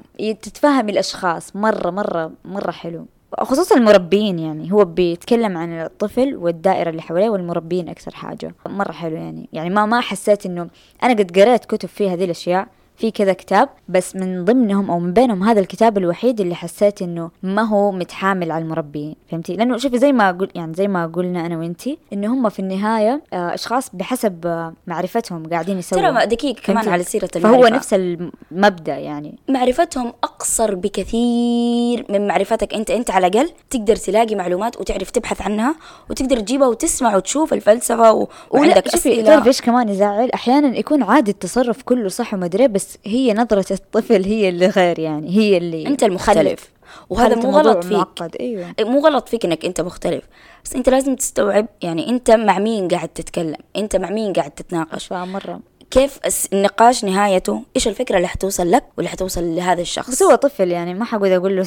تتفهمي 0.41 0.91
الأشخاص. 0.91 1.55
مره 1.55 1.89
مره 1.89 2.31
مرة 2.45 2.71
حلو. 2.71 3.05
خصوصا 3.39 3.75
المربين 3.75 4.39
يعني. 4.39 4.71
هو 4.71 4.85
بيتكلم 4.85 5.57
عن 5.57 5.73
الطفل 5.73 6.35
والدائرة 6.35 6.89
اللي 6.89 7.01
حواليه 7.01 7.29
والمربين 7.29 7.89
أكثر 7.89 8.11
حاجة. 8.15 8.55
مرة 8.65 8.91
حلو 8.91 9.15
يعني. 9.15 9.49
يعني 9.53 9.69
ما 9.69 9.85
ما 9.85 10.01
حسيت 10.01 10.45
إنه 10.45 10.67
أنا 11.03 11.13
قد 11.13 11.39
قريت 11.39 11.65
كتب 11.65 11.89
فيه 11.89 12.13
هذه 12.13 12.25
الأشياء 12.25 12.67
في 12.97 13.11
كذا 13.11 13.33
كتاب 13.33 13.69
بس 13.89 14.15
من 14.15 14.45
ضمنهم 14.45 14.91
أو 14.91 14.99
من 14.99 15.13
بينهم 15.13 15.43
هذا 15.43 15.59
الكتاب 15.59 15.97
الوحيد 15.97 16.41
اللي 16.41 16.55
حسيت 16.55 17.01
إنه 17.01 17.31
ما 17.43 17.61
هو 17.61 17.91
متحامل 17.91 18.51
على 18.51 18.63
المربين 18.63 19.15
فهمتي؟ 19.31 19.55
لأنه 19.55 19.77
شوفي 19.77 19.97
زي 19.97 20.11
ما 20.11 20.31
قل 20.31 20.49
يعني 20.55 20.73
زي 20.73 20.87
ما 20.87 21.07
قلنا 21.07 21.45
أنا 21.45 21.57
وإنتي 21.57 21.97
إنه 22.13 22.33
هم 22.33 22.49
في 22.49 22.59
النهاية 22.59 23.21
آه، 23.33 23.53
أشخاص 23.53 23.89
بحسب 23.93 24.45
آه، 24.47 24.73
معرفتهم 24.87 25.49
قاعدين 25.49 25.79
يسووا 25.79 26.01
ترى 26.01 26.25
دقيقة 26.25 26.61
كمان؟ 26.61 26.89
على 26.89 27.03
سيرة 27.03 27.27
فهو 27.27 27.55
المعرفة. 27.55 27.75
نفس 27.75 27.93
المبدأ 27.93 28.97
يعني. 28.97 29.37
معرفتهم 29.49 30.13
أقصر 30.23 30.75
بكثير 30.75 32.05
من 32.09 32.27
معرفتك 32.27 32.73
أنت. 32.73 32.91
أنت 32.91 33.11
على 33.11 33.27
الأقل 33.27 33.49
تقدر 33.69 33.95
تلاقي 33.95 34.35
معلومات 34.35 34.79
وتعرف 34.81 35.11
تبحث 35.11 35.41
عنها 35.41 35.75
وتقدر 36.09 36.39
تجيبها 36.39 36.67
وتسمع 36.67 37.15
وتشوف 37.15 37.53
الفلسفة 37.53 38.13
و... 38.13 38.27
وعندك 38.51 38.87
أسئلة. 38.87 39.23
تعرف 39.23 39.47
إيش 39.47 39.61
كمان 39.61 39.89
يزعل؟ 39.89 40.31
أحيانا 40.31 40.77
يكون 40.77 41.03
عادي 41.03 41.31
التصرف 41.31 41.83
كله 41.83 42.09
صح 42.09 42.33
ومدري 42.33 42.67
بس 42.67 42.84
هي 43.05 43.33
نظرة 43.33 43.73
الطفل 43.73 44.25
هي 44.25 44.49
اللي 44.49 44.67
غير 44.67 44.99
يعني 44.99 45.37
هي 45.37 45.57
اللي 45.57 45.87
أنت 45.87 46.03
المختلف 46.03 46.69
وهذا 47.09 47.35
خلت 47.35 47.45
مو 47.45 47.51
غلط 47.51 47.83
فيك. 47.83 47.93
معقد 47.93 48.35
أيوه. 48.39 48.75
مو 48.79 48.99
غلط 48.99 49.29
فيك 49.29 49.45
إنك 49.45 49.65
أنت 49.65 49.81
مختلف. 49.81 50.23
بس 50.65 50.75
أنت 50.75 50.89
لازم 50.89 51.15
تستوعب 51.15 51.67
يعني 51.81 52.09
أنت 52.09 52.31
مع 52.31 52.59
مين 52.59 52.87
قاعد 52.87 53.09
تتكلم؟ 53.09 53.57
أنت 53.75 53.95
مع 53.95 54.09
مين 54.09 54.33
قاعد 54.33 54.51
تتناقش؟ 54.51 55.07
فمرة 55.07 55.59
كيف 55.91 56.19
النقاش 56.53 57.05
نهايته؟ 57.05 57.61
إيش 57.75 57.87
الفكرة 57.87 58.17
اللي 58.17 58.27
حتوصل 58.27 58.71
لك 58.71 58.83
واللي 58.97 59.09
حتوصل 59.09 59.55
لهذا 59.55 59.81
الشخص؟ 59.81 60.09
بس 60.09 60.23
هو 60.23 60.35
طفل 60.35 60.71
يعني 60.71 60.93
ما 60.93 61.05
حقعد 61.05 61.31
أقول 61.31 61.55
له 61.57 61.65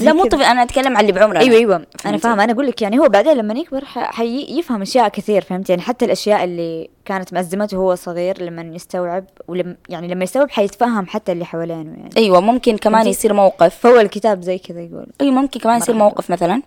لا 0.00 0.12
مو. 0.12 0.24
طفل 0.24 0.42
أنا 0.42 0.62
أتكلم 0.62 0.96
عن 0.96 1.00
اللي 1.00 1.12
بعمرنا 1.12 1.40
أيوه 1.40 1.56
أيوه. 1.56 1.86
أنا؟ 2.06 2.16
فاهمة. 2.16 2.44
أنا 2.44 2.52
أقول 2.52 2.66
لك 2.66 2.82
يعني 2.82 2.98
هو 2.98 3.08
بعدين 3.08 3.36
لما 3.36 3.54
يكبر 3.54 3.84
حيفهم 3.84 4.82
أشياء 4.82 5.08
كثير 5.08 5.42
فهمت 5.42 5.70
يعني؟ 5.70 5.82
حتى 5.82 6.04
الأشياء 6.04 6.44
اللي 6.44 6.88
كانت 7.04 7.32
مأزمته 7.32 7.78
وهو 7.78 7.94
صغير 7.94 8.42
لما 8.42 8.62
يستوعب 8.62 9.24
ولما 9.48 9.76
يعني 9.88 10.08
لما 10.08 10.24
يستوعب 10.24 10.50
حيتفهم 10.50 11.06
حتى 11.06 11.32
اللي 11.32 11.44
حوالينه 11.44 11.90
يعني 11.98 12.10
أيوه 12.16 12.40
ممكن 12.40 12.76
كمان؟ 12.76 13.06
يصير 13.06 13.32
موقف 13.32 13.74
فهو 13.76 14.00
الكتاب 14.00 14.42
زي 14.42 14.58
كذا 14.58 14.80
يقول 14.80 15.06
أيوه 15.20 15.32
ممكن 15.34 15.60
كمان 15.60 15.78
يصير. 15.78 15.94
موقف 15.94 16.30
مثلا 16.30 16.62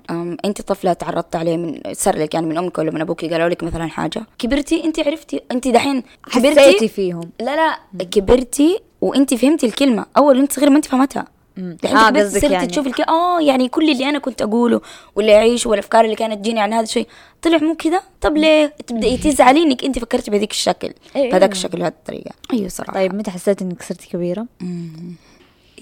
أنت 0.45 0.61
طفلة 0.61 0.93
تعرضت 0.93 1.35
عليه 1.35 1.57
من 1.57 1.81
صار 1.93 2.17
لك 2.17 2.33
يعني 2.33 2.45
من 2.45 2.57
أمك 2.57 2.77
ولا 2.77 2.91
من 2.91 3.01
أبوك 3.01 3.25
قالوا 3.25 3.49
لك 3.49 3.63
مثلا 3.63 3.87
حاجة 3.87 4.23
كبرتي 4.39 4.83
أنت 4.83 4.99
عرفتي 4.99 5.41
أنت 5.51 5.67
دحين 5.67 6.03
حسيتي 6.29 6.55
كبرتي 6.55 6.87
فيهم 6.87 7.21
لا 7.39 7.55
لا 7.55 8.03
كبرتي 8.03 8.79
وأنت 9.01 9.33
فهمتي 9.33 9.65
الكلمة 9.65 10.05
أول 10.17 10.37
وانت 10.37 10.53
صغيرة 10.53 10.69
ما 10.69 10.75
أنت 10.77 10.85
فهمتها. 10.85 11.25
دحين 11.57 11.97
آه، 11.97 12.09
كبرتي 12.09 12.25
قصدك 12.25 12.41
صرتي 12.41 12.53
يعني. 12.53 12.67
تشوفي 12.67 12.89
الك... 12.89 12.99
آه 12.99 13.41
يعني 13.41 13.69
كل 13.69 13.89
اللي 13.89 14.09
أنا 14.09 14.19
كنت 14.19 14.41
أقوله 14.41 14.81
واللي 15.15 15.35
أعيشه 15.35 15.69
والأفكار 15.69 16.05
اللي 16.05 16.15
كانت 16.15 16.39
تجيني 16.39 16.59
عن 16.59 16.73
هذا 16.73 16.83
الشيء 16.83 17.07
طلع 17.41 17.57
مو 17.57 17.75
كذا؟ 17.75 18.01
طب 18.21 18.37
ليه؟ 18.37 18.73
تبداي 18.87 19.17
تزعلي 19.17 19.63
إنك 19.63 19.83
أنت 19.83 19.99
فكرتي 19.99 20.31
بهذيك 20.31 20.51
الشكل 20.51 20.93
أيوة. 21.15 21.31
بهذاك 21.31 21.51
الشكل 21.51 21.77
بهذه 21.77 21.87
الطريقة. 21.87 22.31
أيوه 22.53 22.67
صراحة. 22.67 22.93
طيب 22.93 23.15
متى 23.15 23.31
حسيت 23.31 23.61
إنك 23.61 23.83
صرتي 23.83 24.09
كبيرة؟ 24.09 24.45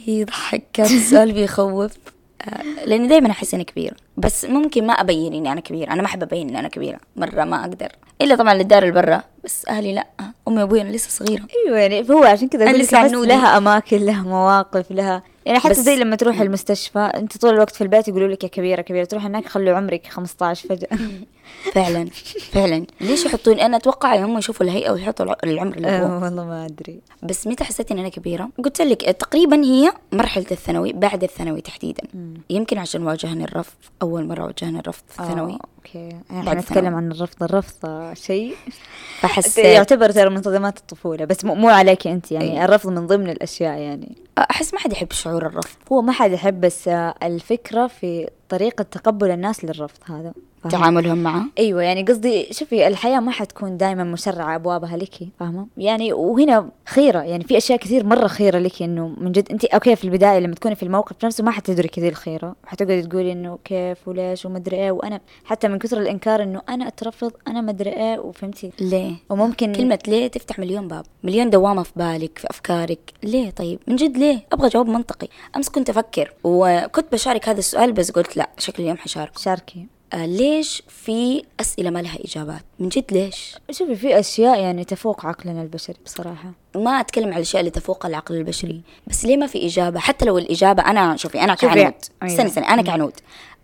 يضحك 0.08 0.64
كان 0.74 0.86
السؤال 0.86 1.32
بيخوف. 1.32 1.92
آه، 2.42 2.86
لأني 2.86 3.08
دائما 3.08 3.32
أحس 3.32 3.54
إني 3.54 3.64
كبيرة. 3.64 3.96
بس 4.18 4.46
ممكن 4.46 4.88
ما 4.88 4.94
أبين 4.94 5.34
إني 5.34 5.52
أنا 5.52 5.62
كبيرة. 5.62 5.94
أنا 5.94 6.02
ما 6.02 6.08
أحب 6.08 6.24
أبين 6.24 6.50
إني 6.50 6.60
أنا 6.60 6.68
كبيرة. 6.68 7.00
مرة 7.16 7.44
ما 7.44 7.62
أقدر. 7.62 7.92
إلا 8.22 8.36
طبعا 8.36 8.54
للدار 8.54 8.84
اللي 8.84 8.94
برا. 8.94 9.24
بس 9.44 9.66
أهلي 9.68 9.94
لا. 9.94 10.08
أمي 10.48 10.62
وأبوي 10.62 10.82
أنا 10.82 10.90
لسه 10.90 11.26
صغيرة. 11.26 11.44
أيوه 11.66 11.78
يعني 11.78 12.04
فهو 12.04 12.24
عشان 12.24 12.48
كذا 12.48 12.64
أنا 12.64 12.72
أقول 12.72 12.82
لك 12.82 12.88
لسه. 12.88 13.08
لها 13.08 13.58
أماكن 13.58 13.98
لها 13.98 14.22
مواقف 14.22 14.92
لها 14.92 15.24
يعني 15.45 15.60
حتى 15.60 15.73
زي 15.73 15.95
لما 15.95 16.15
تروح 16.15 16.41
المستشفى 16.41 16.99
أنت 16.99 17.38
طول 17.38 17.53
الوقت 17.53 17.75
في 17.75 17.81
البيت 17.81 18.08
يقولوا 18.08 18.27
لك 18.27 18.43
يا 18.43 18.49
كبيرة 18.49 18.81
كبيرة 18.81 19.05
تروح 19.05 19.25
هناك 19.25 19.45
خلوا 19.47 19.77
عمرك 19.77 20.08
15 20.08 20.69
فجأة. 20.69 20.97
فعلا 21.73 22.05
فعلا. 22.51 22.86
ليش 23.01 23.25
يحطون 23.25 23.60
أنا 23.60 23.77
أتوقع 23.77 24.15
هم 24.25 24.38
يشوفوا 24.38 24.65
الهيئة 24.65 24.91
ويحطوا 24.91 25.25
الع- 25.25 25.38
العمر 25.43 25.75
اللي 25.77 25.88
هو. 25.88 25.91
آه، 25.91 26.23
والله 26.23 26.45
ما 26.45 26.65
أدري. 26.65 26.99
بس 27.23 27.47
متى 27.47 27.63
حسيت 27.63 27.91
إن 27.91 27.99
أنا 27.99 28.10
كبيرة؟ 28.10 28.49
قلت 28.63 28.81
لك 28.81 29.01
تقريبا 29.01 29.63
هي 29.63 29.91
مرحلة 30.12 30.45
الثانوي 30.51 30.93
بعد 30.93 31.23
الثانوي 31.23 31.62
تحديدا. 31.62 32.03
يمكن 32.49 32.77
عشان 32.77 33.03
واجهني 33.03 33.43
الرفض 33.43 33.73
أول 34.01 34.25
مرة 34.27 34.45
واجهني 34.45 34.79
الرفض 34.79 35.03
في 35.10 35.19
الثانوي. 35.19 35.53
آه، 35.53 35.60
أوكي. 35.86 36.10
بعد 36.30 36.48
إحنا 36.48 36.54
نتكلم. 36.54 36.95
عن 36.95 37.12
الرفض 37.12 37.43
الرفض 37.43 38.13
شيء. 38.13 38.56
فحسيت 39.19 39.65
يعتبر 39.65 40.12
ترى 40.12 40.30
من 40.30 40.41
صدمات 40.41 40.78
الطفولة 40.78 41.26
بس 41.26 41.45
مو 41.45 41.69
عليك 41.69 42.08
أنت 42.08 42.32
يعني 42.32 42.60
أي. 42.60 42.65
الرفض 42.65 42.89
من 42.89 43.08
ضمن 43.08 43.30
الأشياء 43.30 43.78
يعني. 43.78 44.15
أحس 44.38 44.74
ما 44.74 44.80
حد 44.80 44.91
يحب 44.91 45.12
شعور 45.12 45.45
الرفض. 45.45 45.78
هو 45.91 46.02
ما 46.02 46.12
حد 46.12 46.32
يحب 46.32 46.62
بس 46.62 46.88
الفكرة 47.24 47.88
في 47.88 48.30
طريقة 48.50 48.84
تقبل 48.84 49.32
الناس 49.32 49.65
للرفض 49.65 50.00
هذا. 50.06 50.34
تعاملهم 50.69 51.17
معه؟ 51.17 51.45
أيوه 51.60 51.84
يعني 51.84 52.04
قصدي 52.04 52.47
شوفي 52.54 52.88
الحياة 52.88 53.19
ما 53.19 53.32
حتكون 53.32 53.78
دائما 53.78 54.04
مشرعة 54.04 54.56
أبوابها 54.56 54.97
لك 54.97 55.15
فاهمة؟ 55.39 55.67
يعني 55.78 56.13
وهنا 56.13 56.69
خيرة 56.86 57.19
يعني 57.19 57.43
في 57.43 57.58
أشياء 57.58 57.80
كثير 57.80 58.06
مرة 58.06 58.28
خيرة 58.28 58.60
لك 58.60 58.82
إنه 58.82 59.08
من 59.08 59.32
جد 59.32 59.51
انت 59.51 59.65
أوكي 59.65 59.95
في 59.95 60.04
البداية 60.04 60.39
لما 60.39 60.56
تكوني 60.56 60.75
في 60.75 60.84
الموقف 60.84 61.25
نفسه 61.25 61.43
ما 61.43 61.51
حتدركي 61.51 62.01
ذي 62.01 62.10
الخيرة. 62.10 62.56
حتقعدي 62.65 63.01
تقولي 63.01 63.32
إنه 63.32 63.60
كيف 63.65 64.08
وليش 64.08 64.45
ومدري 64.45 64.78
إيه 64.78 64.91
وأنا 64.91 65.19
حتى 65.45 65.67
من 65.67 65.80
كثر 65.80 66.01
الإنكار 66.01 66.43
إنه 66.43 66.62
أنا 66.69 66.88
أترفض 66.88 67.32
أنا 67.47 67.62
مدري 67.62 67.89
إيه 67.89 68.19
وفهمتي؟ 68.19 68.71
ليه؟ 68.80 69.13
وممكن 69.30 69.73
كلمة 69.73 69.99
ليه 70.08 70.28
تفتح 70.28 70.60
مليون 70.60 70.88
باب 70.88 71.06
مليون 71.23 71.49
دوامة 71.49 71.84
في 71.84 71.91
بالك 71.95 72.38
في 72.39 72.47
أفكارك؟ 72.49 72.99
ليه 73.23 73.49
طيب؟ 73.49 73.80
من 73.88 73.95
جد 73.95 74.17
ليه؟ 74.17 74.39
أبغى 74.54 74.69
جواب 74.69 74.88
منطقي. 74.88 75.28
أمس 75.56 75.69
كنت 75.69 75.89
أفكر 75.89 76.34
وكنت 76.43 77.12
بشارك 77.12 77.49
هذا 77.49 77.60
السؤال 77.60 77.91
بس 77.91 78.12
قلت 78.12 78.38
لا 78.38 78.49
شكلي 78.58 78.84
اليوم 78.84 78.97
حشاركه. 78.97 79.41
شاركي. 79.41 79.94
ليش 80.15 80.84
في 80.88 81.43
أسئلة 81.60 81.89
ما 81.89 81.99
لها 81.99 82.17
إجابات؟ 82.25 82.62
من 82.80 82.89
جد 82.89 83.06
ليش؟ 83.12 83.56
شوفي 83.71 83.95
في 83.95 84.19
أشياء 84.19 84.60
يعني 84.60 84.84
تفوق 84.84 85.25
عقلنا 85.25 85.62
البشري 85.62 85.95
بصراحة. 86.06 86.51
ما 86.75 86.99
أتكلم 86.99 87.28
على 87.28 87.36
الأشياء 87.36 87.60
اللي 87.60 87.71
تفوق 87.71 88.06
العقل 88.06 88.36
البشري 88.36 88.82
بس 89.08 89.25
ليه 89.25 89.38
ما 89.38 89.47
في 89.47 89.65
إجابة؟ 89.65 89.99
حتى 89.99 90.25
لو 90.25 90.38
الإجابة 90.38 90.84
أنا 90.84 91.15
شوفي 91.17 91.41
أنا 91.41 91.56
كعنود. 91.56 91.78
أيوة. 91.78 91.93
استني 92.23 92.47
استني 92.47 92.69
أنا 92.69 92.82
كعنود. 92.82 93.13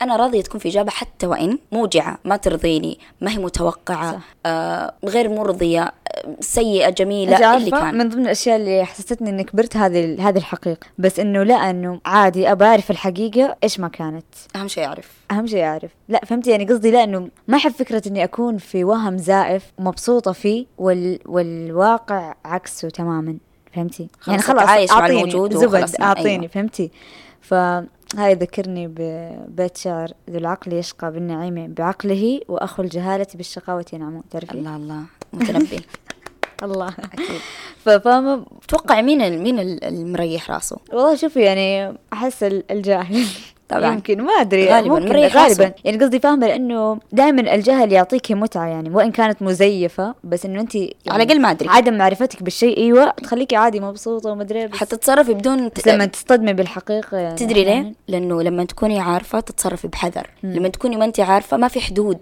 أنا 0.01 0.15
راضية 0.15 0.41
تكون 0.41 0.59
في 0.59 0.69
إجابة 0.69 0.91
حتى 0.91 1.27
وإن 1.27 1.57
موجعة 1.71 2.17
ما 2.25 2.37
ترضيني 2.37 2.99
ما 3.21 3.31
هي 3.31 3.37
متوقعة 3.37 4.11
صح. 4.11 4.19
آه 4.45 4.93
غير 5.05 5.29
مرضية 5.29 5.81
آه، 5.83 6.35
سيئة 6.39 6.89
جميلة 6.89 7.57
اللي 7.57 7.71
كان. 7.71 7.97
من 7.97 8.09
ضمن 8.09 8.23
الأشياء 8.25 8.55
اللي 8.55 8.85
حسستني 8.85 9.29
إني 9.29 9.43
كبرت 9.43 9.77
هذه 9.77 10.29
هذه 10.29 10.37
الحقيقة. 10.37 10.87
بس 10.97 11.19
إنه 11.19 11.43
لا 11.43 11.69
إنه 11.69 11.99
عادي 12.05 12.51
أبى 12.51 12.65
أعرف 12.65 12.91
الحقيقة 12.91 13.55
إيش 13.63 13.79
ما 13.79 13.87
كانت. 13.87 14.25
أهم 14.55 14.67
شيء 14.67 14.85
أعرف. 14.85 15.11
أهم 15.31 15.47
شيء 15.47 15.63
أعرف. 15.63 15.91
لا 16.09 16.21
فهمتي؟ 16.25 16.51
يعني 16.51 16.65
قصدي 16.65 16.91
لا 16.91 17.03
إنه 17.03 17.29
ما 17.47 17.57
أحب 17.57 17.71
فكرة 17.71 18.07
إني 18.07 18.23
أكون 18.23 18.57
في 18.57 18.83
وهم 18.83 19.17
زائف 19.17 19.63
ومبسوطه 19.77 20.31
فيه 20.31 20.65
وال... 20.77 21.19
والواقع 21.25 22.35
عكسه 22.45 22.89
تماما. 22.89 23.37
فهمتي؟ 23.73 24.07
يعني 24.27 24.41
خلاص 24.41 24.63
أتعايش 24.63 24.91
مع 24.91 25.07
الموجود 25.07 25.53
زبد 25.53 25.65
وخلاص، 25.73 26.01
أعطيني 26.01 26.29
أيوة. 26.29 26.47
فهمتي 26.47 26.91
فهاي 28.15 28.33
ذكرني 28.33 28.87
ببيت 28.87 29.77
شعر 29.77 30.11
ذو 30.29 30.37
العقل 30.37 30.73
يشقى 30.73 31.11
بالنعيم 31.11 31.73
بعقله 31.73 32.41
وأخو 32.47 32.83
الجهالة 32.83 33.27
بالشقاوة 33.35 33.85
ينعم. 33.93 34.21
تعرفي؟ 34.31 34.51
الله 34.53 34.75
الله. 34.75 35.03
متنبي. 35.33 35.79
الله. 36.63 36.87
أكيد. 37.13 37.39
ففاهمه 37.85 38.45
توقع 38.67 39.01
مين 39.01 39.39
مين 39.43 39.59
ال- 39.59 39.83
المريح 39.83 40.51
راسه؟ 40.51 40.77
والله 40.93 41.15
شوفي 41.15 41.39
يعني 41.41 41.97
أحس 42.13 42.43
ال- 42.43 42.71
الجاهل. 42.71 43.25
طبعاً. 43.71 43.93
يمكن 43.93 44.21
ما 44.21 44.31
أدري 44.33 44.65
غالباً، 44.69 44.99
ممكن 44.99 45.15
غالبا. 45.15 45.41
راسه. 45.43 45.73
يعني 45.83 45.97
قصدي 45.97 46.19
فاهمة 46.19 46.47
لأنه 46.47 46.99
دائما 47.11 47.55
الجهل 47.55 47.91
يعطيكي 47.91 48.33
متعة 48.33 48.65
يعني 48.67 48.89
وإن 48.89 49.11
كانت 49.11 49.41
مزيفة 49.41 50.15
بس 50.23 50.45
إنه 50.45 50.61
أنت 50.61 50.75
يعني 50.75 50.91
على 51.07 51.23
الأقل 51.23 51.41
ما 51.41 51.51
أدري. 51.51 51.69
عدم 51.69 51.97
معرفتك 51.97 52.43
بالشيء 52.43 52.77
أيوه 52.77 53.09
تخليكي 53.09 53.55
عادي 53.55 53.79
مبسوطة 53.79 54.31
وما 54.31 54.41
أدري 54.43 54.69
حتتصرفي 54.73 55.33
بدون 55.33 55.69
بس 55.75 55.87
لما 55.87 56.05
تصطدمي 56.05 56.53
بالحقيقة 56.53 57.17
يعني. 57.17 57.35
تدري 57.35 57.63
ليه؟ 57.63 57.93
لأنه 58.07 58.41
لما 58.41 58.63
تكوني 58.63 58.99
عارفة 58.99 59.39
تتصرفي 59.39 59.87
بحذر. 59.87 60.27
لما 60.43 60.67
تكوني 60.67 60.97
ما 60.97 61.05
أنت 61.05 61.19
عارفة 61.19 61.57
ما 61.57 61.67
في 61.67 61.81
حدود. 61.81 62.19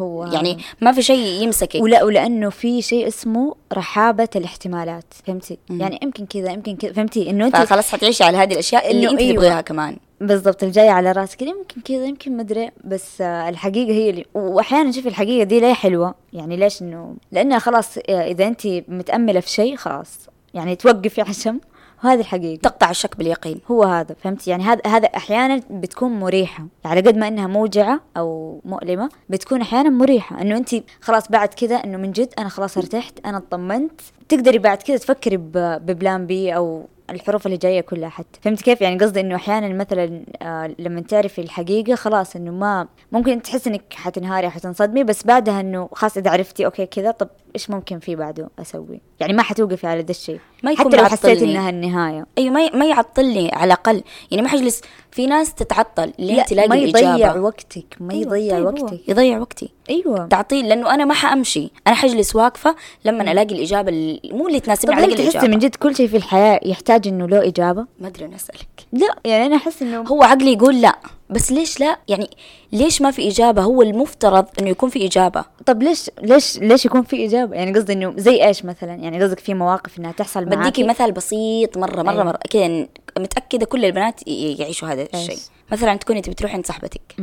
هو 0.00 0.26
يعني 0.26 0.58
ما 0.80 0.92
في 0.92 1.02
شيء 1.02 1.42
يمسكك. 1.42 1.82
ولا 1.82 2.04
ولأنه 2.04 2.50
في 2.50 2.82
شيء 2.82 3.08
اسمه 3.08 3.54
رحابة 3.72 4.28
الاحتمالات. 4.36 5.04
فهمتي؟ 5.26 5.58
يعني 5.70 5.98
يمكن 6.02 6.26
كذا 6.26 6.50
يمكن 6.52 6.76
كذا. 6.76 6.92
فهمتي؟ 6.92 7.30
إنه 7.30 7.46
أنت 7.46 7.56
فخلاص 7.56 7.92
حتعيشي 7.92 8.24
على 8.24 8.36
هذه 8.36 8.52
الأشياء 8.52 8.90
اللي 8.90 9.10
أنت 9.10 9.20
أيوة. 9.20 9.34
تبغيها 9.34 9.60
كمان. 9.60 9.96
بالضبط 10.22 10.62
الجاية 10.62 10.90
على 10.90 11.12
راسك 11.12 11.42
يمكن 11.42 11.80
كذا 11.80 12.04
يمكن 12.04 12.36
مدري 12.36 12.70
بس 12.84 13.20
الحقيقة 13.20 13.92
هي 13.92 14.10
اللي 14.10 14.24
وأحيانا 14.34 14.92
شوفي 14.92 15.08
الحقيقة 15.08 15.44
دي 15.44 15.60
ليه 15.60 15.72
حلوة؟ 15.72 16.14
يعني 16.32 16.56
ليش 16.56 16.82
إنه 16.82 17.14
لأنها 17.32 17.58
خلاص 17.58 17.98
إذا 18.08 18.46
أنت 18.46 18.66
متأملة 18.66 19.40
في 19.40 19.50
شيء 19.50 19.76
خلاص 19.76 20.28
يعني 20.54 20.76
توقفي 20.76 21.20
عشم 21.20 21.58
وهذه 22.04 22.20
الحقيقة. 22.24 22.60
تقطع 22.60 22.90
الشك 22.90 23.16
باليقين. 23.16 23.60
هو 23.70 23.82
هذا 23.84 24.14
فهمتي؟ 24.22 24.50
يعني 24.50 24.62
هذا 24.64 24.80
هذا 24.86 25.06
أحيانا 25.06 25.60
بتكون 25.70 26.12
مريحة 26.12 26.66
على 26.84 27.00
قد 27.00 27.16
ما 27.16 27.28
إنها 27.28 27.46
موجعة 27.46 28.00
أو 28.16 28.60
مؤلمة 28.64 29.08
بتكون 29.28 29.60
أحيانا 29.60 29.90
مريحة. 29.90 30.42
إنه 30.42 30.56
أنت 30.56 30.70
خلاص 31.00 31.28
بعد 31.28 31.48
كذا 31.48 31.76
إنه 31.76 31.98
من 31.98 32.12
جد 32.12 32.34
أنا 32.38 32.48
خلاص 32.48 32.78
ارتحت 32.78 33.26
أنا 33.26 33.36
اطمنت. 33.36 34.00
تقدري 34.28 34.58
بعد 34.58 34.82
كذا 34.82 34.96
تفكري 34.96 35.36
ب 35.36 35.54
plan 35.54 36.26
B 36.26 36.56
أو 36.56 36.86
الحروف 37.10 37.46
اللي 37.46 37.56
جاية 37.56 37.80
كلها 37.80 38.08
حتى. 38.08 38.40
فهمت 38.42 38.62
كيف؟ 38.62 38.80
يعني 38.80 38.98
قصدي 38.98 39.20
إنه 39.20 39.34
أحيانا 39.34 39.68
مثلا 39.68 40.24
آه 40.42 40.74
لما 40.78 41.00
تعرفي 41.00 41.40
الحقيقة 41.40 41.94
خلاص 41.94 42.36
إنه 42.36 42.50
ما 42.50 42.88
ممكن 43.12 43.42
تحس 43.42 43.66
إنك 43.66 43.82
حتنهاري 43.94 44.50
حتنصدمي 44.50 45.04
بس 45.04 45.26
بعدها 45.26 45.60
إنه 45.60 45.88
خلاص 45.92 46.16
إذا 46.16 46.30
عرفتي 46.30 46.64
okay 46.64 46.86
كذا 46.86 47.10
طب 47.10 47.28
إيش 47.54 47.70
ممكن 47.70 47.98
في 47.98 48.16
بعده 48.16 48.48
أسوي؟ 48.58 49.00
يعني 49.20 49.32
ما 49.32 49.42
حتوقفي 49.42 49.86
على 49.86 50.00
ذا 50.00 50.10
الشيء. 50.10 50.40
ما 50.62 50.72
يكون 50.72 50.86
حتى 50.86 50.96
لو 50.96 51.04
حسيت. 51.04 51.42
إنها 51.42 51.70
النهاية. 51.70 52.26
أيوه 52.38 52.52
ما 52.54 52.76
ما 52.76 52.86
يعطلني 52.86 53.50
على 53.54 53.64
الأقل. 53.64 54.02
يعني 54.30 54.42
ما 54.42 54.48
حجلس 54.48 54.80
في 55.10 55.26
ناس 55.26 55.54
تتعطل. 55.54 56.12
لين 56.18 56.36
لا 56.36 56.42
تلاقي 56.42 56.68
ما 56.68 56.76
يضيع 56.76 57.16
الاجابه 57.16 57.40
وقتك 57.40 57.96
ما 58.00 58.14
أيوة، 58.14 58.36
يضيع 58.36 58.56
طيب 58.56 58.64
وقتك. 58.66 59.08
يضيع 59.08 59.38
وقتي. 59.38 59.70
أيوه. 59.90 60.26
تعطيل 60.26 60.68
لأنه 60.68 60.94
أنا 60.94 61.04
ما 61.04 61.14
حأمشي. 61.14 61.70
أنا 61.86 61.94
حجلس 61.94 62.36
واقفة 62.36 62.76
لما 63.04 63.32
ألاقي 63.32 63.54
الإجابة 63.54 63.88
اللي 63.88 64.20
مو 64.24 64.48
اللي 64.48 64.60
تناسبني 64.60 64.94
ألاقي 64.98 65.14
تحسي 65.14 65.22
الإجابة. 65.22 65.48
من 65.48 65.58
جد 65.58 65.74
كل 65.74 65.96
شيء 65.96 66.08
في 66.08 66.16
الحياة 66.16 66.60
يحتاج 66.64 67.08
إنه 67.08 67.26
له 67.26 67.48
إجابة؟ 67.48 67.86
ما 68.00 68.08
أدري 68.08 68.24
أنا 68.24 68.36
أسألك. 68.36 68.86
لا 68.92 69.16
يعني 69.24 69.46
أنا 69.46 69.56
أحس 69.56 69.82
إنه 69.82 70.00
هو 70.00 70.22
عقلي 70.22 70.52
يقول 70.52 70.80
لا. 70.80 70.98
بس 71.30 71.52
ليش 71.52 71.80
لا؟ 71.80 71.98
يعني 72.08 72.30
ليش 72.72 73.02
ما 73.02 73.10
في 73.10 73.28
إجابة؟ 73.28 73.62
هو 73.62 73.82
المفترض 73.82 74.46
إنه 74.60 74.70
يكون 74.70 74.90
في 74.90 75.06
إجابة. 75.06 75.44
طب 75.66 75.82
ليش 75.82 76.10
ليش 76.22 76.58
ليش 76.58 76.86
يكون 76.86 77.02
في 77.02 77.26
إجابة؟ 77.26 77.56
يعني 77.56 77.74
قصدي 77.74 77.92
إنه 77.92 78.14
زي 78.16 78.46
إيش 78.46 78.64
مثلا؟ 78.64 78.94
يعني 78.94 79.22
قصدك 79.22 79.38
في 79.38 79.54
مواقف 79.54 79.98
إنها 79.98 80.12
تحصل 80.12 80.44
معاكي 80.44 80.56
بديكي 80.56 80.84
مثال 80.84 81.12
بسيط 81.12 81.78
مرة 81.78 82.02
مرة 82.02 82.12
أيوة. 82.12 82.24
مرة. 82.24 82.38
كذا 82.50 82.86
متأكدة 83.18 83.66
كل 83.66 83.84
البنات 83.84 84.28
يعيشوا 84.28 84.88
هذا 84.88 85.08
الشيء. 85.14 85.38
مثلا 85.72 85.96
تكوني 85.96 86.20
تبي 86.20 86.34
تروحي 86.34 86.54
عند 86.54 86.66
صاحبتك. 86.66 87.16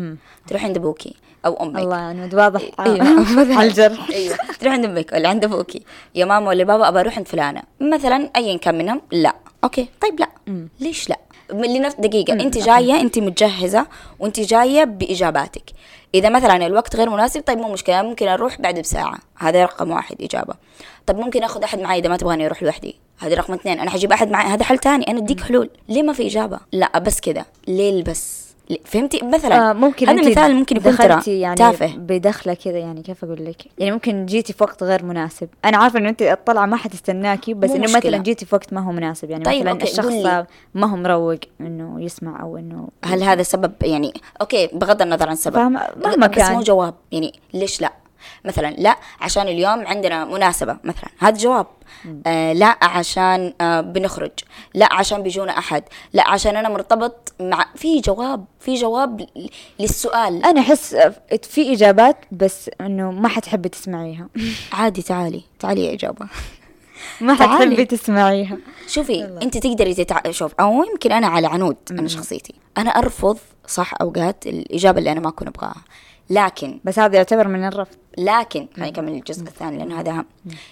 تروحي 0.48 0.66
عند 0.66 0.78
أبوكي 0.78 1.16
أو 1.46 1.54
أمك. 1.54 1.80
الله 1.80 2.12
إنه 2.12 2.30
واضح. 2.34 2.62
أيوه. 2.80 3.26
على 3.60 3.70
الجرح. 3.70 4.10
أيوه. 4.16 4.38
تروح 4.60 4.74
عند 4.74 4.86
أمك 4.86 5.14
ولا 5.14 5.30
عند 5.30 5.44
أبوكي. 5.44 5.84
يا 6.16 6.26
ماما 6.26 6.48
ولا 6.50 6.64
بابا 6.64 6.88
ابى 6.88 7.00
أروح 7.00 7.18
عند 7.18 7.28
فلانة. 7.28 7.62
مثلا 7.82 8.30
ايا 8.36 8.58
كان 8.58 8.78
منهم 8.78 9.02
لا. 9.12 9.36
أوكي. 9.64 9.88
طيب 10.02 10.20
لا. 10.20 10.30
ليش 10.80 11.10
لا؟ 11.10 11.20
لنفس 11.52 11.96
دقيقة. 12.00 12.34
انت 12.34 12.58
جاية 12.58 13.02
انت 13.02 13.20
متجهزة 13.20 13.86
وانت 14.20 14.40
جاية 14.40 14.84
بإجاباتك. 14.84 15.64
إذا 16.16 16.30
مثلا 16.30 16.66
الوقت 16.66 16.96
غير 16.96 17.10
مناسب 17.10 17.42
طيب 17.42 17.58
مو 17.58 17.74
مشكلة 17.74 18.02
ممكن 18.02 18.28
أروح 18.28 18.62
بعد 18.62 18.80
بساعة. 18.80 19.18
هذا 19.38 19.64
رقم 19.64 19.92
واحد 19.92 20.22
إجابة. 20.22 20.54
طيب 21.06 21.18
ممكن 21.18 21.44
آخذ 21.44 21.64
أحد 21.64 21.80
معي 21.80 22.00
إذا 22.00 22.10
ما 22.10 22.18
تبغاني 22.18 22.46
أروح 22.46 22.64
لوحدي. 22.64 22.96
هذا 23.20 23.36
رقم 23.36 23.54
اثنين. 23.54 23.80
أنا 23.80 23.90
حجيب 23.90 24.12
أحد 24.12 24.32
معي 24.32 24.46
هذا 24.46 24.64
حل 24.64 24.78
تاني 24.78 25.12
أنا 25.12 25.20
أديك 25.20 25.42
حلول. 25.42 25.70
ليه 25.90 26.04
ما 26.04 26.14
في 26.14 26.28
إجابة؟ 26.28 26.60
لا 26.72 27.00
بس 27.00 27.20
كذا. 27.22 27.46
ليه 27.68 28.04
بس؟ 28.04 28.49
فهمتي؟ 28.86 29.20
مثلا 29.24 29.70
آه 29.70 29.74
ممكن 29.74 30.10
هذا 30.10 30.20
انت 30.20 30.28
مثال 30.28 30.56
ممكن 30.56 30.78
يكون 30.78 30.98
ترى 30.98 31.40
يعني 31.40 31.56
تافه. 31.56 31.96
بدخلة 31.98 32.54
كذا 32.54 32.78
يعني 32.78 33.02
كيف 33.02 33.24
أقول 33.24 33.46
لك؟ 33.46 33.66
يعني 33.78 33.92
ممكن 33.92 34.26
جيتي 34.26 34.54
في 34.54 34.64
وقت 34.64 34.84
غير 34.84 35.06
مناسب. 35.06 35.50
أنا 35.66 35.78
عارفة 35.78 36.00
إنه 36.00 36.10
أنت 36.10 36.22
الطلعة 36.22 36.66
ما 36.66 36.78
حتستناكي 36.78 37.54
بس 37.54 37.70
إنه. 37.70 37.84
مثلا 37.84 38.18
جيتي 38.18 38.46
في 38.46 38.56
وقت 38.56 38.74
ما 38.74 38.82
هو 38.82 38.92
مناسب. 38.92 39.30
يعني 39.30 39.44
طيب، 39.44 39.66
مثلا 39.66 39.84
الشخص. 39.84 40.46
ما 40.74 40.88
هو 40.92 40.96
مروق 40.96 41.40
إنه 41.62 42.02
يسمع 42.04 42.42
أو 42.42 42.58
إنه 42.58 42.88
هل 43.06 43.24
هذا 43.24 43.44
سبب؟ 43.44 43.72
يعني 43.82 44.14
أوكي 44.42 44.70
بغض 44.74 45.02
النظر 45.02 45.28
عن 45.28 45.34
السبب؟ 45.34 45.58
مهما 45.58 46.28
بس 46.28 46.38
كان. 46.38 46.54
مو 46.54 46.62
جواب. 46.62 46.94
يعني 47.12 47.34
ليش 47.54 47.82
لا؟ 47.82 47.92
مثلا 48.46 48.72
لا 48.72 48.96
عشان 49.22 49.48
اليوم 49.48 49.88
عندنا 49.88 50.26
مناسبة 50.26 50.78
مثلا. 50.84 51.10
هذا 51.20 51.38
جواب. 51.38 51.68
آه 52.28 52.54
لا 52.54 52.78
عشان 52.82 53.54
آه 53.62 53.82
بنخرج. 53.82 54.32
لا 54.74 54.94
عشان 54.94 55.24
بيجونا 55.24 55.58
أحد. 55.58 55.84
لا 56.14 56.30
عشان 56.30 56.56
أنا 56.56 56.70
مرتبط 56.70 57.34
مع 57.40 57.66
في 57.76 58.00
جواب 58.00 58.46
في 58.60 58.76
جواب 58.76 59.28
للسؤال. 59.80 60.46
أنا 60.46 60.62
أحس 60.62 60.96
في 61.44 61.74
إجابات 61.74 62.18
بس 62.32 62.70
إنه 62.82 63.12
ما 63.12 63.28
حتحبي 63.28 63.70
تسمعيها. 63.70 64.28
عادي 64.74 65.02
تعالي. 65.02 65.42
تعالي 65.60 65.86
يا 65.86 65.94
إجابة. 65.94 66.28
ما. 67.22 67.34
حتحبي 67.34 67.86
تسمعيها. 67.86 68.58
شوفي 68.88 69.40
أنت 69.42 69.58
تقدري 69.58 69.94
تتع... 69.94 70.32
شوف 70.32 70.54
أو 70.60 70.84
يمكن 70.84 71.12
أنا 71.12 71.28
على 71.28 71.48
عنود 71.48 71.78
أنا 71.92 72.08
شخصيتي. 72.08 72.54
أنا 72.78 72.90
أرفض 72.90 73.38
صح 73.68 73.94
أوقات 74.02 74.48
الإجابة 74.48 75.00
اللي 75.00 75.12
أنا 75.12 75.20
ما 75.20 75.30
أكون 75.30 75.48
أبغاها. 75.48 75.84
لكن 76.30 76.80
بس 76.84 77.00
هذا 77.00 77.16
يعتبر 77.16 77.48
من 77.48 77.66
الرفض. 77.68 77.98
لكن 78.20 78.68
أكمل 78.80 79.14
الجزء 79.14 79.42
الثاني 79.42 79.78
لأنه 79.78 80.00
هذا 80.00 80.12
أهم. 80.12 80.26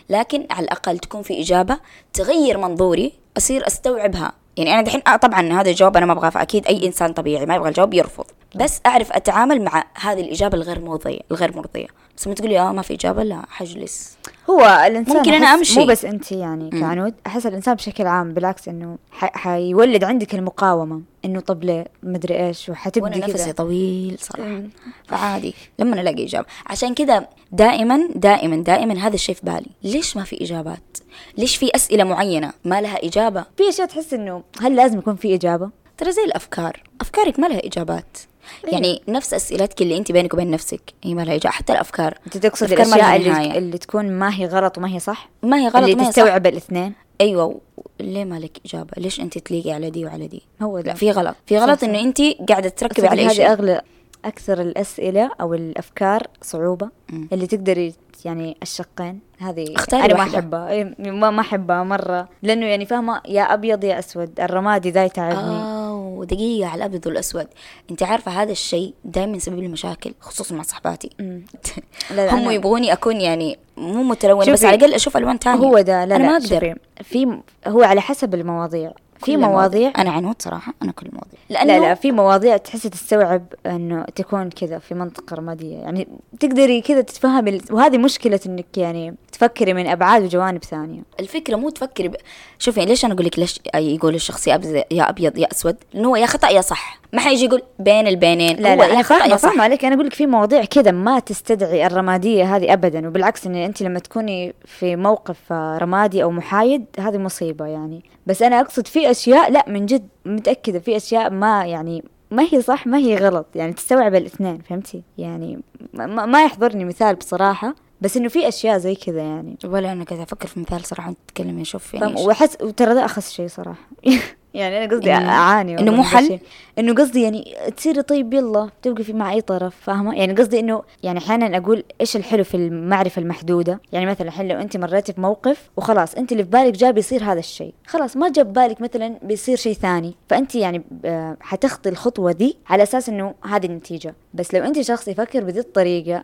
لكن 0.09 0.47
على 0.51 0.63
الأقل 0.63 0.99
تكون 0.99 1.21
في 1.21 1.41
إجابة 1.41 1.77
تغير 2.13 2.57
منظوري 2.57 3.13
أصير 3.37 3.67
أستوعبها. 3.67 4.33
يعني 4.57 4.73
أنا 4.73 4.81
دحين 4.81 5.01
آه 5.07 5.15
طبعا 5.15 5.61
هذا 5.61 5.69
الجواب 5.69 5.97
أنا 5.97 6.05
ما 6.05 6.13
أبغاه 6.13 6.29
فأكيد 6.29 6.67
أي 6.67 6.87
إنسان 6.87 7.13
طبيعي 7.13 7.45
ما 7.45 7.55
يبغى 7.55 7.69
الجواب 7.69 7.93
يرفض. 7.93 8.25
بس 8.55 8.81
أعرف 8.85 9.11
أتعامل 9.11 9.61
مع 9.61 9.83
هذه 9.95 10.21
الإجابة 10.21 10.57
الغير 10.57 10.81
مرضية 10.81 11.19
الغير 11.31 11.55
مرضية. 11.55 11.87
بس 12.17 12.27
لما 12.27 12.35
تقولي 12.35 12.59
آه 12.59 12.71
ما 12.71 12.81
في 12.81 12.93
إجابة 12.93 13.23
لا 13.23 13.45
حجلس. 13.49 14.17
هو 14.49 14.83
الإنسان 14.87 15.17
ممكن 15.17 15.33
أنا 15.33 15.45
أحس 15.45 15.57
أمشي. 15.57 15.79
مو 15.79 15.85
بس 15.85 16.05
انت 16.05 16.31
يعني 16.31 16.69
كعنود 16.69 17.13
أحس 17.27 17.45
الإنسان 17.45 17.75
بشكل 17.75 18.07
عام 18.07 18.33
بالعكس 18.33 18.67
إنه. 18.67 18.97
حيولد 19.11 20.03
عندك 20.03 20.35
المقاومة 20.35 21.01
إنه 21.25 21.39
طب 21.39 21.63
ليه؟ 21.63 21.87
مدري 22.03 22.47
إيش 22.47 22.69
وأنا 22.69 22.79
وحتبدي 22.79 23.19
نفسي 23.19 23.33
كذا 23.33 23.51
طويل 23.51 24.17
صراحة. 24.19 24.61
فعادي. 25.07 25.53
لما 25.79 26.01
الاقي 26.01 26.25
إجابة. 26.25 26.45
عشان 26.67 26.93
كذا 26.93 27.27
دائما 27.51 28.09
دائما 28.15 28.55
دائما 28.55 29.07
هذا 29.07 29.15
الشيء 29.15 29.35
في 29.35 29.41
بالي. 29.45 29.71
ليش 29.83 30.17
ما 30.17 30.23
في 30.23 30.43
إجابات؟ 30.43 30.97
ليش 31.37 31.57
في 31.57 31.71
أسئلة 31.75 32.03
معينة 32.03 32.53
ما 32.65 32.81
لها 32.81 33.05
إجابة؟ 33.05 33.45
في 33.57 33.69
أشياء 33.69 33.87
تحس 33.87 34.13
إنه 34.13 34.43
هل 34.61 34.75
لازم 34.75 34.99
يكون 34.99 35.15
في 35.15 35.35
إجابة؟ 35.35 35.69
ترى 35.97 36.11
زي 36.11 36.23
الأفكار. 36.23 36.83
أفكارك 37.01 37.39
ما 37.39 37.47
لها 37.47 37.65
إجابات. 37.65 38.17
يعني 38.63 39.01
نفس 39.07 39.33
أسئلتك 39.33 39.81
اللي 39.81 39.97
أنت 39.97 40.11
بينك 40.11 40.33
وبين 40.33 40.51
نفسك. 40.51 40.81
هي 41.03 41.13
ما 41.13 41.21
لها 41.21 41.35
اجابه 41.35 41.49
حتى 41.49 41.73
الأفكار. 41.73 42.17
أنت 42.25 42.37
تقصد 42.37 42.71
الأشياء 42.71 43.15
اللي. 43.15 43.57
اللي 43.57 43.77
تكون 43.77 44.11
ما 44.11 44.35
هي 44.35 44.45
غلط 44.45 44.77
وما 44.77 44.89
هي 44.89 44.99
صح؟ 44.99 45.29
ما 45.43 45.57
هي 45.57 45.67
غلط 45.67 45.75
اللي 45.75 45.95
ما 45.95 46.01
هي 46.01 46.05
صح. 46.05 46.11
تستوعب 46.11 46.47
الاثنين؟ 46.47 46.93
أيوه. 47.21 47.61
ليه 47.99 48.25
ما 48.25 48.39
لك 48.39 48.57
إجابة؟ 48.65 48.91
ليش 48.97 49.19
أنت 49.19 49.37
تليقي 49.37 49.71
على 49.71 49.89
دي 49.89 50.05
وعلى 50.05 50.27
دي؟ 50.27 50.41
هو 50.61 50.77
لا 50.77 50.83
ده. 50.83 50.93
في 50.93 51.11
غلط. 51.11 51.35
في 51.45 51.57
غلط. 51.57 51.83
إنه 51.83 51.99
أنت 51.99 52.21
قاعدة 52.49 52.69
تركبي 52.69 53.07
على 53.07 53.21
أي 53.21 53.27
هذه 53.27 53.33
شيء. 53.33 53.51
أغلى 53.51 53.81
أكثر 54.25 54.61
الأسئلة 54.61 55.31
أو 55.41 55.53
الأفكار 55.53 56.27
صعوبة. 56.41 56.89
مم. 57.09 57.27
اللي 57.33 57.47
تقدري 57.47 57.93
يعني 58.25 58.57
الشقين. 58.61 59.19
هذه 59.39 59.75
اختاري 59.75 60.05
أنا 60.05 60.13
ما. 60.13 60.23
أحبها. 60.23 60.69
إيه، 60.69 60.95
ما 60.99 61.29
ما 61.29 61.41
أحبها 61.41 61.83
مرة. 61.83 62.29
لأنه 62.43 62.65
يعني 62.65 62.85
فاهمة 62.85 63.21
يا 63.27 63.41
أبيض 63.41 63.83
يا 63.83 63.99
أسود. 63.99 64.39
الرمادي 64.39 64.91
ذا 64.91 65.05
يتعبني 65.05 65.37
أوه 65.39 65.76
دقيقة 66.23 66.69
على 66.69 66.77
الأبيض 66.77 67.07
والأسود. 67.07 67.47
أنت 67.91 68.03
عارفة 68.03 68.31
هذا 68.31 68.51
الشيء 68.51 68.93
دائما 69.05 69.37
يسبب 69.37 69.59
لي 69.59 69.67
مشاكل 69.67 70.13
خصوصا 70.19 70.55
مع 70.55 70.63
صحباتي. 70.63 71.09
هم 72.11 72.51
يبغوني 72.51 72.93
أكون 72.93 73.21
يعني 73.21 73.57
مو 73.77 74.03
متلون 74.03 74.53
بس 74.53 74.65
على 74.65 74.75
الأقل 74.75 74.93
أشوف 74.93 75.17
ألوان 75.17 75.39
تانية. 75.39 75.59
هو 75.59 75.81
ده 75.81 76.05
لا 76.05 76.15
أنا 76.15 76.23
لا 76.23 76.29
ما 76.29 76.37
أقدر. 76.37 76.75
في 77.03 77.39
هو 77.67 77.83
على 77.83 78.01
حسب 78.01 78.33
المواضيع. 78.33 78.91
في 79.25 79.37
مواضيع. 79.37 79.93
أنا 79.97 80.11
عنود 80.11 80.35
صراحة 80.41 80.73
أنا 80.81 80.91
كل 80.91 81.05
المواضيع 81.05 81.39
لا 81.49 81.79
لا 81.79 81.95
في 81.95 82.11
مواضيع 82.11 82.57
تحسي 82.57 82.89
تستوعب 82.89 83.43
إنه 83.65 84.05
تكون 84.15 84.49
كذا 84.49 84.79
في 84.79 84.93
منطقة 84.93 85.35
رمادية. 85.35 85.75
يعني 85.77 86.07
تقدري 86.39 86.81
كذا 86.81 87.01
تتفهمي 87.01 87.49
ال- 87.49 87.61
وهذه 87.71 87.97
مشكلة 87.97 88.39
إنك 88.45 88.77
يعني 88.77 89.15
تفكري 89.31 89.73
من 89.73 89.87
أبعاد 89.87 90.23
وجوانب 90.23 90.63
ثانية. 90.63 91.01
الفكرة 91.19 91.55
مو 91.55 91.69
تفكري 91.69 92.07
ب... 92.07 92.15
شوفي 92.59 92.85
ليش 92.85 93.05
أنا 93.05 93.13
أقول 93.13 93.25
لك 93.25 93.39
ليش 93.39 93.59
يقول 93.75 94.15
الشخص 94.15 94.47
يا 94.47 94.55
أبيض 94.55 94.83
يا 94.91 95.09
أبيض 95.09 95.37
يا 95.37 95.51
أسود؟ 95.51 95.75
لأنه 95.93 96.07
هو 96.09 96.15
يا 96.15 96.25
خطأ 96.25 96.49
يا 96.49 96.61
صح. 96.61 96.99
ما 97.13 97.19
حيجي 97.19 97.45
يقول 97.45 97.61
بين 97.79 98.07
البينين. 98.07 98.55
لا 98.55 98.75
لا 98.75 98.85
يا 98.85 99.25
أنا 99.25 99.37
صح 99.37 99.49
فاهمة 99.49 99.63
عليك. 99.63 99.85
أنا 99.85 99.95
أقول 99.95 100.05
لك 100.05 100.13
في 100.13 100.25
مواضيع 100.25 100.65
كذا 100.65 100.91
ما 100.91 101.19
تستدعي 101.19 101.87
الرمادية 101.87 102.55
هذه 102.55 102.73
ابدا 102.73 103.07
وبالعكس 103.07 103.47
إن 103.47 103.55
أنت 103.55 103.81
لما 103.81 103.99
تكوني 103.99 104.53
في 104.65 104.95
موقف 104.95 105.51
رمادي 105.51 106.23
أو 106.23 106.31
محايد 106.31 106.85
هذه 106.99 107.17
مصيبة 107.17 107.65
يعني. 107.65 108.03
بس 108.27 108.41
أنا 108.41 108.59
أقصد 108.59 108.87
في 108.87 109.11
أشياء 109.11 109.51
لا 109.51 109.65
من 109.67 109.85
جد 109.85 110.07
متأكدة 110.25 110.79
في 110.79 110.97
أشياء 110.97 111.29
ما 111.29 111.65
يعني 111.65 112.03
ما 112.31 112.47
هي 112.51 112.61
صح 112.61 112.87
ما 112.87 112.97
هي 112.97 113.15
غلط. 113.15 113.45
يعني 113.55 113.73
تستوعب 113.73 114.15
الاثنين 114.15 114.57
فهمتي؟ 114.57 115.03
يعني 115.17 115.59
ما, 115.93 116.25
ما 116.25 116.43
يحضرني 116.43 116.85
مثال 116.85 117.15
بصراحة 117.15 117.75
بس 118.01 118.17
إنه 118.17 118.29
في 118.29 118.47
أشياء 118.47 118.77
زي 118.77 118.95
كذا 118.95 119.21
يعني. 119.21 119.57
ولا 119.65 119.91
أنا 119.91 120.03
كذا 120.03 120.23
أفكر 120.23 120.47
في 120.47 120.59
مثال 120.59 120.81
وأنت 121.05 121.17
تتكلمي 121.27 121.65
فاهم؟ 121.65 122.03
يعني. 122.03 122.25
وأحس 122.25 122.57
وترى 122.61 122.93
ده 122.93 123.05
أخس 123.05 123.31
شيء 123.31 123.47
صراحة. 123.47 123.89
يعني 124.57 124.77
أنا 124.85 124.91
قصدي 124.95 125.05
إنه- 125.05 125.29
أعاني 125.29 125.75
والله 125.75 125.91
مو 125.91 126.03
حل؟ 126.03 126.39
إنه 126.79 126.93
قصدي 126.93 127.21
يعني 127.21 127.55
تصيري 127.77 128.01
طيب 128.01 128.33
يلا 128.33 128.69
توقفي 128.81 129.13
مع 129.13 129.33
اي 129.33 129.41
طرف 129.41 129.75
فاهمة؟ 129.81 130.15
يعني 130.15 130.33
قصدي 130.33 130.59
إنه 130.59 130.83
يعني 131.03 131.19
أحيانا 131.19 131.57
أقول 131.57 131.83
إيش 132.01 132.15
الحلو 132.15 132.43
في 132.43 132.57
المعرفة 132.57 133.21
المحدودة؟ 133.21 133.79
يعني 133.91 134.05
مثلا 134.05 134.27
الحين 134.27 134.47
لو 134.47 134.57
أنت 134.59 134.77
مريتي 134.77 135.13
في 135.13 135.21
موقف 135.21 135.69
وخلاص 135.77 136.15
أنت 136.15 136.31
اللي 136.31 136.43
في 136.43 136.49
بالك 136.49 136.73
جاء 136.73 136.91
بيصير 136.91 137.23
هذا 137.23 137.39
الشيء. 137.39 137.73
خلاص 137.87 138.17
ما 138.17 138.29
جاب 138.29 138.53
بالك 138.53 138.81
مثلا 138.81 139.19
بيصير 139.23 139.57
شيء 139.57 139.73
ثاني. 139.73 140.15
فأنت 140.29 140.55
يعني 140.55 140.83
آه، 141.05 141.37
حتخطي 141.41 141.89
الخطوة 141.89 142.31
دي 142.31 142.57
على 142.69 142.83
أساس 142.83 143.09
إنه 143.09 143.33
هذه 143.43 143.65
النتيجة. 143.65 144.15
بس 144.33 144.53
لو 144.53 144.63
أنت 144.63 144.81
شخص 144.81 145.07
يفكر 145.07 145.43
بذي 145.43 145.59
الطريقة 145.59 146.23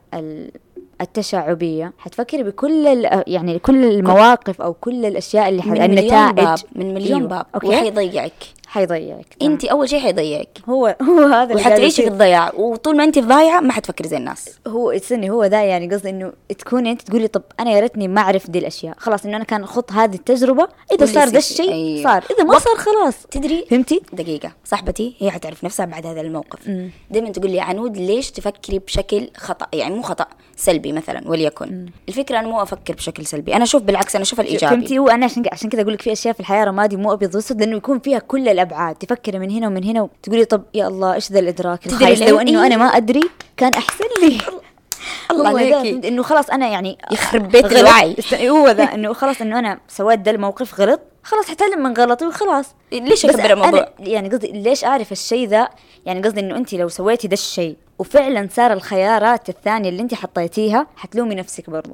ال- 1.04 1.08
التشعبية. 1.08 1.94
حتفكري 1.98 2.44
بكل 2.44 3.08
يعني 3.28 3.60
كل 3.60 3.84
المواقف 3.84 4.62
أو 4.62 4.74
كل 4.74 5.06
الأشياء 5.06 5.50
اللي. 5.50 5.62
من 5.62 5.72
مليون 5.72 5.86
النتائج. 5.86 6.36
باب 6.36 6.60
من 6.76 6.94
مليون 6.94 7.18
أيوة. 7.20 7.30
باب. 7.30 7.46
okay. 7.56 7.68
وحيضيعك 7.68 8.34
حيضيعك. 8.68 9.34
تمام. 9.40 9.52
انت 9.52 9.66
أول 9.66 9.90
شيء 9.90 10.00
حيضيعك. 10.00 10.60
هو 10.70 10.96
هو 11.02 11.20
هذا 11.20 11.56
وحتعيشي 11.56 12.02
في. 12.02 12.08
الضياع. 12.08 12.52
وطول 12.56 12.98
ما 12.98 13.04
انت 13.04 13.20
في 13.20 13.26
ضايعة 13.26 13.60
ما 13.60 13.72
حتفكري 13.74 14.08
زي 14.08 14.18
الناس. 14.18 14.50
هو 14.68 14.92
استني 14.92 15.30
هو 15.30 15.44
ذا 15.46 15.64
يعني 15.64 15.94
قصدي 15.94 16.10
إنه 16.10 16.34
تكوني 16.60 16.92
انت 16.92 17.02
تقولي 17.02 17.28
طب 17.28 17.44
أنا 17.60 17.72
يا 17.72 17.80
ريتني 17.80 18.08
ما 18.08 18.22
اعرف 18.22 18.50
دي 18.50 18.60
الأشياء. 18.60 18.96
خلاص 18.98 19.26
إنه 19.26 19.38
أنا 19.38 19.44
كان 19.44 19.66
خط 19.66 19.92
هذه 19.92 20.16
التجربة. 20.16 20.68
إذا 20.92 21.06
صار 21.06 21.28
ذا. 21.28 21.38
الشيء 21.38 21.72
أيوة. 21.72 22.04
صار. 22.04 22.24
إذا 22.36 22.44
ما 22.44 22.60
صار 22.60 22.76
خلاص. 22.76 23.16
تدري؟ 23.32 23.66
فهمتي؟ 23.70 24.02
دقيقة. 24.14 24.52
صاحبتي 24.66 25.16
هي 25.20 25.32
حتعرف 25.32 25.64
نفسها 25.64 25.86
بعد 25.86 26.06
هذا 26.06 26.22
الموقف. 26.22 26.70
دائما 27.12 27.30
تقول 27.30 27.52
لي 27.52 27.60
عنود 27.60 27.98
ليش 27.98 28.32
تفكري 28.32 28.80
بشكل 28.80 29.30
خطأ؟ 29.38 29.68
يعني 29.74 29.96
مو 29.96 30.02
خطأ. 30.02 30.26
سلبي 30.56 30.92
مثلا 30.92 31.22
وليكن 31.26 31.86
الفكرة 32.10 32.40
أنا 32.40 32.48
مو 32.48 32.62
أفكر 32.62 32.94
بشكل 32.94 33.26
سلبي 33.26 33.56
أنا 33.56 33.64
أشوف 33.64 33.84
بالعكس 33.84 34.16
أنا 34.16 34.24
أشوف 34.24 34.40
الإيجابي 34.40 34.76
فهمتي 34.76 35.00
هو 35.00 35.10
أنا 35.10 35.26
عشان 35.26 35.44
عشان 35.52 35.70
كذا 35.70 35.82
أقول 35.82 35.94
لك 35.94 36.02
في 36.02 36.12
أشياء 36.12 36.34
في 36.34 36.40
الحياة 36.40 36.64
رمادي 36.64 36.98
مو 36.98 37.14
ابيض 37.14 37.36
واسود 37.36 37.60
لأنه 37.60 37.78
يكون 37.78 38.00
فيها 38.00 38.20
كل 38.20 38.50
الأبعاد 38.50 38.96
تفكري 38.96 39.40
من 39.40 39.52
هنا 39.52 39.68
ومن 39.68 39.84
هنا 39.84 40.02
وتقولي 40.02 40.46
طب 40.46 40.64
يا 40.74 40.88
الله 40.88 41.14
إيش 41.14 41.32
ذا 41.32 41.40
الإدراك 41.40 41.84
تدري 41.84 41.96
الخايس؟ 41.96 42.22
لو 42.22 42.40
إنه 42.40 42.62
إيه. 42.62 42.68
أنا 42.68 42.78
ما 42.78 42.86
أدري 42.86 43.30
كان 43.58 43.72
أحسن 43.74 44.06
لي 44.22 44.38
الله 45.32 45.50
عليكي. 45.50 46.08
إنه 46.08 46.24
خلاص 46.24 46.50
أنا 46.50 46.68
يعني 46.68 46.98
يخرب 47.12 47.50
بيت. 47.50 47.66
الوعي. 47.66 48.16
هو 48.50 48.70
ذا 48.70 48.84
إنه 48.84 49.14
خلاص 49.14 49.42
إنه 49.42 49.60
أنا 49.60 49.80
سويت 49.88 50.20
ذا 50.20 50.32
الموقف 50.32 50.82
غلط 50.82 51.02
خلاص 51.24 51.50
حتعلم 51.50 51.84
من 51.84 51.94
غلطي 51.94 52.26
وخلاص 52.26 52.66
ليش 52.92 53.26
بس 53.26 53.36
أكبر 53.36 53.54
الموضوع 53.54 53.90
يعني 54.00 54.30
قصدي 54.30 54.52
ليش 54.52 54.86
أعرف 54.86 55.12
الشيء 55.12 55.48
ذا 55.48 55.70
يعني 56.06 56.22
قصدي 56.22 56.40
إنه 56.40 56.58
انت 56.58 56.74
لو 56.74 56.88
سويتي 56.88 57.28
ذا 57.28 57.34
الشيء 57.34 57.78
وفعلا 58.00 58.48
صار 58.52 58.74
الخيارات 58.74 59.50
الثانية 59.50 59.90
اللي 59.90 60.02
انت 60.02 60.14
حطيتيها 60.14 60.88
حتلومي 60.96 61.36
نفسك 61.36 61.70
برضو 61.70 61.90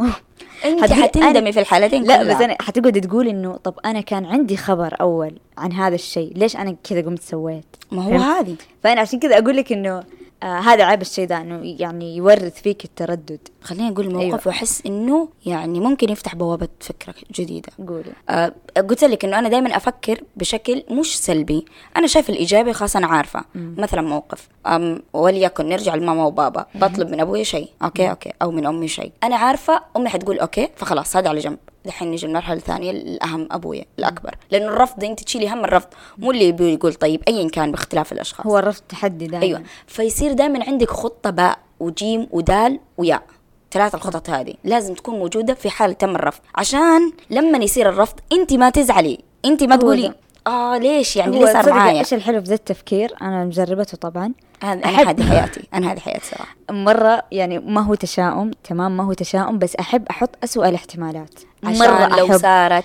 هتقولي 0.63 1.03
حتندمي 1.03 1.51
في 1.51 1.59
الحالتين 1.59 2.03
لا 2.03 2.23
كلها. 2.23 2.35
بس 2.35 2.41
أنا 2.41 2.55
حتقعدي 2.61 2.99
تقولي 2.99 3.29
إنه 3.31 3.57
طب 3.63 3.73
أنا 3.85 4.01
كان 4.01 4.25
عندي 4.25 4.57
خبر 4.57 4.95
أول 5.01 5.39
عن 5.57 5.71
هذا 5.73 5.95
الشيء 5.95 6.33
ليش 6.35 6.55
أنا 6.55 6.75
كذا 6.83 7.01
قمت 7.01 7.21
سويت 7.21 7.65
ما 7.91 8.03
هو؟ 8.03 8.15
هذه 8.17 8.55
فأنا 8.83 9.01
عشان 9.01 9.19
كذا 9.19 9.37
أقول 9.37 9.57
لك 9.57 9.71
إنه 9.71 10.03
آه 10.43 10.59
هذا 10.59 10.83
عيب 10.83 11.01
الشيء 11.01 11.27
ده 11.27 11.37
إنه 11.37 11.75
يعني 11.79 12.17
يورث 12.17 12.61
فيك 12.61 12.85
التردد. 12.85 13.39
خليني 13.61 13.89
أقول 13.89 14.05
الموقف 14.05 14.25
أيوة. 14.25 14.41
وأحس 14.45 14.85
إنه 14.85 15.29
يعني 15.45 15.79
ممكن 15.79 16.09
يفتح 16.09 16.35
بوابة 16.35 16.67
فكره 16.79 17.15
جديده 17.31 17.71
قولي. 17.87 18.11
آه 18.29 18.53
قلت 18.89 19.03
لك 19.03 19.25
إنه 19.25 19.39
أنا 19.39 19.49
دائما 19.49 19.77
أفكر 19.77 20.23
بشكل 20.35 20.83
مش 20.91 21.19
سلبي. 21.19 21.65
أنا 21.97 22.07
شايف 22.07 22.29
الإيجابي 22.29 22.73
خلاص 22.73 22.95
أنا 22.95 23.07
عارفة. 23.07 23.45
مثلا 23.55 24.01
موقف. 24.01 24.47
أم 24.67 25.01
وليكن 25.13 25.69
نرجع 25.69 25.95
لماما 25.95 26.25
وبابا. 26.25 26.65
بطلب 26.75 27.09
من 27.09 27.19
أبوي 27.19 27.43
شيء 27.43 27.69
okay 27.83 28.09
okay. 28.09 28.31
أو 28.41 28.51
من 28.51 28.65
أمي 28.65 28.87
شيء. 28.87 29.11
أنا 29.23 29.35
عارفة 29.35 29.81
أمي 29.97 30.09
حتقول 30.09 30.39
okay 30.39 30.69
فخلاص 30.75 31.15
هذا 31.15 31.29
على 31.29 31.39
جنب. 31.39 31.57
دحين 31.89 32.11
نجي 32.11 32.25
المرحله 32.25 32.57
الثانية 32.57 32.91
الأهم 32.91 33.47
أبويا 33.51 33.85
الأكبر. 33.99 34.35
لأنه 34.51 34.67
الرفض 34.67 35.03
أنت 35.03 35.23
تشيلي 35.23 35.49
هم 35.49 35.65
الرفض 35.65 35.87
مو 36.17 36.31
اللي 36.31 36.73
يقول 36.73 36.93
طيب 36.93 37.23
ايا 37.27 37.49
كان 37.49 37.71
باختلاف 37.71 38.11
الأشخاص. 38.11 38.47
هو 38.47 38.59
الرفض 38.59 38.81
تحدي 38.89 39.27
دائما. 39.27 39.45
أيوه. 39.45 39.63
فيصير 39.87 40.33
دائما 40.33 40.63
عندك 40.67 40.89
خطة 40.89 41.29
باء 41.29 41.57
وجيم 41.79 42.27
ودال 42.31 42.79
وياء 42.97 43.23
ثلاث 43.71 43.95
الخطط 43.95 44.29
هذه 44.29 44.53
لازم 44.63 44.93
تكون 44.93 45.19
موجودة 45.19 45.53
في 45.53 45.69
حال 45.69 45.97
تم 45.97 46.15
الرفض. 46.15 46.41
عشان 46.55 47.11
لما 47.29 47.57
يصير 47.57 47.89
الرفض 47.89 48.19
أنت 48.31 48.53
ما 48.53 48.69
تزعلي. 48.69 49.19
أنت 49.45 49.63
ما 49.63 49.75
تقولي. 49.75 50.13
آه 50.47 50.77
ليش 50.77 51.15
يعني؟ 51.15 51.39
ليه 51.39 51.53
صار 51.53 51.73
معايا؟ 51.73 51.99
إيش 51.99 52.13
الحلو 52.13 52.41
في 52.41 52.47
ذا 52.47 52.53
التفكير؟ 52.53 53.15
أنا 53.21 53.45
مجربته 53.45 53.97
طبعا. 53.97 54.33
أنا 54.63 54.87
هذه 54.87 55.29
حياتي. 55.29 55.67
أنا 55.73 55.91
هذه 55.91 55.99
حياتي 55.99 56.25
صراحة. 56.25 56.55
مرة 56.71 57.23
يعني 57.31 57.59
ما 57.59 57.81
هو 57.81 57.95
تشاؤم 57.95 58.51
تمام 58.63 58.97
ما 58.97 59.03
هو 59.03 59.13
تشاؤم 59.13 59.59
بس 59.59 59.75
أحب 59.75 60.07
أحط 60.09 60.29
أسوأ 60.43 60.69
الاحتمالات. 60.69 61.33
عشان 61.63 62.17
لو 62.17 62.25
أحب. 62.25 62.37
صارت. 62.37 62.83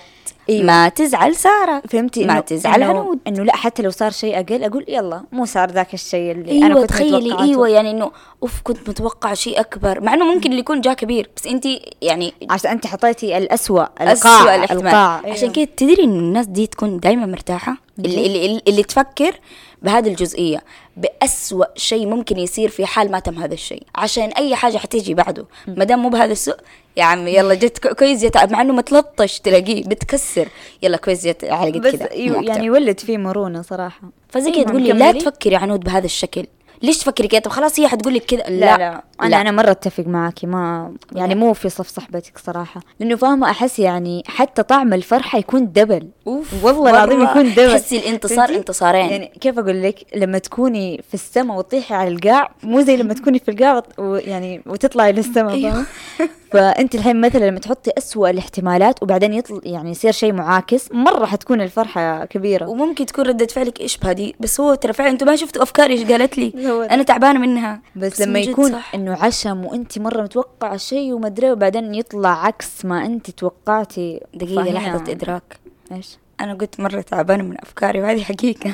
أيوة. 0.49 0.63
ما 0.65 0.89
تزعل 0.89 1.35
سارة. 1.35 1.81
فهمتي 1.89 2.25
ما 2.25 2.39
تزعل 2.39 2.79
إنه- 2.79 2.83
هنود. 2.83 3.19
إنه 3.27 3.43
لا 3.43 3.55
حتى 3.55 3.81
لو 3.83 3.89
صار 3.89 4.11
شيء 4.11 4.39
أقل 4.39 4.63
أقول 4.63 4.85
يلا 4.87 5.23
مو 5.31 5.45
صار 5.45 5.71
ذاك 5.71 5.93
الشيء 5.93 6.31
اللي 6.31 6.57
أنا 6.57 6.67
أيوه 6.67 6.81
كنت 6.81 6.89
تخيلي. 6.89 7.39
أيوه 7.39 7.69
يعني 7.69 7.91
إنه 7.91 8.11
أوف 8.43 8.61
كنت 8.63 8.89
متوقع 8.89 9.33
شيء 9.33 9.59
أكبر. 9.59 10.01
مع 10.01 10.13
إنه 10.13 10.25
ممكن 10.33 10.49
اللي 10.49 10.59
يكون 10.59 10.81
جاء 10.81 10.93
كبير 10.93 11.29
بس 11.37 11.47
انت 11.47 11.65
يعني 12.01 12.33
عشان 12.49 12.71
انت 12.71 12.87
حطيتي 12.87 13.37
أسوأ 13.53 13.85
القاع 14.11 14.55
الاحتمال 14.55 14.87
القاع. 14.87 15.21
عشان 15.25 15.51
كده 15.51 15.67
تدري 15.77 16.03
ان 16.03 16.19
الناس 16.19 16.45
دي 16.45 16.67
تكون 16.67 16.99
دائما 16.99 17.25
مرتاحة؟ 17.25 17.77
اللي, 17.99 18.25
اللي, 18.25 18.45
اللي, 18.45 18.61
اللي 18.67 18.83
تفكر 18.83 19.39
بهذه 19.81 20.07
الجزئية 20.07 20.63
بأسوأ 20.97 21.65
شيء 21.75 22.07
ممكن 22.07 22.37
يصير 22.37 22.69
في 22.69 22.85
حال 22.85 23.11
ما 23.11 23.19
تم 23.19 23.39
هذا 23.39 23.53
الشيء. 23.53 23.83
عشان 23.95 24.29
أي 24.29 24.55
حاجة 24.55 24.77
حتيجي 24.77 25.13
بعده. 25.13 25.45
ما 25.67 25.83
دام 25.83 25.99
مو 25.99 26.09
بهذا 26.09 26.31
السوء 26.31 26.55
يا 26.97 27.03
عمي 27.03 27.31
يلا 27.31 27.53
جت 27.53 27.77
كو- 27.87 27.93
كويس 27.95 28.25
جت 28.25 28.37
مع 28.51 28.61
إنه 28.61 28.73
متلطش 28.73 29.39
تلاقيه 29.39 29.83
بتكسر 29.83 30.47
يلا 30.83 30.97
كويس 30.97 31.27
جت 31.27 31.43
على 31.43 31.71
قد 31.71 31.87
كذا. 31.87 32.09
يعني 32.13 32.69
ولد 32.69 32.99
فيه 32.99 33.17
مرونة 33.17 33.61
صراحة. 33.61 34.01
فزي 34.29 34.49
كده 34.51 34.57
أيوة، 34.59 34.69
تقول 34.69 34.81
لي 34.81 34.91
لا. 34.91 35.11
تفكري 35.11 35.55
عنود 35.55 35.79
بهذا 35.79 36.05
الشكل. 36.05 36.45
ليش 36.83 36.97
تفكري 36.97 37.27
كده 37.27 37.39
طب 37.41 37.51
خلاص 37.51 37.79
هي 37.79 37.87
حتقول 37.87 38.13
لك 38.13 38.25
كذا. 38.25 38.43
لا 38.49 38.77
لا 38.77 39.03
أنا 39.21 39.41
أنا 39.41 39.51
مرة 39.51 39.71
أتفق 39.71 40.03
معاكي. 40.07 40.47
ما 40.47 40.93
يعني 41.15 41.33
لا. 41.33 41.39
مو 41.39 41.53
في 41.53 41.69
صف 41.69 41.87
صاحبتك 41.87 42.37
صراحة. 42.37 42.81
لأنه 42.99 43.15
فاهمة 43.15 43.49
أحس 43.49 43.79
يعني 43.79 44.23
حتى 44.27 44.63
طعم 44.63 44.93
الفرحة 44.93 45.39
يكون 45.39 45.71
double. 45.71 46.07
أوف، 46.27 46.63
والله 46.65 46.89
العظيم 46.89 47.21
يكون 47.23 47.53
double. 47.53 47.71
تحسي 47.79 47.97
الانتصار؟ 47.97 48.49
انتصارين. 48.49 49.05
يعني 49.09 49.31
كيف 49.41 49.59
أقول 49.59 49.83
لك؟ 49.83 49.99
لما 50.15 50.37
تكوني 50.37 51.01
في 51.07 51.13
السماء 51.13 51.57
وتطيحي 51.57 51.95
على 51.95 52.09
القاع 52.09 52.51
مو 52.63 52.81
زي 52.81 52.97
لما 52.97 53.13
تكوني 53.13 53.39
في 53.39 53.51
القاع 53.51 53.83
ويعني 53.97 54.61
وتطلعي 54.65 55.11
للسماء 55.11 55.53
أيوه. 55.53 55.83
فأنت 56.51 56.95
الحين 56.95 57.21
مثلا 57.21 57.45
لما 57.49 57.59
تحطي 57.59 57.91
أسوأ 57.97 58.29
الاحتمالات 58.29 59.03
وبعدين 59.03 59.33
يطل 59.33 59.61
يعني 59.63 59.91
يصير 59.91 60.11
شيء 60.11 60.33
معاكس 60.33 60.91
مرة 60.91 61.25
حتكون 61.25 61.61
الفرحة 61.61 62.25
كبيرة. 62.25 62.67
وممكن 62.69 63.05
تكون 63.05 63.25
ردة 63.25 63.45
فعلك 63.45 63.79
إيش 63.81 63.97
بهذه؟ 63.97 64.33
بس 64.39 64.59
هو 64.59 64.75
ترى 64.75 64.93
فعلا 64.93 65.09
أنتم 65.09 65.25
ما 65.25 65.35
شفتوا 65.35 65.63
افكاري 65.63 65.93
إيش 65.93 66.11
قالت 66.11 66.37
لي. 66.37 66.53
أنا 66.91 67.03
تعبانة 67.03 67.39
منها. 67.39 67.81
بس 67.95 68.21
لما 68.21 68.33
من 68.33 68.41
جد 68.41 68.47
يكون 68.49 68.71
صح. 68.71 68.95
إنه 68.95 69.17
عشم 69.21 69.65
وأنت 69.65 69.99
مرة 69.99 70.21
متوقعة 70.21 70.77
شيء 70.77 71.13
وما 71.13 71.27
أدري 71.27 71.51
وبعدين 71.51 71.95
يطلع 71.95 72.45
عكس 72.45 72.85
ما 72.85 73.05
أنت 73.05 73.29
توقعتي. 73.29 74.21
دقيقة 74.33 74.63
فهنا- 74.63 74.77
لحظة 74.77 75.11
إدراك. 75.11 75.59
إيش؟ 75.91 76.17
أنا 76.41 76.53
قلت 76.53 76.79
مرة 76.79 77.01
تعبانة 77.01 77.43
من 77.43 77.55
أفكاري 77.61 78.01
وهذه 78.01 78.23
حقيقة. 78.23 78.73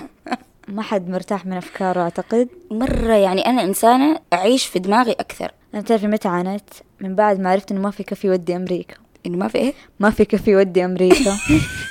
ما 0.68 0.82
حد 0.82 1.10
مرتاح 1.10 1.46
من 1.46 1.54
أفكاره 1.54 2.02
أعتقد. 2.02 2.48
مرة 2.72 3.14
يعني 3.14 3.46
أنا 3.46 3.64
إنسانة 3.64 4.20
أعيش 4.34 4.66
في 4.66 4.80
دماغي 4.80 5.12
أكثر. 5.12 5.52
أنا 5.74 5.82
تعرفي 5.82 6.08
متى 6.08 6.28
عانيت؟ 6.28 6.70
من 7.02 7.16
بعد 7.16 7.40
ما 7.40 7.50
عرفت 7.50 7.72
إنه 7.72 7.82
ما 7.82 7.92
في 7.92 8.04
كفي 8.04 8.30
ودي 8.30 8.56
أمريكا. 8.56 8.96
إنه 9.26 9.38
ما 9.38 9.48
في 9.48 9.58
إيه؟ 9.58 9.74
ما 10.00 10.10
في 10.10 10.26
كفي 10.26 10.56
ودي 10.56 10.86
أمريكا. 10.86 11.38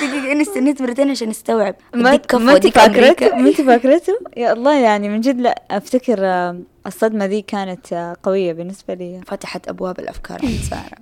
دقيقة 0.00 0.32
أنا 0.32 0.42
استنيت 0.42 0.82
مرتين 0.82 1.10
عشان 1.10 1.28
أستوعب. 1.30 1.74
ما 1.94 2.10
وأديك 2.10 2.74
فاكرته 2.74 2.86
أمريكا. 2.86 3.34
ما 3.34 3.48
أنت 3.48 3.60
فاكرته؟ 3.60 4.12
يا 4.36 4.52
الله 4.52 4.78
يعني 4.78 5.08
من 5.08 5.20
جد 5.20 5.40
لا 5.40 5.62
أفتكر 5.70 6.18
آه، 6.20 6.60
الصدمة 6.86 7.24
ذي 7.26 7.42
كانت 7.42 7.92
آه، 7.92 8.16
قوية 8.22 8.52
بالنسبة 8.52 8.94
لي. 8.94 9.20
فتحت 9.26 9.68
أبواب 9.68 9.98
الأفكار. 9.98 10.38
عند 10.42 10.58
سارة. 10.70 10.98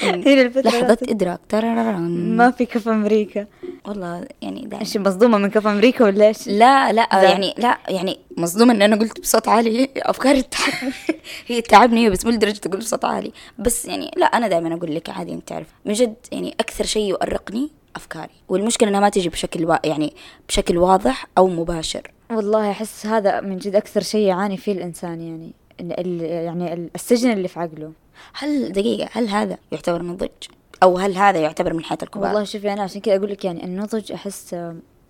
هي 0.00 0.42
الفترة 0.42 0.98
إدراك. 1.08 1.40
تررررن. 1.48 2.36
ما 2.36 2.50
في 2.50 2.66
كف 2.66 2.88
أمريكا. 2.88 3.46
والله 3.86 4.24
يعني 4.42 4.60
دائما 4.60 4.80
إيش 4.80 4.96
مصدومة 4.96 5.38
من 5.38 5.50
كف 5.50 5.66
أمريكا 5.66 6.04
ولا 6.04 6.26
إيش؟ 6.28 6.48
لا 6.48 6.92
لا. 6.92 7.08
يعني 7.12 7.54
لا 7.58 7.78
يعني 7.88 8.18
مصدومة 8.36 8.72
إن 8.72 8.82
أنا 8.82 8.96
قلت 8.96 9.20
بصوت 9.20 9.48
عالي. 9.48 9.88
افكاري 9.96 10.42
تعب 10.42 10.92
هي 11.46 11.60
تعبني 11.60 12.10
بس 12.10 12.24
مو 12.24 12.30
لدرجة 12.30 12.60
أقول 12.66 12.78
بصوت 12.78 13.04
عالي. 13.04 13.32
بس 13.58 13.84
يعني 13.84 14.10
لا 14.16 14.26
أنا 14.26 14.48
دائما 14.48 14.74
أقول 14.74 14.94
لك 14.94 15.10
عادي 15.10 15.32
أنت 15.32 15.48
تعرف. 15.48 15.66
من 15.84 15.92
جد 15.92 16.14
يعني 16.32 16.54
أكثر 16.60 16.84
شيء 16.84 17.02
يؤرقني 17.08 17.70
أفكاري. 17.96 18.32
والمشكلة 18.48 18.88
إنها 18.88 19.00
ما 19.00 19.08
تجي 19.08 19.28
بشكل 19.28 19.64
وا... 19.66 19.76
يعني 19.86 20.12
بشكل 20.48 20.78
واضح 20.78 21.26
أو 21.38 21.48
مباشر. 21.48 22.10
والله 22.30 22.70
أحس 22.70 23.06
هذا 23.06 23.40
من 23.40 23.58
جد 23.58 23.74
أكثر 23.76 24.00
شيء 24.02 24.26
يعاني 24.26 24.56
فيه 24.56 24.72
الإنسان 24.72 25.20
يعني 25.20 25.52
ال- 25.80 26.20
يعني 26.20 26.72
ال- 26.72 26.90
السجن 26.94 27.30
اللي 27.32 27.48
في 27.48 27.60
عقله. 27.60 27.92
هل 28.34 28.72
دقيقة 28.72 29.08
هل 29.12 29.28
هذا 29.28 29.56
يعتبر 29.72 30.02
نضج؟ 30.02 30.28
أو 30.82 30.98
هل 30.98 31.16
هذا 31.16 31.38
يعتبر 31.38 31.72
من 31.74 31.84
حياة 31.84 31.98
الكبار؟ 32.02 32.28
والله 32.28 32.44
شوفي 32.44 32.72
أنا 32.72 32.82
عشان 32.82 33.00
كذا 33.00 33.16
أقول 33.16 33.30
لك 33.30 33.44
يعني 33.44 33.64
النضج 33.64 34.12
أحس 34.12 34.56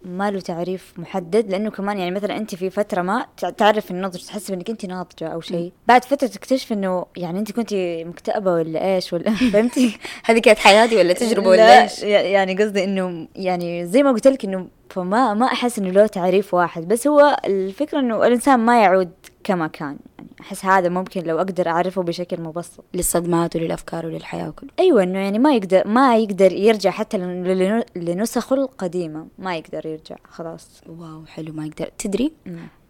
ما 0.04 0.30
له 0.30 0.40
تعريف 0.40 0.92
محدد 0.96 1.50
لأنه 1.50 1.70
كمان 1.70 1.98
يعني 1.98 2.10
مثلا 2.10 2.36
أنت 2.36 2.54
في 2.54 2.70
فترة 2.70 3.02
ما 3.02 3.26
تع- 3.36 3.50
تعرف 3.50 3.90
النضج 3.90 4.20
تحسب 4.26 4.54
إنك 4.54 4.70
أنت 4.70 4.86
ناضجة 4.86 5.28
أو 5.28 5.40
شيء. 5.40 5.72
بعد 5.88 6.04
فترة 6.04 6.26
تكتشف 6.28 6.72
إنه 6.72 7.06
يعني 7.16 7.38
أنت 7.38 7.52
كنت 7.52 7.74
مكتئبة 8.06 8.52
ولا 8.52 8.94
إيش 8.94 9.12
ولا 9.12 9.34
فهمتي؟ 9.52 9.98
هذه 10.24 10.38
كانت 10.38 10.58
حياتي 10.58 10.96
ولا 10.96 11.12
تجربة 11.12 11.48
ولا 11.48 11.56
لا، 11.56 11.82
إيش؟ 11.82 12.02
يع- 12.02 12.20
يعني 12.20 12.54
قصدي 12.62 12.84
إنه 12.84 13.28
يعني 13.36 13.86
زي 13.86 14.02
ما 14.02 14.10
قلت 14.10 14.26
لك 14.28 14.44
إنه 14.44 14.68
فما 14.90 15.34
ما 15.34 15.46
أحس 15.46 15.78
إنه 15.78 15.90
له 15.90 16.06
تعريف 16.06 16.54
واحد 16.54 16.88
بس 16.88 17.06
هو 17.06 17.36
الفكرة 17.44 17.98
إنه 17.98 18.26
الإنسان 18.26 18.60
ما 18.60 18.82
يعود 18.82 19.10
كما 19.44 19.66
كان. 19.66 19.96
يعني 20.18 20.31
أحس 20.40 20.64
هذا 20.64 20.88
ممكن 20.88 21.22
لو 21.22 21.37
أقدر 21.38 21.68
أعرفه 21.68 22.03
بشكل 22.03 22.40
مبسط. 22.40 22.85
للصدمات 22.94 23.57
وللأفكار 23.57 24.07
وللحياة 24.07 24.48
وكله 24.48 24.70
أيوه 24.79 25.03
إنه 25.03 25.18
يعني 25.18 25.38
ما 25.38 25.55
يقدر 25.55 25.88
ما 25.88 26.16
يقدر 26.16 26.53
يرجع 26.53 26.90
حتى 26.90 27.18
لن- 27.18 27.85
لنسخه 27.96 28.55
القديمة. 28.55 29.26
ما 29.38 29.57
يقدر 29.57 29.87
يرجع 29.87 30.16
خلاص. 30.31 30.68
واو 30.88 31.26
حلو 31.26 31.53
ما 31.53 31.66
يقدر. 31.66 31.90
تدري؟ 31.98 32.33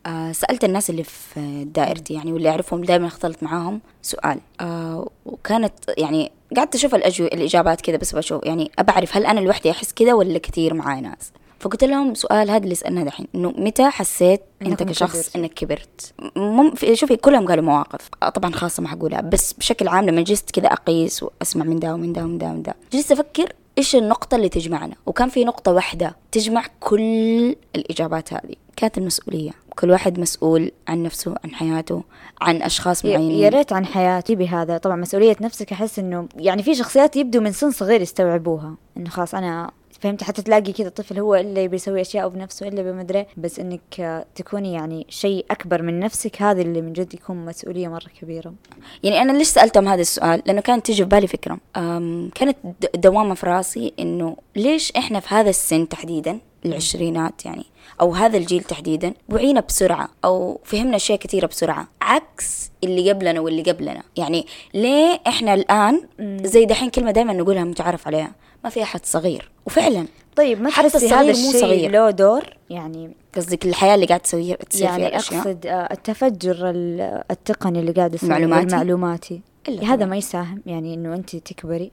آه 0.06 0.32
سألت 0.32 0.64
الناس 0.64 0.90
اللي 0.90 1.04
في 1.04 1.64
دائرتي 1.64 2.14
يعني 2.14 2.32
واللي 2.32 2.48
أعرفهم 2.50 2.82
دائما 2.84 3.06
اختلط 3.06 3.42
معاهم 3.42 3.80
سؤال. 4.02 4.40
آه 4.60 5.08
وكانت 5.26 5.72
يعني 5.98 6.32
قعدت 6.56 6.74
أشوف 6.74 6.94
الأجو 6.94 7.24
الإجابات 7.24 7.80
كذا 7.80 7.96
بس 7.96 8.14
بشوف 8.14 8.44
يعني 8.46 8.70
أبى 8.78 8.92
أعرف 8.92 9.16
هل 9.16 9.26
أنا 9.26 9.40
لوحدي 9.40 9.70
أحس 9.70 9.92
كذا 9.92 10.14
ولا 10.14 10.38
كثير 10.38 10.74
معاي 10.74 11.00
ناس؟ 11.00 11.32
فقلت 11.60 11.84
لهم 11.84 12.14
سؤال 12.14 12.50
هذا 12.50 12.64
اللي 12.64 12.74
سألنا 12.74 13.04
دحين 13.04 13.26
إنه 13.34 13.50
متى 13.56 13.90
حسيت 13.90 14.40
إنكم 14.62 14.84
كشخص 14.84 15.12
كبرتوا؟ 15.30 15.40
إنك 15.40 15.54
كبرت 15.54 16.12
مم 16.36 16.70
في- 16.74 16.96
شوفي 16.96 17.16
كلهم 17.16 17.46
قالوا 17.48 17.64
مواقف 17.64 18.08
طبعا 18.34 18.52
خاصة 18.52 18.82
ما 18.82 18.88
حقولها 18.88 19.20
بس 19.20 19.52
بشكل 19.52 19.88
عام 19.88 20.04
لما 20.06 20.22
جلست 20.22 20.50
كذا 20.50 20.66
أقيس 20.66 21.22
وأسمع 21.22 21.64
من 21.64 21.78
ده 21.78 21.94
ومن 21.94 22.12
ده 22.12 22.22
ومن 22.24 22.38
ده 22.38 22.46
ومن 22.46 22.62
ده 22.62 22.74
جلست 22.92 23.12
أفكر 23.12 23.52
إيش 23.78 23.96
النقطة 23.96 24.34
اللي 24.34 24.48
تجمعنا؟ 24.48 24.94
وكان 25.06 25.28
في 25.28 25.44
نقطة 25.44 25.72
واحدة 25.72 26.16
تجمع 26.32 26.64
كل 26.80 27.56
الإجابات 27.76 28.32
هذه، 28.32 28.54
كانت 28.76 28.98
المسؤولية، 28.98 29.50
كل 29.76 29.90
واحد 29.90 30.18
مسؤول 30.18 30.70
عن 30.88 31.02
نفسه، 31.02 31.34
عن 31.44 31.54
حياته، 31.54 32.02
عن 32.40 32.62
أشخاص 32.62 33.04
يا 33.04 33.18
معينين 33.18 33.38
يا 33.38 33.48
ريت 33.48 33.72
عن 33.72 33.86
حياتي 33.86 34.34
بهذا 34.34 34.78
طبعا 34.78 34.96
مسؤولية 34.96 35.36
نفسك 35.40 35.72
أحس 35.72 35.98
إنه 35.98 36.28
يعني 36.36 36.62
في 36.62 36.74
شخصيات 36.74 37.16
يبدو 37.16 37.40
من 37.40 37.52
سن 37.52 37.70
صغير 37.70 38.00
يستوعبوها 38.00 38.74
إنه 38.96 39.10
خلاص 39.10 39.34
أنا 39.34 39.70
فهمت 40.00 40.22
حتى 40.22 40.42
تلاقي 40.42 40.72
كذا 40.72 40.88
طفل 40.88 41.18
هو 41.18 41.34
اللي 41.34 41.68
بيسوي 41.68 42.00
أشياء 42.00 42.28
بنفسه 42.28 42.68
إلا 42.68 42.82
بمدري 42.82 43.26
بس 43.36 43.58
إنك 43.58 44.00
آه، 44.00 44.24
تكوني 44.34 44.72
يعني 44.72 45.06
شيء 45.08 45.44
أكبر 45.50 45.82
من 45.82 46.00
نفسك 46.00 46.42
هذا 46.42 46.62
اللي 46.62 46.80
من 46.82 46.92
جد 46.92 47.14
يكون 47.14 47.44
مسؤولية 47.44 47.88
مرة 47.88 48.06
كبيرة. 48.20 48.54
يعني 49.02 49.22
أنا 49.22 49.32
ليش 49.32 49.48
سألتهم 49.48 49.88
هذا 49.88 50.00
السؤال؟ 50.00 50.42
لأنه 50.46 50.60
كانت 50.60 50.86
تيجي 50.86 51.02
في 51.02 51.08
بالي 51.08 51.26
فكرة، 51.26 51.58
أم 51.76 52.30
كانت 52.34 52.56
د- 52.64 53.00
دوامة 53.00 53.34
في 53.34 53.46
راسي 53.46 53.92
إنه 53.98 54.36
ليش 54.56 54.92
إحنا 54.92 55.20
في 55.20 55.34
هذا 55.34 55.50
السن 55.50 55.88
تحديدا 55.88 56.38
العشرينات 56.64 57.44
يعني 57.46 57.64
أو 58.00 58.14
هذا 58.14 58.36
الجيل 58.36 58.62
تحديدا 58.62 59.14
وعينا 59.28 59.60
بسرعة 59.60 60.08
أو 60.24 60.60
فهمنا 60.64 60.96
أشياء 60.96 61.18
كثيرة 61.18 61.46
بسرعة 61.46 61.88
عكس 62.02 62.70
اللي 62.84 63.10
قبلنا 63.12 63.40
واللي 63.40 63.62
قبلنا. 63.62 64.02
يعني 64.16 64.46
ليه 64.74 65.20
إحنا 65.26 65.54
الآن 65.54 66.00
زي 66.44 66.64
دحين 66.64 66.90
كلمة 66.90 67.10
دائما 67.10 67.32
نقولها 67.32 67.64
متعارف 67.64 68.06
عليها. 68.06 68.32
ما 68.64 68.70
في 68.70 68.82
أحد 68.82 69.06
صغير. 69.06 69.50
وفعلا 69.66 70.06
طيب 70.36 70.60
ما 70.62 70.70
حتى 70.70 70.88
تحسي 70.90 71.06
الصغير 71.06 71.22
هذا 71.24 71.30
الشيء 71.30 71.60
صغير. 71.60 71.90
له 71.90 72.10
دور؟ 72.10 72.44
يعني 72.70 73.10
قصدك 73.36 73.66
الحياة 73.66 73.94
اللي 73.94 74.06
قاعد 74.06 74.20
تسويها 74.20 74.56
تصير 74.56 74.80
فيها 74.88 74.90
يعني 74.90 75.06
الاشياء 75.08 75.40
أقصد 75.40 75.66
آه، 75.66 75.88
التفجر 75.92 76.70
ال- 76.70 77.22
التقني 77.30 77.80
اللي 77.80 77.92
قاعد 77.92 78.14
يصير 78.14 78.26
المعلوماتي؟ 78.28 78.66
المعلوماتي. 78.66 79.40
إلا 79.68 79.84
هذا. 79.94 80.04
ما 80.04 80.16
يساهم 80.16 80.62
يعني 80.66 80.94
إنه 80.94 81.14
أنت 81.14 81.36
تكبري. 81.36 81.90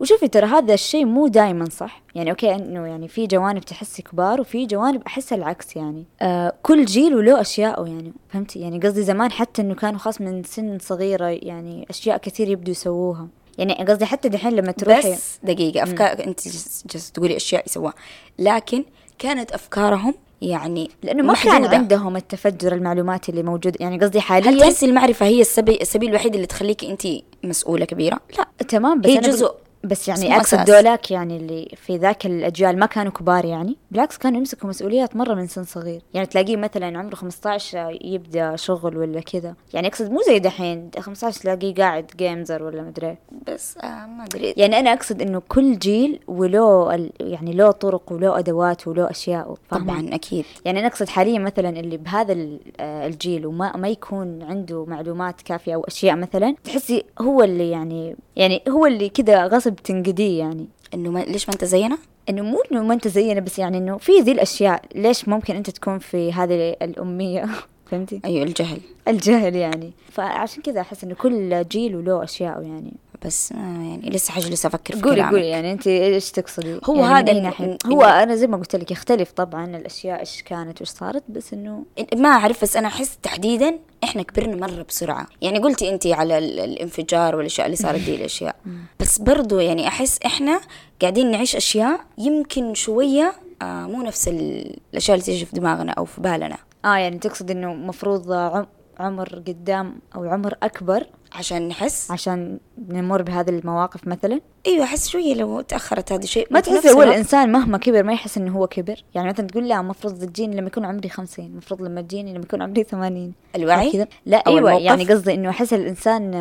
وشوفي 0.00 0.28
ترى 0.28 0.46
هذا 0.46 0.74
الشيء 0.74 1.04
مو 1.04 1.26
دائما 1.26 1.68
صح. 1.70 2.02
يعني 2.14 2.30
okay 2.30 2.54
إنه 2.54 2.86
يعني 2.86 3.08
في 3.08 3.26
جوانب 3.26 3.60
تحسي 3.60 4.02
كبار 4.02 4.40
وفي 4.40 4.66
جوانب 4.66 5.02
أحس 5.06 5.32
العكس 5.32 5.76
يعني. 5.76 6.04
آه 6.22 6.52
كل 6.62 6.84
جيل 6.84 7.14
وله 7.14 7.40
اشياء 7.40 7.86
يعني 7.86 8.12
فهمتي؟ 8.28 8.60
يعني 8.60 8.78
قصدي 8.80 9.02
زمان 9.02 9.32
حتى 9.32 9.62
إنه 9.62 9.74
كانوا 9.74 9.98
خاص 9.98 10.20
من 10.20 10.42
سن 10.42 10.78
صغيرة 10.78 11.26
يعني 11.26 11.86
أشياء 11.90 12.16
كثير 12.18 12.48
يبدوا 12.48 12.70
يسووها. 12.70 13.28
يعني 13.58 13.84
قصدي 13.84 14.06
حتى 14.06 14.28
دحين 14.28 14.52
لما 14.52 14.72
تروحي 14.72 15.12
بس 15.12 15.38
دقيقة 15.42 15.82
أفكار 15.82 16.24
أنت 16.24 16.48
جس 16.48 16.84
جس 16.94 17.12
تقولي 17.12 17.36
أشياء 17.36 17.66
يسووها 17.66 17.94
لكن 18.38 18.84
كانت 19.18 19.52
أفكارهم 19.52 20.14
يعني 20.42 20.90
لأنه 21.02 21.22
ما 21.22 21.34
كان. 21.34 21.64
عندهم 21.64 22.16
التفجر 22.16 22.72
المعلوماتي 22.72 23.32
اللي 23.32 23.42
موجود 23.42 23.80
يعني 23.80 23.98
قصدي 24.00 24.18
هل 24.18 24.22
حاليا 24.22 24.60
تحسي 24.60 24.86
المعرفة 24.86 25.26
هي 25.26 25.40
السبيل, 25.40 25.78
السبيل 25.80 26.08
الوحيد 26.08 26.34
اللي 26.34 26.46
تخليك 26.46 26.84
أنت 26.84 27.06
مسؤولة 27.44 27.84
كبيرة؟ 27.84 28.20
لا 28.38 28.48
تمام 28.68 29.00
بس 29.00 29.10
هي 29.10 29.18
جزء 29.18 29.54
بس 29.84 30.08
يعني 30.08 30.36
اقصد. 30.36 30.64
دولاك 30.64 31.10
يعني 31.10 31.36
اللي 31.36 31.68
في 31.76 31.96
ذاك 31.96 32.26
الأجيال 32.26 32.78
ما 32.78 32.86
كانوا 32.86 33.12
كبار 33.12 33.44
يعني 33.44 33.76
بالعكس 33.90 34.18
كانوا 34.18 34.38
يمسكوا 34.38 34.68
مسؤوليات 34.68 35.16
مرة 35.16 35.34
من 35.34 35.46
سن 35.46 35.64
صغير. 35.64 36.02
يعني 36.14 36.26
تلاقيه 36.26 36.56
مثلا 36.56 36.98
عمره 36.98 37.14
15 37.14 37.98
يبدأ 38.04 38.56
شغل 38.56 38.96
ولا 38.96 39.20
كذا. 39.20 39.54
يعني 39.74 39.88
أقصد 39.88 40.10
مو 40.10 40.20
زي 40.26 40.38
دحين 40.38 40.90
15 40.98 41.40
تلاقيه 41.40 41.74
قاعد 41.74 42.06
جيمزر 42.18 42.62
ولا 42.62 42.82
مدري 42.82 43.16
بس 43.46 43.78
آه 43.78 44.06
ما 44.06 44.24
أدري. 44.24 44.54
يعني 44.56 44.78
أنا 44.78 44.92
أقصد 44.92 45.22
إنه 45.22 45.42
كل 45.48 45.78
جيل 45.78 46.20
وله 46.28 46.94
ال- 46.94 47.10
يعني 47.20 47.52
له 47.52 47.70
طرق 47.70 48.12
وله 48.12 48.38
أدوات 48.38 48.88
وله 48.88 49.10
أشياء 49.10 49.54
طبعا 49.70 50.08
أكيد. 50.12 50.44
يعني 50.64 50.78
أنا 50.80 50.86
أقصد 50.88 51.08
حاليا 51.08 51.38
مثلا 51.38 51.68
اللي 51.68 51.96
بهذا 51.96 52.46
آه، 52.80 53.06
الجيل 53.06 53.46
وما 53.46 53.76
ما 53.76 53.88
يكون 53.88 54.42
عنده 54.42 54.84
معلومات 54.84 55.40
كافية 55.42 55.74
أو 55.74 55.84
أشياء 55.84 56.16
مثلا 56.16 56.54
تحسي 56.64 57.04
هو 57.20 57.42
اللي 57.42 57.70
يعني 57.70 58.16
يعني 58.36 58.62
هو 58.68 58.86
اللي 58.86 59.08
كذا 59.08 59.46
غصب 59.46 59.67
تنقديه 59.74 60.38
يعني. 60.38 60.66
إنه 60.94 61.10
ما 61.10 61.18
ليش 61.18 61.48
ما 61.48 61.54
أنت 61.54 61.64
زينا؟ 61.64 61.98
إنه 62.28 62.42
مو 62.42 62.62
إنه 62.72 62.82
ما 62.82 62.94
أنت 62.94 63.08
زينا 63.08 63.40
بس 63.40 63.58
يعني 63.58 63.78
إنه 63.78 63.98
في 63.98 64.12
ذي 64.20 64.32
الأشياء 64.32 64.82
ليش 64.94 65.28
ممكن 65.28 65.56
أنت 65.56 65.70
تكون 65.70 65.98
في 65.98 66.32
هذه 66.32 66.76
الأمية؟ 66.82 67.46
فهمتي؟ 67.90 68.20
أيوة 68.24 68.44
الجهل. 68.44 68.80
الجهل 69.08 69.56
يعني. 69.56 69.92
فعشان 70.12 70.62
كذا 70.62 70.80
أحس 70.80 71.04
إنه 71.04 71.14
كل 71.14 71.64
جيل 71.68 71.96
وله 71.96 72.24
أشياء 72.24 72.62
يعني. 72.62 72.92
بس 73.24 73.52
آه 73.52 73.56
يعني 73.56 74.10
لسه 74.10 74.32
حجلس 74.32 74.66
أفكر 74.66 74.96
في 74.96 75.02
قولي. 75.02 75.22
قولي 75.22 75.48
يعني 75.48 75.72
أنت 75.72 75.86
إيش 75.86 76.30
تقصدي 76.30 76.80
هو 76.84 76.96
يعني 76.96 77.14
هذا 77.14 77.32
أي 77.32 77.40
إن- 77.40 77.42
ناحية؟ 77.42 77.78
إن- 77.84 77.86
هو 77.86 78.02
أنا 78.02 78.34
زي 78.36 78.46
ما 78.46 78.56
قلت 78.56 78.76
لك 78.76 78.90
يختلف 78.90 79.30
طبعا 79.32 79.76
الأشياء 79.76 80.20
إيش 80.20 80.42
كانت 80.42 80.78
وإيش 80.80 80.88
صارت 80.90 81.22
بس 81.28 81.52
إنه 81.52 81.84
ما 82.16 82.28
أعرف 82.28 82.62
بس 82.62 82.76
أنا 82.76 82.88
أحس 82.88 83.16
تحديدا 83.22 83.78
إحنا 84.04 84.22
كبرنا 84.22 84.56
مرة 84.66 84.82
بسرعة 84.82 85.26
يعني 85.42 85.58
قلتي 85.58 85.90
أنت 85.90 86.06
على 86.06 86.38
ال- 86.38 86.60
الانفجار 86.60 87.36
والأشياء 87.36 87.66
اللي 87.66 87.76
صارت 87.76 88.00
دي 88.00 88.14
الأشياء 88.20 88.56
بس 89.00 89.18
برضو 89.18 89.58
يعني 89.58 89.88
أحس 89.88 90.18
إحنا 90.26 90.60
قاعدين 91.00 91.30
نعيش 91.30 91.56
أشياء 91.56 92.00
يمكن 92.18 92.74
شوية 92.74 93.32
آه 93.62 93.86
مو 93.86 94.02
نفس 94.02 94.28
ال- 94.28 94.76
الأشياء 94.92 95.14
اللي 95.14 95.24
تيجي 95.26 95.44
في 95.44 95.56
دماغنا 95.56 95.92
أو 95.92 96.04
في 96.04 96.20
بالنا 96.20 96.56
آه 96.84 96.96
يعني 96.96 97.18
تقصد 97.18 97.50
إنه 97.50 97.74
مفروض 97.74 98.32
عم 98.32 98.66
عمر 98.98 99.28
قدام 99.46 99.98
أو 100.14 100.24
عمر 100.24 100.54
أكبر 100.62 101.06
عشان 101.32 101.68
نحس؟ 101.68 102.10
عشان 102.10 102.58
نمر 102.88 103.22
بهذه 103.22 103.50
المواقف 103.50 104.08
مثلا؟ 104.08 104.40
إيوه 104.66 104.84
أحس 104.84 105.08
شوية 105.08 105.34
لو 105.34 105.60
تأخرت 105.60 106.12
هذا 106.12 106.22
الشيء 106.22 106.46
ما 106.50 106.60
تحسي 106.60 106.90
هو 106.90 107.02
الإنسان 107.02 107.52
مهما 107.52 107.78
كبر 107.78 108.02
ما 108.02 108.12
يحس 108.12 108.38
إنه 108.38 108.52
هو 108.52 108.66
كبر؟ 108.66 109.04
يعني 109.14 109.28
مثلا 109.28 109.46
تقول 109.46 109.68
لا 109.68 109.80
المفروض 109.80 110.24
تجيني 110.24 110.56
لما 110.56 110.66
يكون 110.66 110.84
عمري 110.84 111.08
خمسين 111.08 111.46
المفروض 111.46 111.82
لما 111.82 112.00
تجيني 112.00 112.32
لما 112.34 112.44
يكون 112.44 112.62
عمري 112.62 112.84
ثمانين. 112.84 113.32
الوعي؟ 113.56 113.92
كذا. 113.92 114.06
لا 114.26 114.36
أيوه 114.46 114.58
الموقف؟ 114.58 114.82
يعني 114.82 115.04
قصدي 115.04 115.34
إنه 115.34 115.50
أحس 115.50 115.72
الإنسان 115.72 116.32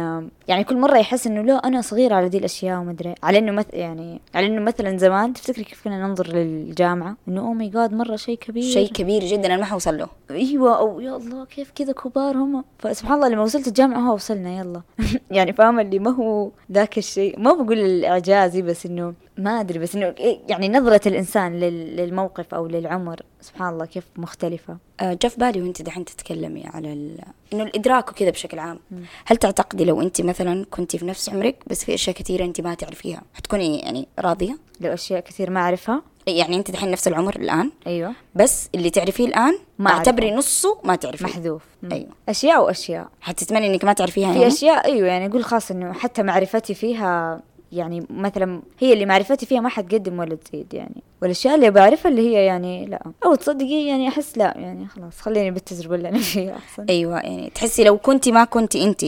يعني 0.47 0.63
كل 0.63 0.77
مرة 0.77 0.97
يحس 0.97 1.27
إنه 1.27 1.41
لا 1.41 1.53
أنا 1.53 1.81
صغير 1.81 2.13
على 2.13 2.29
دي 2.29 2.37
الأشياء 2.37 2.79
وما 2.79 2.91
أدري. 2.91 3.15
على 3.23 3.37
إنه 3.37 3.51
مث 3.51 3.65
يعني 3.73 4.21
على 4.35 4.47
إنه 4.47 4.61
مثلا 4.61 4.97
زمان 4.97 5.33
تفتكري 5.33 5.63
كيف 5.63 5.83
كنا 5.83 6.07
ننظر 6.07 6.27
للجامعة؟ 6.27 7.17
إنه 7.27 7.41
أو 7.41 7.53
ماي 7.53 7.69
جاد 7.69 7.93
مرة 7.93 8.15
شيء 8.15 8.37
كبير. 8.37 8.63
شيء 8.73 8.91
كبير 8.91 9.23
جدا 9.23 9.45
أنا 9.45 9.57
ما 9.57 9.65
حوصل 9.65 9.97
له. 9.97 10.07
أيوه 10.31 10.77
أو 10.77 10.99
يا 10.99 11.15
الله 11.15 11.45
كيف 11.45 11.71
كذا 11.71 11.91
كبار 11.91 12.37
هم. 12.37 12.63
فسبحان 12.79 13.15
الله 13.15 13.27
لما 13.27 13.41
وصلت 13.43 13.67
الجامعة 13.67 13.99
هو 13.99 14.13
وصلنا 14.13 14.57
يلا. 14.57 14.81
يعني 15.31 15.53
فاهمة 15.53 15.81
اللي 15.81 15.99
ما 15.99 16.11
هو 16.15 16.49
ذاك 16.71 16.97
الشيء. 16.97 17.39
ما 17.39 17.53
بقول 17.53 17.79
الإعجازي 17.79 18.61
بس 18.61 18.85
إنه 18.85 19.13
ما 19.37 19.59
أدري 19.59 19.79
بس 19.79 19.95
إنه 19.95 20.05
إيه 20.19 20.39
يعني 20.49 20.69
نظرة 20.69 21.01
الإنسان 21.07 21.59
لل- 21.59 21.95
للموقف 21.95 22.53
أو 22.53 22.67
للعمر 22.67 23.19
سبحان 23.41 23.73
الله 23.73 23.85
كيف 23.85 24.03
مختلفة. 24.15 24.77
آه، 24.99 25.17
جاء 25.21 25.31
في 25.31 25.37
بالي 25.39 25.61
وأنت 25.61 25.81
دحين 25.81 26.05
تتكلمي 26.05 26.63
على 26.67 26.93
ال... 26.93 27.17
إنه 27.53 27.63
الإدراك 27.63 28.09
وكذا 28.11 28.29
بشكل 28.29 28.59
عام. 28.59 28.79
هل 29.25 29.37
تعتقدي 29.37 29.85
لو 29.85 30.01
أنت 30.01 30.21
مثلا 30.21 30.65
كنتي 30.71 30.97
في 30.97 31.05
نفس 31.05 31.29
عمرك 31.29 31.55
بس 31.67 31.83
في 31.85 31.93
أشياء 31.93 32.15
كثيرة 32.15 32.45
أنت 32.45 32.61
ما 32.61 32.73
تعرفيها 32.73 33.21
حتكوني 33.33 33.79
يعني 33.79 34.07
راضية؟ 34.19 34.57
لو 34.81 34.93
أشياء 34.93 35.19
كثير 35.19 35.49
ما 35.49 35.59
أعرفها؟ 35.59 36.01
يعني 36.27 36.55
انت 36.55 36.71
دحين 36.71 36.91
نفس 36.91 37.07
العمر 37.07 37.35
الآن 37.35 37.71
أيوه. 37.87 38.13
بس 38.35 38.69
اللي 38.75 38.89
تعرفيه 38.89 39.25
الآن 39.25 39.57
ما 39.79 39.89
اعتبري. 39.89 40.31
نصه 40.31 40.77
ما 40.83 40.95
تعرفيه. 40.95 41.25
محذوف. 41.25 41.61
أيوة. 41.91 42.09
أشياء 42.29 42.63
وأشياء. 42.65 43.07
حتتمني 43.21 43.67
إنك 43.67 43.83
ما 43.83 43.93
تعرفيها 43.93 44.33
في 44.33 44.39
يعني؟ 44.39 44.47
أشياء 44.47 44.85
أيوه 44.85 45.07
يعني 45.07 45.25
أقول 45.25 45.43
خاص 45.43 45.71
إنه 45.71 45.93
حتى 45.93 46.23
معرفتي 46.23 46.73
فيها 46.73 47.41
يعني 47.71 48.05
مثلا 48.09 48.61
هي 48.79 48.93
اللي 48.93 49.05
معرفتي 49.05 49.45
فيها 49.45 49.59
ما 49.59 49.69
حتقدم 49.69 50.19
ولا 50.19 50.35
تزيد 50.35 50.73
يعني. 50.73 51.03
والأشياء 51.21 51.55
اللي 51.55 51.71
بعرفها 51.71 52.11
اللي 52.11 52.21
هي 52.29 52.45
يعني 52.45 52.85
لا. 52.85 53.01
أو 53.25 53.35
تصدقي 53.35 53.87
يعني 53.87 54.07
أحس 54.07 54.37
لا 54.37 54.53
يعني 54.57 54.87
خلاص 54.87 55.19
خليني 55.21 55.51
بالتجربة 55.51 55.95
اللي 55.95 56.09
أنا 56.09 56.17
فيها 56.19 56.55
أحسن. 56.55 56.85
أيوه 56.89 57.19
يعني 57.19 57.51
تحسي 57.55 57.83
لو 57.83 57.97
كنتي 57.97 58.31
ما 58.31 58.43
كنتي 58.43 58.83
انت 58.83 59.05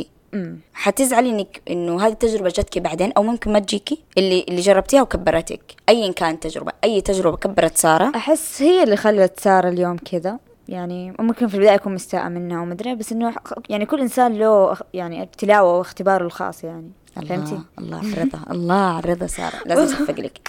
حتزعلي 0.74 1.30
انك 1.30 1.62
إنه 1.70 2.02
هذه 2.02 2.12
التجربة 2.12 2.50
جتك 2.50 2.78
بعدين 2.78 3.12
أو 3.12 3.24
ممكن 3.24 3.54
ما 3.54 3.60
تجيكي 3.60 4.04
اللي 4.18 4.46
اللي 4.50 4.62
جربتيها 4.62 5.02
وكبرتك. 5.02 5.62
ايا 5.90 6.12
كانت 6.12 6.44
تجربة 6.44 6.72
أي 6.84 7.02
تجربة 7.02 7.38
كبرت 7.38 7.78
سارة؟ 7.78 8.12
أحس 8.16 8.62
هي 8.62 8.84
اللي 8.84 8.96
خلت 8.96 9.40
سارة 9.40 9.70
اليوم 9.70 9.98
كذا. 9.98 10.40
يعني 10.68 11.14
ممكن 11.20 11.48
في 11.48 11.56
البداية 11.56 11.76
أكون 11.76 11.94
مستاءة 11.94 12.28
منها 12.28 12.62
وما 12.62 12.74
أدري 12.74 12.96
بس 12.96 13.12
إنه 13.12 13.36
يعني 13.70 13.86
كل 13.86 14.00
إنسان 14.00 14.34
له 14.34 14.78
يعني 14.94 15.22
ابتلاءه 15.22 15.64
واختباره 15.64 16.26
الخاص 16.26 16.64
يعني. 16.64 16.92
فهمتي؟ 17.16 17.60
الله 17.80 18.14
الرضا 18.14 18.40
الله 18.52 18.76
على 18.76 19.00
الرضا 19.00 19.28
ساره 19.28 19.56
لازم 19.66 19.84
اصفق 19.96 20.20
لك. 20.20 20.40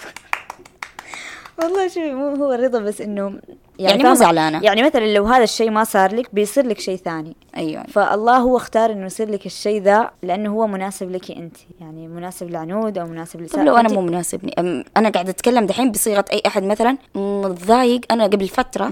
والله 1.63 1.87
شوفي 1.87 2.13
مو 2.13 2.35
هو 2.35 2.53
الرضا 2.53 2.79
بس 2.79 3.01
إنه 3.01 3.39
يعني 3.79 3.97
مو 3.97 4.03
فاهمة؟ 4.03 4.15
زعلانة. 4.15 4.63
يعني 4.63 4.83
مثلا 4.83 5.13
لو 5.13 5.25
هذا 5.25 5.43
الشيء 5.43 5.69
ما 5.69 5.83
صار 5.83 6.15
لك 6.15 6.35
بيصير 6.35 6.65
لك 6.67 6.79
شيء 6.79 6.95
ثاني. 6.95 7.35
أيوه. 7.57 7.83
فالله 7.83 8.37
هو 8.37 8.57
اختار 8.57 8.91
إنه 8.91 9.05
يصير 9.05 9.29
لك 9.29 9.45
الشيء 9.45 9.81
ذا 9.81 10.11
لأنه 10.23 10.49
هو 10.53 10.67
مناسب 10.67 11.11
لك 11.11 11.31
أنت. 11.31 11.57
يعني 11.81 12.07
مناسب 12.07 12.49
لعنود 12.49 12.97
أو 12.97 13.07
مناسب 13.07 13.39
طب 13.39 13.45
لسارة 13.45 13.63
لو 13.63 13.75
أنا 13.75 13.89
مو 13.89 14.01
مناسبني 14.01 14.83
أنا 14.97 15.09
قاعدة 15.09 15.29
أتكلم 15.29 15.65
دحين 15.65 15.91
بصيغة 15.91 16.25
أي 16.33 16.41
أحد 16.47 16.63
مثلا 16.63 16.97
متضايق. 17.15 18.01
أنا 18.11 18.23
قبل 18.23 18.47
فترة 18.47 18.91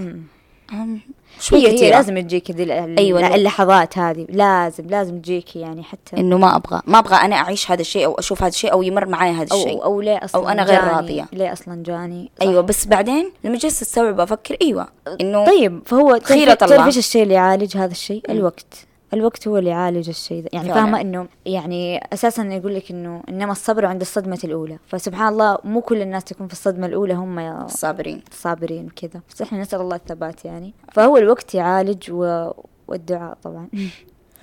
شوي 1.40 1.68
هي. 1.68 1.92
لازم 1.92 2.20
تجيك 2.20 2.52
ذي 2.52 2.74
أيوة،. 2.74 3.36
اللحظات 3.36 3.98
هذه 3.98 4.26
لازم 4.30 4.88
لازم 4.88 5.20
تجيكي 5.20 5.60
يعني 5.60 5.84
حتى 5.84 6.18
إنه 6.18 6.38
ما 6.38 6.56
أبغى 6.56 6.82
ما 6.86 7.00
أبغى 7.00 7.16
أنا 7.16 7.36
أعيش 7.36 7.72
هذا 7.72 7.82
الشيء 7.82 8.06
أو 8.06 8.14
أشوف 8.14 8.42
هذا 8.42 8.50
الشيء 8.50 8.72
أو 8.72 8.82
يمر 8.82 9.06
معي 9.06 9.32
هذا 9.32 9.56
الشيء 9.56 9.78
أو 9.78 9.84
أو 9.84 10.02
ليه 10.02 10.20
أصلا 10.24 10.42
أو 10.42 10.50
أنا 10.50 10.64
غير 10.64 10.82
جاني؟ 10.82 10.92
راضية. 10.92 11.26
ليه 11.34 11.54
أصلا 11.54 11.84
جاني 11.84 12.32
صح. 12.40 12.48
أيوه 12.48 12.62
بس 12.62 12.86
بعدين 12.86 13.32
لما 13.44 13.58
جلست 13.58 13.82
أستوعب 13.82 14.20
أفكر 14.20 14.58
أيوه 14.62 14.88
إنه 15.22 15.46
طيب 15.46 15.82
فهو 15.86 16.20
خيرة 16.24 16.42
الله. 16.42 16.54
تعرف 16.54 16.86
إيش 16.86 16.98
الشيء 16.98 17.24
اللي 17.24 17.34
يعالج 17.34 17.78
هذا 17.78 17.92
الشيء؟ 17.92 18.22
الوقت 18.30 18.89
الوقت 19.14 19.48
هو 19.48 19.58
اللي 19.58 19.70
يعالج 19.70 20.10
الشيء 20.10 20.42
ذا 20.44 20.50
يعني. 20.54 20.74
فاهمة 20.74 21.02
إنه 21.02 21.28
يعني 21.46 22.00
أساسا 22.14 22.44
يقول 22.44 22.76
لك 22.76 22.92
إنه 22.92 23.24
إنما 23.30 23.52
الصبر 23.52 23.86
عند 23.86 24.02
الصدمة 24.02 24.40
الأولى. 24.44 24.78
فسبحان 24.88 25.28
الله 25.34 25.58
مو 25.64 25.82
كل 25.82 26.02
الناس 26.02 26.24
تكون 26.24 26.48
في 26.48 26.54
الصدمة 26.54 26.88
الأولى 26.88 27.14
هم 27.14 27.40
يا 27.40 27.66
الصابرين 27.66 28.22
صابرين 28.32 28.86
وكذا 28.86 29.22
بس 29.30 29.42
إحنا 29.42 29.62
نسأل 29.62 29.82
الله 29.82 29.96
الثبات 29.96 30.46
يعني. 30.46 30.74
فهو 30.94 31.18
الوقت 31.18 31.56
يعالج 31.56 32.12
و... 32.12 32.50
والدعاء 32.88 33.38
طبعا؟ 33.44 33.68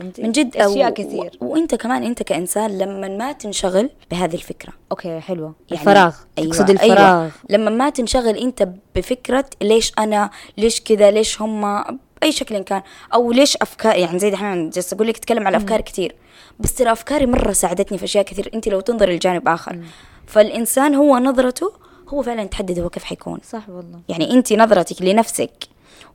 من 0.00 0.32
جد 0.32 0.56
أشياء 0.56 0.90
و- 0.90 0.94
كثير. 0.94 1.38
و... 1.40 1.46
وأنت 1.46 1.74
كمان 1.74 2.02
أنت 2.02 2.22
كإنسان 2.22 2.78
لما 2.78 3.08
ما 3.08 3.32
تنشغل 3.32 3.90
بهذه 4.10 4.34
الفكرة. 4.34 4.72
أوكي 4.90 5.20
حلوة. 5.20 5.54
يعني 5.70 5.82
الفراغ. 5.82 6.16
أيوة 6.38 6.50
تقصد 6.52 6.70
الفراغ. 6.70 7.20
أيوة. 7.20 7.30
لما 7.50 7.70
ما 7.70 7.90
تنشغل 7.90 8.36
أنت 8.36 8.68
بفكرة 8.94 9.44
ليش 9.62 9.92
أنا 9.98 10.30
ليش 10.58 10.80
كذا 10.80 11.10
ليش 11.10 11.42
هم 11.42 11.84
بأي 12.20 12.32
شكل 12.32 12.58
كان. 12.58 12.82
أو 13.14 13.32
ليش 13.32 13.56
افكار 13.56 13.96
يعني 13.96 14.18
زي 14.18 14.30
دحين 14.30 14.70
جالسة 14.70 14.94
أقول 14.94 15.08
لك 15.08 15.16
اتكلم 15.16 15.46
على 15.46 15.56
أفكار 15.56 15.80
كثير 15.80 16.14
بس 16.58 16.74
ترى 16.74 16.92
أفكاري 16.92 17.26
مرة 17.26 17.52
ساعدتني 17.52 17.98
في 17.98 18.04
أشياء 18.04 18.24
كثير 18.24 18.50
انت 18.54 18.68
لو 18.68 18.80
تنظري 18.80 19.16
لجانب 19.16 19.48
آخر. 19.48 19.78
فالإنسان 20.26 20.94
هو 20.94 21.18
نظرته 21.18 21.72
هو 22.08 22.22
فعلا 22.22 22.44
تحدد 22.44 22.78
هو 22.78 22.88
كيف 22.88 23.04
حيكون. 23.04 23.38
صح 23.50 23.68
والله. 23.68 24.00
يعني 24.08 24.32
انت 24.32 24.52
نظرتك 24.52 25.02
لنفسك 25.02 25.50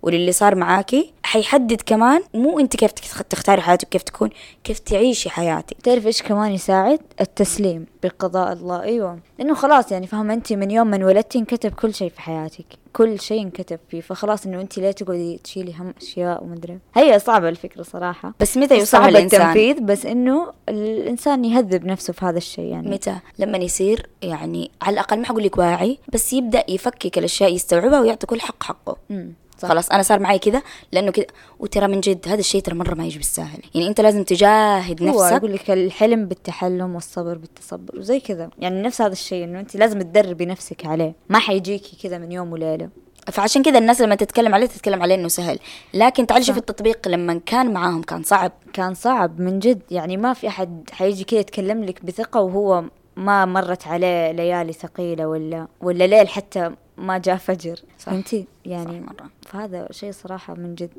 وللي 0.02 0.32
صار 0.32 0.56
معاكي 0.56 1.14
حيحدد 1.24 1.82
كمان 1.86 2.22
مو 2.34 2.60
انت 2.60 2.76
كيف 2.76 2.92
تخ- 2.92 3.24
تختاري 3.24 3.62
حياتك 3.62 3.90
كيف 3.90 4.04
تكون 4.04 4.30
كيف 4.64 4.80
تعيشي 4.80 5.30
حياتك. 5.30 5.78
تعرف 5.84 6.08
إيش 6.08 6.22
كمان 6.22 6.52
يساعد؟ 6.52 7.00
التسليم 7.22 7.86
بقضاء 8.04 8.54
الله. 8.54 8.82
أيوه. 8.82 9.20
لأنه 9.40 9.54
خلاص 9.54 9.92
يعني 9.92 10.08
فاهمه 10.08 10.34
أنت 10.34 10.54
من 10.54 10.72
يوم 10.72 10.88
ما 10.88 10.96
انولدتي 10.96 11.40
انكتب 11.40 11.72
كل 11.74 11.94
شيء 11.94 12.10
في 12.10 12.22
حياتك. 12.22 12.66
كل 12.94 13.20
شيء 13.20 13.42
انكتب 13.42 13.80
فيه. 13.90 14.02
فخلاص 14.02 14.46
إنه 14.46 14.62
أنت 14.62 14.78
ليه 14.78 14.92
تقعدي 14.92 15.38
تشيلي 15.44 15.74
هم 15.80 15.94
أشياء 16.02 16.44
ومدري 16.44 16.80
هي 16.96 17.20
صعبة 17.20 17.50
الفكرة 17.50 17.84
صراحة. 17.84 18.34
بس 18.40 18.58
متى 18.58 18.74
يوصل 18.76 18.88
صعب 18.88 19.10
الإنسان؟ 19.10 19.42
التنفيذ 19.42 19.80
بس 19.82 20.06
إنه 20.06 20.52
الإنسان 20.70 21.46
يهذب 21.46 21.86
نفسه 21.86 22.14
في 22.14 22.26
هذا 22.26 22.38
الشيء 22.38 22.66
يعني. 22.66 22.90
متى؟ 22.90 23.18
لما 23.40 23.58
يصير 23.58 24.10
يعني 24.22 24.72
على 24.82 24.94
الأقل 24.94 25.20
ما 25.20 25.26
حقول 25.26 25.44
لك 25.44 25.58
واعي 25.58 25.98
بس 26.14 26.34
يبدأ 26.34 26.64
يفكك 26.70 27.18
الأشياء 27.18 27.54
يستوعبها 27.54 28.00
ويعطي 28.00 28.28
كل 28.28 28.42
حق 28.42 28.64
حقه. 28.64 28.98
مم. 29.10 29.34
صح. 29.62 29.70
خلاص 29.70 29.90
أنا 29.90 30.04
صار 30.04 30.20
معي 30.20 30.40
كذا 30.40 30.62
لأنه 30.92 31.12
كذا. 31.12 31.26
وترى 31.60 31.88
من 31.88 32.00
جد 32.00 32.28
هذا 32.28 32.40
الشيء 32.40 32.62
ترى 32.62 32.76
مرة 32.76 32.96
ما 32.96 33.06
يجي 33.06 33.18
بالساهل. 33.18 33.60
يعني 33.76 33.88
أنت 33.88 34.02
لازم 34.02 34.24
تجاهد 34.24 35.04
هو 35.04 35.08
نفسك. 35.08 35.36
يقول 35.36 35.54
لك 35.54 35.72
الحلم 35.72 36.26
بالتحلم 36.26 36.96
والصبر 36.96 37.38
بالتصبر 37.38 38.00
وزي 38.00 38.20
كذا. 38.20 38.50
يعني 38.60 38.82
نفس 38.82 39.02
هذا 39.02 39.12
الشيء 39.12 39.44
إنه 39.44 39.60
أنت 39.60 39.76
لازم 39.76 40.02
تدربي 40.02 40.46
نفسك 40.46 40.86
عليه. 40.86 41.16
ما 41.30 41.40
حيجيكي 41.40 42.08
كذا 42.08 42.18
من 42.18 42.32
يوم 42.32 42.52
وليلة. 42.52 42.90
فعشان 43.32 43.64
كذا 43.64 43.78
الناس 43.78 44.02
لما 44.02 44.16
تتكلم 44.16 44.56
عليه 44.56 44.66
تتكلم 44.66 45.02
عليه 45.02 45.16
إنه 45.16 45.28
سهل. 45.28 45.60
لكن 45.94 46.28
تعالي 46.28 46.46
شوفي 46.46 46.60
التطبيق 46.60 47.08
لما 47.08 47.42
كان 47.46 47.74
معاهم 47.74 48.02
كان 48.02 48.24
صعب. 48.24 48.52
كان 48.74 48.94
صعب 48.94 49.40
من 49.40 49.60
جد. 49.60 49.82
يعني 49.92 50.18
ما 50.18 50.34
في 50.34 50.48
أحد 50.48 50.90
حيجي 50.92 51.24
كذا 51.24 51.40
يتكلم 51.40 51.84
لك 51.84 52.06
بثقة 52.06 52.42
وهو 52.42 52.84
ما 53.16 53.46
مرت 53.46 53.88
عليه 53.88 54.32
ليالي 54.32 54.74
ثقيلة 54.74 55.28
ولا 55.28 55.68
ولا 55.82 56.04
ليل 56.08 56.28
حتى 56.28 56.72
ما 57.02 57.18
جاء 57.18 57.38
فجر 57.38 57.76
صح. 58.00 58.06
فهمتي 58.06 58.46
يعني 58.66 59.04
صح 59.06 59.14
مرة. 59.14 59.30
فهذا 59.46 59.88
شيء 59.92 60.12
صراحة 60.12 60.54
من 60.54 60.76
جد 60.76 60.90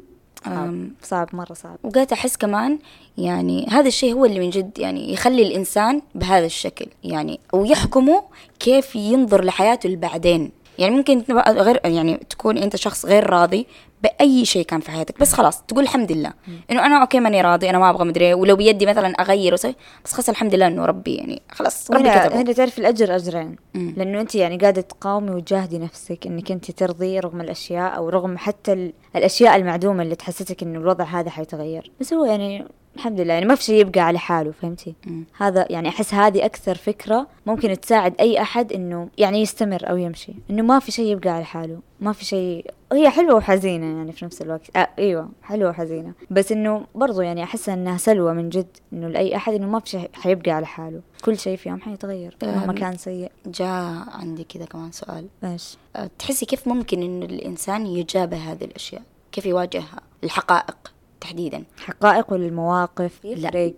صعب, 0.44 0.53
أم. 0.53 0.94
صعب 1.03 1.28
مرة 1.32 1.53
صعب 1.53 1.78
وقعدت 1.82 2.12
أحس 2.12 2.36
كمان 2.36 2.78
يعني 3.18 3.66
هذا 3.70 3.88
الشيء 3.88 4.14
هو 4.14 4.24
اللي 4.24 4.40
من 4.40 4.50
جد 4.50 4.78
يعني 4.78 5.12
يخلي 5.12 5.42
الإنسان 5.42 6.03
بهذا 6.14 6.46
الشكل 6.46 6.86
يعني 7.05 7.40
ويحكمه 7.53 8.22
كيف 8.59 8.96
ينظر 8.96 9.44
لحياته 9.44 9.86
اللي 9.86 9.96
بعدين 9.96 10.53
يعني 10.78 10.96
ممكن 10.96 11.24
غير 11.48 11.80
يعني 11.84 12.16
تكون 12.30 12.59
أنت 12.59 12.76
شخص 12.76 13.07
غير 13.07 13.30
راضي 13.30 13.66
بأي 14.03 14.44
شيء 14.44 14.64
كان 14.66 14.80
في 14.80 14.90
حياتك. 14.90 15.20
بس 15.20 15.32
خلاص 15.32 15.62
تقول 15.62 15.82
الحمد 15.84 16.12
لله. 16.12 16.32
إنه 16.70 16.86
أنا 16.86 17.00
أوكي 17.00 17.20
ماني 17.20 17.40
راضي 17.40 17.70
أنا 17.70 17.78
ما 17.78 17.90
أبغى 17.90 18.05
مدري 18.05 18.24
إيه، 18.26 18.34
ولو 18.34 18.57
بيدي 18.57 18.86
مثلا 18.86 19.09
أغير 19.09 19.55
وسوي 19.55 19.74
بس 20.05 20.12
خلاص 20.12 20.28
الحمد 20.28 20.55
لله 20.55 20.66
إنه 20.66 20.84
ربي 20.84 21.14
يعني 21.14 21.42
خلاص 21.50 21.90
ربي 21.90 22.03
كتبه. 22.11 22.40
هنا 22.40 22.53
تعرف 22.53 22.78
الأجر 22.78 23.16
أجرين. 23.16 23.57
مم. 23.74 23.94
لأنه 23.96 24.20
أنت 24.20 24.34
يعني 24.34 24.57
قاعدة 24.57 24.80
تقاومي 24.80 25.30
وتجاهدي 25.30 25.78
نفسك 25.78 26.26
إنك 26.26 26.50
أنت 26.53 26.70
ترضي 26.70 27.18
رغم 27.20 27.40
الأشياء 27.40 27.96
أو 27.96 28.09
رغم 28.09 28.38
حتى 28.38 28.72
ال- 28.72 28.92
الأشياء 29.16 29.57
المعدومة 29.57 30.03
اللي 30.03 30.14
تحسسك 30.14 30.62
إنه 30.62 30.78
الوضع 30.78 31.05
هذا 31.05 31.30
حيتغير. 31.30 31.90
بس 32.00 32.12
هو 32.12 32.24
يعني 32.24 32.64
الحمد 32.96 33.20
لله 33.20 33.34
يعني 33.34 33.46
ما 33.46 33.55
في 33.55 33.62
شيء 33.64 33.80
يبقى 33.80 34.00
على 34.00 34.18
حاله 34.18 34.53
فهمتي؟ 34.62 34.94
مم. 35.07 35.24
هذا 35.38 35.66
يعني 35.70 35.88
أحس 35.88 36.14
هذه 36.14 36.44
أكثر 36.44 36.74
فكرة 36.74 37.26
ممكن 37.46 37.80
تساعد 37.80 38.14
أي 38.20 38.40
أحد 38.42 38.72
إنه 38.72 39.09
يعني 39.18 39.40
يستمر 39.40 39.90
أو 39.90 39.96
يمشي 39.96 40.32
إنه 40.50 40.62
ما 40.62 40.78
في 40.78 40.92
شيء 40.92 41.07
يبقى 41.12 41.30
على 41.30 41.44
حاله. 41.44 41.78
ما 42.03 42.12
في 42.12 42.24
شيء. 42.24 42.70
هي 42.92 43.11
حلوة 43.11 43.34
وحزينة 43.34 43.86
يعني 43.96 44.12
في 44.12 44.24
نفس 44.24 44.42
الوقت. 44.42 44.76
آه 44.76 44.88
إيوه 44.98 45.28
حلوة 45.42 45.70
وحزينة. 45.70 46.12
بس 46.30 46.53
إنه 46.53 46.86
برضو 46.94 47.20
يعني 47.20 47.42
احس 47.42 47.68
إنها 47.68 47.98
سلوى 47.98 48.34
من 48.34 48.48
جد 48.48 48.76
إنه 48.92 49.09
لأي 49.09 49.36
أحد 49.36 49.55
إنه 49.55 49.66
ما 49.66 49.80
في 49.80 49.90
شيء 49.90 50.11
حيبقى 50.12 50.50
على 50.50 50.66
حاله. 50.66 51.00
كل 51.24 51.38
شيء 51.38 51.57
في 51.57 51.68
يوم 51.68 51.80
حيتغير 51.80 52.36
مهما. 52.42 52.72
كان 52.72 52.96
سيء. 52.96 53.30
جاء 53.46 54.05
عندي 54.09 54.44
كذا 54.44 54.64
كمان 54.64 54.92
سؤال. 54.92 55.26
إيش؟ 55.44 55.76
أه، 55.96 56.11
تحسي 56.18 56.46
كيف 56.46 56.68
ممكن 56.68 57.03
انه 57.03 57.26
الإنسان 57.26 57.86
يجابه 57.86 58.36
هذه 58.36 58.64
الأشياء؟ 58.64 59.03
كيف 59.32 59.46
يواجهها؟ 59.46 60.00
الحقائق 60.24 60.76
تحديدا. 61.20 61.64
حقائق 61.84 62.32
ولا 62.32 62.46
المواقف 62.46 63.24
لا. 63.24 63.72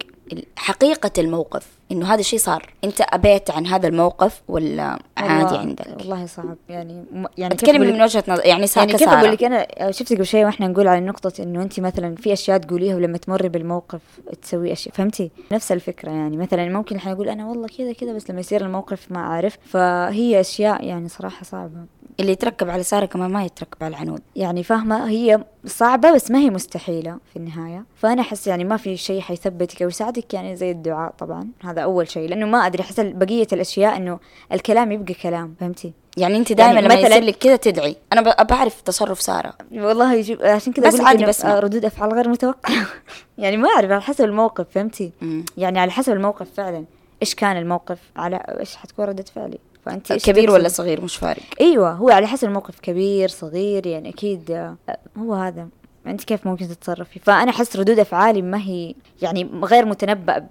حقيقة 0.57 1.13
الموقف. 1.19 1.79
إنه 1.93 2.07
هذا 2.07 2.21
الشيء 2.21 2.39
صار. 2.39 2.73
أنت 2.85 3.01
أبيت 3.01 3.51
عن 3.51 3.67
هذا 3.67 3.89
الموقف 3.89 4.43
ولا 4.49 4.99
عادي 5.17 5.57
عندك؟ 5.57 5.87
والله 5.99 6.27
صعب. 6.27 6.57
يعني 6.69 7.05
يعني 7.39 7.55
لك- 7.55 7.69
من 7.71 8.03
وجهة 8.03 8.25
نظر 8.29 8.47
يعني 8.47 8.67
سا 8.67 8.81
يعني 8.81 8.93
كيف. 8.93 9.09
أقول 9.09 9.33
لك؟ 9.33 9.45
أنا 9.45 9.91
شفت 9.91 10.13
قبل 10.13 10.27
شوي 10.27 10.45
وإحنا 10.45 10.67
نقول 10.69 10.89
على 10.89 11.01
نقطة 11.01 11.43
إنه 11.43 11.63
أنت 11.63 11.81
مثلا 11.81 12.15
في 12.17 12.33
أشياء 12.33 12.59
تقوليها 12.59 12.97
ولما 12.97 13.19
تمري 13.19 13.49
بالموقف 13.49 14.01
تسوي 14.43 14.73
أشياء. 14.73 14.95
فهمتي؟ 14.95 15.31
نفس 15.53 15.73
الفكرة 15.73 16.11
يعني. 16.11 16.37
مثلا 16.37 16.69
ممكن 16.69 16.97
الحين 16.97 17.13
أقول 17.13 17.29
أنا 17.29 17.47
والله 17.47 17.67
كذا 17.79 17.93
كذا 17.93 18.13
بس 18.13 18.31
لما 18.31 18.41
يصير 18.41 18.65
الموقف 18.67 19.13
ما 19.13 19.19
أعرف. 19.19 19.59
فهي 19.67 20.41
أشياء 20.41 20.85
يعني 20.85 21.09
صراحة 21.09 21.45
صعبة. 21.45 21.85
اللي 22.21 22.33
يتركب 22.33 22.71
على 22.71 22.83
سارة 22.83 23.07
كمان 23.07 23.31
ما 23.31 23.45
يتركب 23.45 23.85
على 23.85 23.91
العنود. 23.97 24.21
يعني 24.37 24.63
فاهمة؟ 24.63 25.09
هي 25.09 25.45
صعبة 25.67 26.13
بس 26.15 26.31
ما 26.31 26.39
هي 26.39 26.51
مستحيلة 26.51 27.19
في 27.33 27.37
النهاية. 27.37 27.85
فأنا 27.97 28.21
أحس 28.23 28.47
يعني 28.47 28.65
ما 28.65 28.77
في 28.77 28.97
شيء 28.97 29.21
حيثبتك 29.21 29.83
أو 29.83 29.89
يساعدك 29.89 30.35
يعني 30.35 30.57
زي 30.57 30.71
الدعاء 30.71 31.15
طبعا. 31.19 31.49
هذا 31.65 31.81
أول 31.81 32.09
شيء. 32.11 32.29
لأنه 32.29 32.47
ما 32.47 32.59
أدري 32.67 32.83
أحس 32.83 33.01
بقية 33.01 33.47
الأشياء 33.53 33.97
إنه 33.97 34.19
الكلام 34.53 34.93
يبقى 34.93 35.15
كلام 35.15 35.55
فهمتي؟ 35.61 35.93
يعني 36.17 36.37
انت 36.37 36.53
دائما 36.53 36.73
يعني 36.73 36.87
لما 36.87 36.95
مثلاً- 36.97 37.11
يصير 37.11 37.23
لك 37.25 37.37
كذا 37.37 37.57
تدعي. 37.57 37.97
أنا 38.13 38.43
بعرف 38.43 38.81
تصرف 38.81 39.21
سارة. 39.21 39.55
والله 39.73 40.15
يجيب 40.15 40.43
عشان 40.43 40.73
كذا 40.73 40.89
بس 40.89 41.01
عادي 41.01 41.19
إنه 41.19 41.29
بسمع. 41.29 41.59
ردود 41.59 41.85
أفعال 41.85 42.13
غير 42.15 42.29
متوقعة. 42.29 42.87
يعني 43.39 43.57
ما 43.57 43.69
أعرف 43.69 43.91
على 43.91 44.03
حسب 44.03 44.25
الموقف 44.25 44.67
فهمتي؟ 44.71 45.13
مم. 45.23 45.45
يعني 45.57 45.81
على 45.81 45.91
حسب 45.91 46.13
الموقف 46.13 46.47
فعلا. 46.57 46.85
إيش 47.23 47.35
كان 47.35 47.57
الموقف؟ 47.57 47.99
على 48.17 48.37
إيش 48.37 48.77
حتكون 48.77 49.05
ردة 49.05 49.25
فعلي؟ 49.35 49.59
فأنت 49.85 50.11
إيش 50.11 50.25
كبير؟ 50.25 50.51
ولا 50.51 50.69
صغير؟ 50.69 51.01
مش 51.01 51.17
فارق. 51.17 51.43
أيوه 51.61 51.93
هو 51.93 52.11
على 52.11 52.27
حسب 52.27 52.49
الموقف 52.49 52.81
كبير 52.81 53.29
صغير 53.29 53.87
يعني 53.87 54.09
أكيد 54.09 54.51
آه، 54.51 54.77
هو 55.19 55.35
هذا. 55.35 55.69
انت 56.07 56.25
كيف 56.25 56.47
ممكن 56.47 56.69
تتصرفي؟ 56.69 57.21
فأنا 57.21 57.51
أحس 57.51 57.77
ردود 57.77 57.99
أفعالي 57.99 58.43
ما 58.43 58.59
هي 58.59 58.95
يعني 59.23 59.51
غير 59.63 59.85
متنبأ 59.85 60.47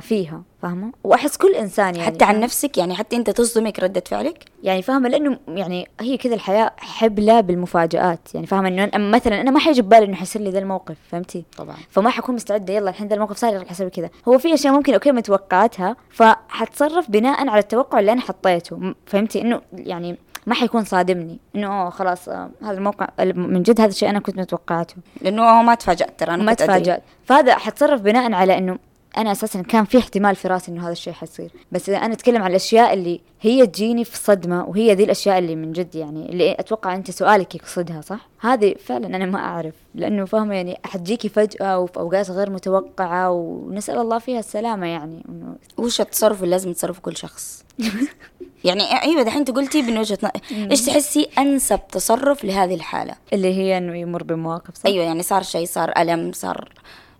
فيها 0.00 0.42
فاهمة؟ 0.62 0.92
وأحس 1.04 1.36
كل 1.36 1.54
إنسان 1.54 1.94
يعني 1.94 2.06
حتى 2.06 2.24
عن؟ 2.24 2.40
نفسك؟ 2.40 2.78
يعني 2.78 2.94
حتى 2.94 3.16
أنت 3.16 3.30
تصدمك 3.30 3.80
ردة 3.80 4.02
فعلك؟ 4.06 4.44
يعني 4.62 4.82
فاهمة؟ 4.82 5.08
لأنه 5.08 5.38
يعني 5.48 5.88
هي 6.00 6.16
كذا 6.16 6.34
الحياة 6.34 6.72
حبلة 6.78 7.40
بالمفاجآت 7.40 8.34
يعني 8.34 8.46
فاهمة؟ 8.46 8.68
إنه 8.68 8.84
أنا 8.84 8.98
مثلا 8.98 9.40
أنا 9.40 9.50
ما 9.50 9.58
حيجي 9.60 9.82
ببالي 9.82 10.04
إنه 10.04 10.16
حيصير 10.16 10.42
لي 10.42 10.50
ذا 10.50 10.58
الموقف 10.58 10.96
فهمتي؟ 11.10 11.44
طبعا. 11.56 11.76
فما 11.90 12.10
حكون 12.10 12.34
مستعدة 12.34 12.74
يلا 12.74 12.90
الحين 12.90 13.08
ذا 13.08 13.14
الموقف 13.14 13.36
صار 13.36 13.58
راح 13.58 13.70
أسوي 13.70 13.90
كذا. 13.90 14.10
هو 14.28 14.38
في 14.38 14.54
أشياء 14.54 14.72
ممكن 14.72 14.92
okay 14.92 15.12
متوقعاتها 15.12 15.96
فحتصرف 16.10 17.10
بناء 17.10 17.48
على 17.48 17.60
التوقع 17.60 18.00
اللي 18.00 18.12
أنا 18.12 18.20
حطيته 18.20 18.94
فهمتي؟ 19.06 19.40
إنه 19.40 19.60
يعني 19.72 20.16
ما 20.48 20.54
حيكون 20.54 20.84
صادمني. 20.84 21.38
إنه 21.56 21.82
أوه 21.82 21.90
خلاص 21.90 22.28
آه 22.28 22.50
هذا 22.62 22.70
الموقع 22.78 23.08
من 23.34 23.62
جد 23.62 23.80
هذا 23.80 23.90
الشيء 23.90 24.10
أنا 24.10 24.20
كنت 24.20 24.38
متوقعته. 24.38 24.94
لأنه 25.20 25.42
هو 25.42 25.62
ما 25.62 25.74
تفاجأت 25.74 26.20
ترى 26.20 26.34
أنا 26.34 26.42
ما. 26.42 26.54
تفاجأت. 26.54 27.02
فهذا 27.24 27.54
حتصرف 27.54 28.00
بناء 28.00 28.32
على 28.32 28.58
إنه 28.58 28.78
أنا 29.16 29.32
أساسا 29.32 29.62
كان 29.62 29.84
في 29.84 29.98
احتمال 29.98 30.36
في 30.36 30.48
رأسي 30.48 30.70
إنه 30.70 30.84
هذا 30.84 30.92
الشيء 30.92 31.12
حيصير. 31.12 31.52
بس 31.72 31.88
إذا 31.88 31.98
أنا 31.98 32.12
أتكلم 32.12 32.42
عن 32.42 32.50
الأشياء 32.50 32.94
اللي 32.94 33.20
هي 33.40 33.66
تجيني 33.66 34.04
في 34.04 34.16
صدمة 34.16 34.64
وهي 34.64 34.94
ذي 34.94 35.04
الأشياء 35.04 35.38
اللي 35.38 35.56
من 35.56 35.72
جد 35.72 35.94
يعني 35.94 36.28
اللي 36.28 36.52
أتوقع 36.52 36.94
أنت 36.94 37.10
سؤالك 37.10 37.54
يقصدها 37.54 38.00
صح؟ 38.00 38.28
هذه 38.40 38.74
فعلا 38.74 39.06
أنا 39.06 39.26
ما 39.26 39.38
أعرف 39.38 39.74
لأنه 39.94 40.24
فاهمة 40.24 40.54
يعني 40.54 40.80
حتجيكي 40.84 41.28
فجأة 41.28 41.78
وفي 41.78 41.96
أوقات 41.96 42.30
غير 42.30 42.50
متوقعة 42.50 43.30
ونسأل 43.30 43.98
الله 43.98 44.18
فيها 44.18 44.38
السلامة 44.38 44.86
يعني. 44.86 45.24
انه 45.28 45.56
وش 45.78 46.00
التصرف 46.00 46.42
اللي 46.42 46.50
لازم 46.50 46.70
يتصرفه 46.70 47.00
كل 47.00 47.16
شخص؟ 47.16 47.64
يعني 48.64 49.02
أيوه 49.02 49.22
دحين 49.22 49.38
أنت 49.38 49.50
قلتي 49.50 49.82
من 49.82 49.98
وجهة 49.98 50.18
نظر 50.22 50.70
إيش 50.70 50.86
تحسي 50.86 51.28
أنسب 51.38 51.80
تصرف 51.92 52.44
لهذه 52.44 52.74
الحالة؟ 52.74 53.14
اللي 53.32 53.54
هي 53.54 53.78
إنه 53.78 53.96
يمر 53.96 54.22
بمواقف 54.22 54.74
صح؟ 54.74 54.86
أيوه 54.86 55.04
يعني 55.04 55.22
صار 55.22 55.42
شيء 55.42 55.66
صار 55.66 55.92
ألم 55.98 56.32
صار 56.32 56.72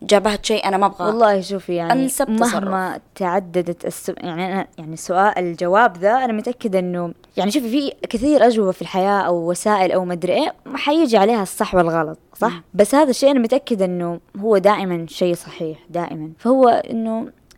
جابهت 0.02 0.44
شيء 0.46 0.68
أنا 0.68 0.76
ما 0.76 0.86
أبغى 0.86 1.06
والله 1.06 1.40
شوفي 1.40 1.74
يعني 1.74 1.92
أنسب 1.92 2.30
مهما 2.30 3.00
تعددت 3.14 3.84
السو... 3.86 4.12
يعني 4.16 4.52
أنا 4.52 4.66
يعني 4.78 4.92
السؤال 4.94 5.38
الجواب 5.38 5.96
ذا 5.96 6.10
أنا 6.24 6.32
متأكدة 6.32 6.78
إنه 6.78 7.12
يعني 7.36 7.50
شوفي 7.50 7.70
في 7.70 7.92
كثير 8.08 8.46
أجوبة 8.46 8.70
في 8.72 8.82
الحياة 8.82 9.20
أو 9.20 9.50
وسائل 9.50 9.92
أو 9.92 10.04
مدري 10.04 10.32
إيه 10.32 10.54
حيجي 10.74 11.16
عليها 11.16 11.42
الصح 11.42 11.74
والغلط 11.74 12.18
صح؟ 12.36 12.52
مم. 12.52 12.62
بس 12.74 12.94
هذا 12.94 13.10
الشيء 13.10 13.30
أنا 13.30 13.40
متأكدة 13.40 13.84
إنه 13.84 14.20
هو 14.38 14.58
دائما 14.58 15.06
شيء 15.08 15.34
صحيح 15.34 15.78
دائما 15.90 16.30
فهو 16.38 16.82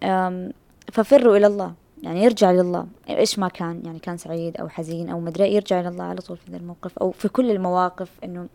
أم، 0.03 0.53
ففروا 0.93 1.37
إلى 1.37 1.47
الله 1.47 1.73
يعني 2.03 2.25
يرجع 2.25 2.51
لله 2.51 2.87
إيش 3.11 3.39
ما 3.39 3.49
كان 3.49 3.83
يعني 3.85 3.99
كان 3.99 4.17
سعيد 4.17 4.57
أو 4.57 4.69
حزين 4.69 5.09
أو 5.11 5.21
مدري 5.21 5.45
إيه، 5.45 5.55
يرجع 5.55 5.81
إلى 5.81 5.89
الله 5.89 6.05
على 6.05 6.21
طول 6.21 6.37
في 6.37 6.51
ذا 6.51 6.57
الموقف 6.57 6.99
أو 6.99 7.11
في 7.11 7.29
كل 7.29 7.51
المواقف 7.51 8.09
إنه 8.25 8.47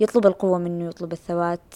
يطلب 0.00 0.26
القوة 0.26 0.58
منه 0.58 0.84
يطلب 0.88 1.12
الثبات 1.12 1.74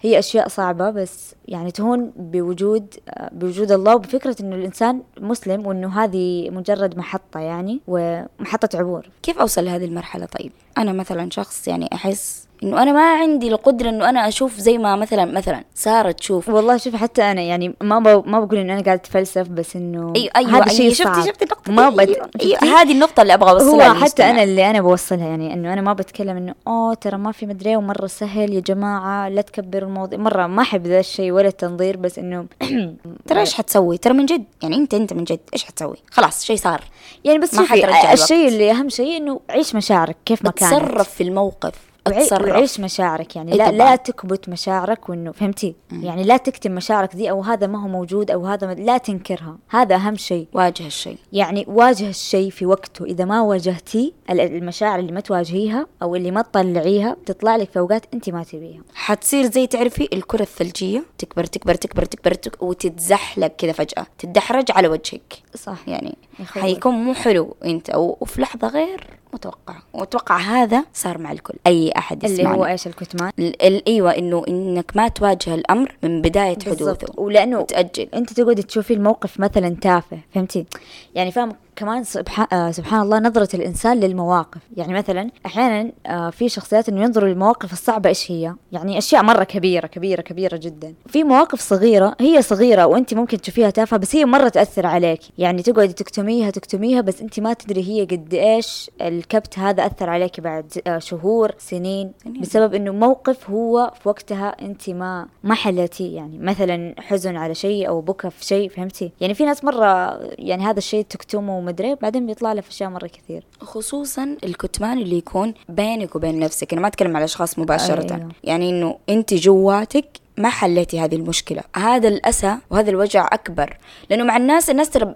هي 0.00 0.18
أشياء 0.18 0.48
صعبة 0.48 0.90
بس 0.90 1.34
يعني 1.48 1.70
تهون 1.70 2.12
بوجود 2.16 2.94
آه، 3.08 3.30
بوجود 3.32 3.72
الله 3.72 3.94
وبفكرة 3.94 4.36
إنه 4.40 4.56
الإنسان 4.56 5.02
مسلم 5.20 5.66
وإنه 5.66 6.04
هذه 6.04 6.50
مجرد 6.50 6.98
محطة 6.98 7.40
يعني 7.40 7.80
ومحطة 7.88 8.78
عبور 8.78 9.08
كيف 9.22 9.38
أوصل 9.38 9.64
لهذه 9.64 9.84
المرحلة 9.84 10.26
طيب 10.26 10.52
أنا 10.78 10.92
مثلا 10.92 11.30
شخص 11.30 11.68
يعني 11.68 11.88
أحس 11.92 12.48
إنه 12.62 12.82
أنا 12.82 12.92
ما 12.92 13.12
عندي 13.12 13.48
القدرة 13.48 13.88
إنه 13.88 14.08
أنا 14.08 14.28
أشوف 14.28 14.58
زي 14.58 14.78
ما 14.78 14.96
مثلا 14.96 15.24
مثلا 15.24 15.64
سارة 15.74 16.10
تشوف 16.10 16.48
والله 16.48 16.76
شوف 16.76 16.96
حتى 16.96 17.22
أنا 17.22 17.40
يعني 17.40 17.74
ما 17.80 17.98
ب... 17.98 18.28
ما 18.28 18.40
بقول 18.40 18.58
إنه 18.58 18.72
أنا 18.72 18.82
قاعدة 18.82 19.00
أتفلسف 19.00 19.48
بس 19.48 19.76
إنه 19.76 20.12
أيوه 20.16 20.30
أيوه 20.36 20.58
هذا 20.58 20.68
شيء 20.68 20.80
أيوة 20.80 20.94
شفتي 20.94 21.04
صعب 21.14 21.26
شفتي 21.26 21.44
النقطه 21.44 21.72
ما؟ 21.72 21.90
بت... 21.90 21.98
أيوة, 22.08 22.30
شفتي؟ 22.40 22.66
هذه 22.66 22.92
النقطة 22.92 23.22
اللي 23.22 23.34
أبغى 23.34 23.50
أوصلها 23.50 23.88
هو 23.88 23.94
حتى. 24.04 24.30
أنا 24.30 24.42
اللي 24.42 24.70
أنا 24.70 24.80
بوصلها 24.80 25.26
يعني 25.26 25.54
إنه 25.54 25.72
أنا 25.72 25.80
ما 25.80 25.92
بتكلم 25.92 26.36
إنه 26.36 26.54
أوه 26.66 26.94
ترى 26.94 27.16
ما 27.16 27.32
في 27.32 27.41
في 27.42 27.46
مدري 27.46 27.76
ومرة 27.76 28.06
سهل. 28.06 28.54
يا 28.54 28.60
جماعة 28.60 29.28
لا 29.28 29.42
تكبروا 29.42 29.88
الموضوع. 29.88 30.18
مرة 30.18 30.46
ما 30.46 30.62
أحب 30.62 30.86
ذا 30.86 31.00
الشيء 31.00 31.32
ولا 31.32 31.48
التنظير 31.48 31.96
بس 31.96 32.18
إنه 32.18 32.46
ترى 33.28 33.40
إيش 33.40 33.54
حتسوي؟ 33.54 33.98
ترى 33.98 34.14
من 34.14 34.26
جد 34.26 34.44
يعني 34.62 34.76
انت 34.76 34.94
أنت 34.94 35.12
من 35.12 35.24
جد 35.24 35.40
إيش 35.52 35.64
حتسوي؟ 35.64 35.96
خلاص 36.10 36.44
شيء 36.44 36.56
صار. 36.56 36.84
يعني 37.24 37.38
بس 37.38 37.54
ما 37.54 37.66
حترجع 37.66 38.12
الشيء. 38.12 38.48
اللي 38.48 38.70
أهم 38.70 38.88
شيء 38.88 39.16
إنه 39.16 39.40
عيش 39.50 39.74
مشاعرك 39.74 40.16
كيف 40.24 40.44
ما 40.44 40.50
كانت. 40.50 40.72
اتصرف 40.72 41.08
في 41.08 41.22
الموقف. 41.22 41.91
أتصرف. 42.06 42.48
وعيش 42.48 42.80
مشاعرك 42.80 43.36
يعني 43.36 43.52
إيه 43.52 43.58
لا. 43.58 43.70
لا 43.70 43.96
تكبت 43.96 44.48
مشاعرك 44.48 45.08
وإنه 45.08 45.32
فهمتي؟ 45.32 45.74
يعني 45.92 46.22
لا 46.24 46.36
تكتم 46.36 46.72
مشاعرك 46.72 47.16
دي 47.16 47.30
أو 47.30 47.40
هذا 47.42 47.66
ما 47.66 47.82
هو 47.82 47.88
موجود 47.88 48.30
أو 48.30 48.46
هذا 48.46 48.66
ما 48.66 48.72
لا 48.72 48.98
تنكرها. 48.98 49.58
هذا 49.70 49.94
أهم 49.94 50.16
شيء. 50.16 50.46
واجه 50.52 50.86
الشيء. 50.86 51.16
يعني 51.32 51.64
واجه 51.68 52.08
الشيء 52.08 52.50
في 52.50 52.66
وقته. 52.66 53.04
إذا 53.04 53.24
ما 53.24 53.40
واجهتيه 53.40 54.12
ال- 54.30 54.40
المشاعر 54.40 54.98
اللي 54.98 55.12
ما 55.12 55.20
تواجهيها 55.20 55.86
أو 56.02 56.16
اللي 56.16 56.30
ما 56.30 56.42
تطلعيها 56.42 57.14
بتطلع 57.14 57.56
لك 57.56 57.70
في 57.70 57.78
اوقات 57.78 58.06
انت 58.14 58.30
ما 58.30 58.42
تبيها. 58.44 58.80
حتصير 58.94 59.44
زي 59.50 59.66
تعرفي 59.66 60.08
الكرة 60.12 60.42
الثلجية؟ 60.42 61.02
تكبر 61.18 61.44
تكبر 61.44 61.74
تكبر 61.74 62.04
تكبر, 62.04 62.34
تكبر 62.34 62.66
وتتزحلق 62.68 63.46
كذا 63.58 63.72
فجأة. 63.72 64.06
تتدحرج 64.18 64.64
على 64.70 64.88
وجهك. 64.88 65.34
صح. 65.54 65.88
يعني. 65.88 66.16
حيكون 66.46 66.94
مو 66.94 67.14
حلو 67.14 67.56
أنت. 67.64 67.94
و- 67.94 68.16
وفي 68.20 68.40
لحظة 68.40 68.68
غير. 68.68 69.06
متوقع. 69.34 69.74
وأتوقع 69.92 70.36
هذا 70.38 70.84
صار 70.94 71.18
مع 71.18 71.32
الكل. 71.32 71.54
أي 71.66 71.92
أحد 71.98 72.24
اللي 72.24 72.34
يسمعنا 72.40 72.56
هو 72.58 72.66
إيش 72.66 72.86
الكتمان؟ 72.86 73.32
ال- 73.38 73.62
ال- 73.62 73.88
إيوه 73.88 74.10
إنه 74.18 74.44
إنك 74.48 74.92
ما 74.96 75.08
تواجه 75.08 75.54
الأمر 75.54 75.96
من 76.02 76.22
بداية 76.22 76.58
حدوثه 76.66 77.06
ولأنه 77.16 77.58
وتأجل 77.58 78.08
أنت 78.14 78.32
تقعدي 78.32 78.62
تشوفي 78.62 78.94
الموقف 78.94 79.40
مثلا 79.40 79.76
تافه 79.80 80.18
فهمتي؟ 80.34 80.66
يعني 81.14 81.30
فاهم؟ 81.30 81.52
كمان 81.76 82.04
سبحان, 82.04 82.46
آه 82.52 82.70
سبحان 82.70 83.02
الله 83.02 83.18
نظرة 83.18 83.48
الإنسان 83.56 84.00
للمواقف. 84.00 84.60
يعني 84.76 84.92
مثلا 84.94 85.30
أحيانا 85.46 85.92
آه 86.06 86.30
في 86.30 86.48
شخصيات 86.48 86.88
إنه 86.88 87.02
ينظروا 87.02 87.28
للمواقف 87.28 87.72
الصعبة 87.72 88.08
إيش 88.08 88.30
هي؟ 88.30 88.54
يعني 88.72 88.98
أشياء 88.98 89.22
مرة 89.22 89.44
كبيرة 89.44 89.86
كبيرة 89.86 90.20
كبيرة 90.20 90.56
جدا. 90.56 90.94
في 91.06 91.24
مواقف 91.24 91.60
صغيرة 91.60 92.16
هي 92.20 92.42
صغيرة 92.42 92.86
وأنت 92.86 93.14
ممكن 93.14 93.40
تشوفيها 93.40 93.70
تافهة 93.70 93.98
بس 93.98 94.16
هي 94.16 94.24
مرة 94.24 94.48
تأثر 94.48 94.86
عليك. 94.86 95.20
يعني 95.38 95.62
تقعدي 95.62 95.92
تكتميها 95.92 96.50
تكتميها 96.50 97.00
بس 97.00 97.20
أنت 97.20 97.40
ما 97.40 97.52
تدري 97.52 97.82
هي 97.88 98.04
قد 98.04 98.34
إيش 98.34 98.90
الكبت 99.00 99.58
هذا 99.58 99.86
أثر 99.86 100.10
عليك 100.10 100.40
بعد 100.40 100.72
آه 100.86 100.98
شهور 100.98 101.54
سنين. 101.58 102.12
بسبب 102.40 102.74
إنه 102.74 102.92
موقف 102.92 103.50
هو 103.50 103.92
في 104.02 104.08
وقتها 104.08 104.56
أنت 104.62 104.90
ما 104.90 105.26
ما 105.44 105.54
حلتيه 105.54 106.16
يعني 106.16 106.38
مثلا 106.38 106.94
حزن 106.98 107.36
على 107.36 107.54
شيء 107.54 107.88
أو 107.88 108.00
بكى 108.00 108.30
في 108.30 108.44
شيء 108.44 108.68
فهمتي؟ 108.68 109.12
يعني 109.20 109.34
في 109.34 109.44
ناس 109.44 109.64
مرة 109.64 110.18
يعني 110.38 110.64
هذا 110.64 110.78
الشيء 110.78 111.04
تكتمه 111.04 111.61
ومدري 111.62 111.94
بعدين 111.94 112.26
بيطلع 112.26 112.52
له 112.52 112.60
في 112.60 112.70
أشياء 112.70 112.90
مرة 112.90 113.06
كثير. 113.06 113.44
خصوصا 113.60 114.36
الكتمان 114.44 114.98
اللي 114.98 115.18
يكون 115.18 115.54
بينك 115.68 116.16
وبين 116.16 116.38
نفسك. 116.38 116.72
أنا 116.72 116.82
ما 116.82 116.88
أتكلم 116.88 117.16
على 117.16 117.24
أشخاص 117.24 117.58
مباشرة. 117.58 118.14
أيوة. 118.14 118.28
يعني 118.44 118.70
إنه 118.70 118.98
أنت 119.08 119.34
جواتك 119.34 120.06
ما 120.38 120.48
حليتي 120.48 121.00
هذه 121.00 121.14
المشكلة. 121.14 121.62
هذا 121.76 122.08
الأسى 122.08 122.56
وهذا 122.70 122.90
الوجع 122.90 123.28
أكبر. 123.32 123.76
لأنه 124.10 124.24
مع 124.24 124.36
الناس 124.36 124.70
الناس 124.70 124.90
ترى 124.90 125.14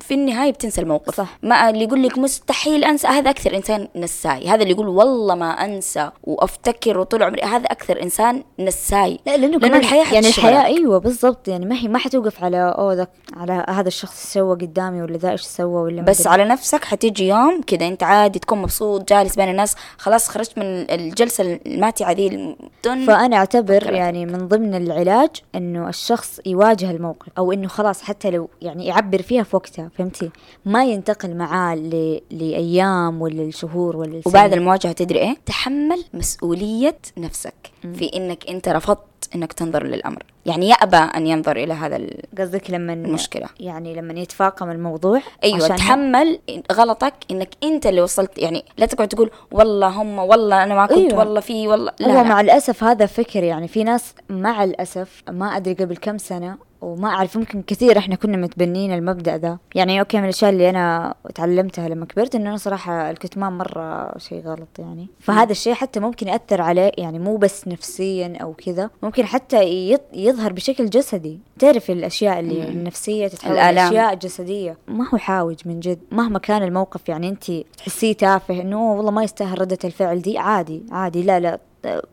في 0.00 0.14
النهاية 0.14 0.52
بتنسى 0.52 0.80
الموقف 0.80 1.14
صح. 1.14 1.38
ما 1.42 1.70
اللي 1.70 1.84
يقول 1.84 2.02
لك 2.02 2.18
مستحيل 2.18 2.84
أنسى 2.84 3.06
هذا 3.06 3.30
أكثر 3.30 3.56
إنسان 3.56 3.88
نساي 3.96 4.48
هذا 4.48 4.62
اللي 4.62 4.70
يقول 4.70 4.88
والله 4.88 5.34
ما 5.34 5.50
أنسى 5.50 6.10
وأفتكر 6.22 6.98
وطول 6.98 7.22
عمري 7.22 7.42
هذا 7.42 7.66
أكثر 7.66 8.02
إنسان 8.02 8.42
نساي 8.58 9.18
لا 9.26 9.36
لأنه, 9.36 9.58
كمان 9.58 9.80
الحياة 9.80 10.14
يعني. 10.14 10.28
الحياة 10.28 10.64
أيوه 10.64 10.98
بالضبط 10.98 11.48
يعني 11.48 11.66
ما 11.66 11.76
هي 11.76 11.88
ما 11.88 11.98
حتوقف 11.98 12.44
على 12.44 12.74
أوه 12.78 12.94
ذاك 12.94 13.08
على 13.36 13.66
هذا 13.68 13.88
الشخص 13.88 14.32
سوى 14.32 14.56
قدامي 14.56 15.02
ولا 15.02 15.16
ذا 15.16 15.30
إيش 15.30 15.42
سوى 15.42 15.82
ولا 15.82 16.02
بس. 16.02 16.26
على 16.26 16.44
نفسك 16.44 16.84
حتيجي 16.84 17.28
يوم 17.28 17.60
كذا 17.66 17.88
أنت 17.88 18.02
عادي 18.02 18.38
تكون 18.38 18.58
مبسوط 18.58 19.08
جالس 19.08 19.36
بين 19.36 19.48
الناس 19.48 19.76
خلاص 19.98 20.28
خرجت 20.28 20.58
من 20.58 20.64
الجلسة 20.90 21.60
الماتعه 21.66 22.12
ذي 22.12 22.56
فأنا 22.82 23.36
أعتبر. 23.36 23.92
يعني 23.92 24.26
من 24.26 24.48
ضمن 24.48 24.74
العلاج 24.74 25.30
إنه 25.54 25.88
الشخص 25.88 26.40
يواجه 26.46 26.90
الموقف 26.90 27.26
أو 27.38 27.52
إنه 27.52 27.68
خلاص 27.68 28.02
حتى 28.02 28.30
لو 28.30 28.48
يعني 28.62 28.86
يعبر 28.86 29.22
فيها 29.22 29.42
في 29.42 29.56
وقتها 29.82 29.90
فهمتي 29.98 30.30
ما 30.64 30.84
ينتقل 30.84 31.34
معاه 31.36 31.74
ل... 31.74 32.20
لأيام 32.30 33.22
ولا 33.22 33.42
لشهور 33.42 33.96
ولا. 33.96 34.20
وبعد 34.26 34.52
المواجهة 34.52 34.92
تدري 34.92 35.18
إيه؟ 35.18 35.36
تحمل 35.46 36.04
مسؤولية 36.14 36.98
نفسك 37.18 37.54
في 37.92 38.10
إنك 38.16 38.48
أنت 38.48 38.68
رفضت 38.68 39.00
إنك 39.34 39.52
تنظر 39.52 39.84
للأمر، 39.86 40.22
يعني 40.46 40.68
يأبى 40.68 40.96
أن 40.96 41.26
ينظر 41.26 41.56
إلى 41.56 41.72
هذا. 41.74 42.00
قصدك 42.38 42.70
لما 42.70 42.92
المشكلة. 42.92 43.46
يعني 43.60 43.94
لما 43.94 44.20
يتفاقم 44.20 44.70
الموضوع 44.70 45.20
أيوه 45.44 45.64
عشان 45.64 45.76
تحمل 45.76 46.38
غلطك 46.72 47.14
إنك 47.30 47.48
أنت 47.62 47.86
اللي 47.86 48.00
وصلت 48.00 48.38
يعني 48.38 48.64
لا 48.78 48.86
تقعد 48.86 49.08
تقول 49.08 49.30
والله 49.52 49.88
هم 49.88 50.18
والله 50.18 50.62
أنا 50.62 50.74
ما 50.74 50.86
كنت 50.86 50.98
أيوة. 50.98 51.18
والله 51.18 51.40
في 51.40 51.68
والله 51.68 51.92
لا, 52.00 52.20
هو. 52.20 52.24
مع 52.24 52.40
الأسف 52.40 52.84
هذا 52.84 53.06
فكر 53.06 53.42
يعني 53.42 53.68
في 53.68 53.84
ناس 53.84 54.14
مع 54.30 54.64
الأسف 54.64 55.22
ما 55.30 55.46
أدري 55.56 55.74
قبل 55.74 55.96
كم 55.96 56.18
سنة 56.18 56.56
وما 56.84 57.08
أعرف 57.08 57.36
ممكن 57.36 57.62
كثير 57.62 57.98
إحنا 57.98 58.14
كنا 58.14 58.36
متبنين 58.36 58.92
المبدأ 58.92 59.36
ذا 59.36 59.58
يعني 59.74 60.00
okay 60.00 60.16
من 60.16 60.24
الأشياء 60.24 60.50
اللي 60.50 60.70
أنا 60.70 61.14
تعلمتها 61.34 61.88
لما 61.88 62.06
كبرت 62.06 62.34
إنه 62.34 62.48
أنا 62.48 62.56
صراحة 62.56 63.10
الكتمان 63.10 63.52
مرة 63.52 64.18
شيء 64.18 64.42
غلط 64.46 64.78
يعني 64.78 65.08
فهذا 65.20 65.50
الشيء 65.50 65.74
حتى 65.74 66.00
ممكن 66.00 66.28
يأثر 66.28 66.62
عليه 66.62 66.92
يعني 66.98 67.18
مو 67.18 67.36
بس 67.36 67.68
نفسيا 67.78 68.36
أو 68.42 68.52
كذا 68.52 68.90
ممكن 69.02 69.24
حتى 69.26 69.90
يظهر 70.12 70.52
بشكل 70.52 70.90
جسدي. 70.90 71.38
تعرف 71.58 71.90
الأشياء 71.90 72.40
اللي 72.40 72.68
النفسية 72.68 73.28
تتحول 73.28 73.52
الآلام. 73.52 73.86
أشياء 73.86 74.14
جسدية 74.14 74.76
ما 74.88 75.08
هو 75.14 75.18
حاجة 75.18 75.56
من 75.64 75.80
جد. 75.80 75.98
مهما 76.12 76.38
كان 76.38 76.62
الموقف 76.62 77.08
يعني 77.08 77.28
أنت 77.28 77.50
تحسيه 77.78 78.12
تافه 78.12 78.62
"أوه 78.72 78.92
والله 78.96 79.10
ما 79.10 79.22
يستاهل 79.24 79.60
ردة 79.60 79.78
الفعل 79.84 80.22
دي. 80.22 80.38
عادي 80.38 80.82
عادي. 80.90 81.22
لا 81.22 81.40
لا. 81.40 81.58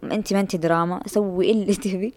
أنت 0.04 0.34
ما 0.34 0.40
أنت 0.40 0.56
دراما. 0.56 1.02
سوي 1.06 1.52
اللي 1.52 1.76
تبي. 1.86 2.14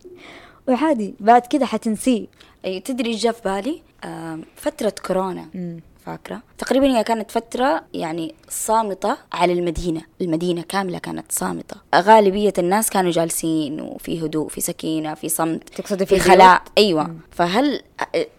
وعادي. 0.68 1.14
بعد 1.20 1.46
كذا 1.46 1.66
حتنسيه. 1.66 2.26
أي 2.64 2.80
تدري 2.80 3.12
جاء 3.12 3.32
في 3.32 3.42
بالي؟ 3.44 3.82
آم، 4.04 4.42
فترة 4.56 4.92
كورونا. 5.06 5.46
مم. 5.54 5.80
فاكرة. 6.06 6.42
تقريبا 6.58 6.86
هي 6.98 7.04
كانت 7.04 7.30
فترة 7.30 7.84
يعني 7.94 8.34
صامتة 8.48 9.16
على 9.32 9.52
المدينة. 9.52 10.02
المدينة 10.20 10.62
كاملة 10.62 10.98
كانت 10.98 11.32
صامتة. 11.32 11.76
غالبية 11.94 12.52
الناس 12.58 12.90
كانوا 12.90 13.10
جالسين 13.10 13.80
وفي 13.80 14.24
هدوء 14.24 14.48
في 14.48 14.60
سكينة 14.60 15.14
في 15.14 15.28
صمت 15.28 15.68
تقصدي 15.68 16.06
في 16.06 16.18
في 16.18 16.30
خلاء؟ 16.30 16.62
أيوة. 16.78 17.14
فهل 17.30 17.82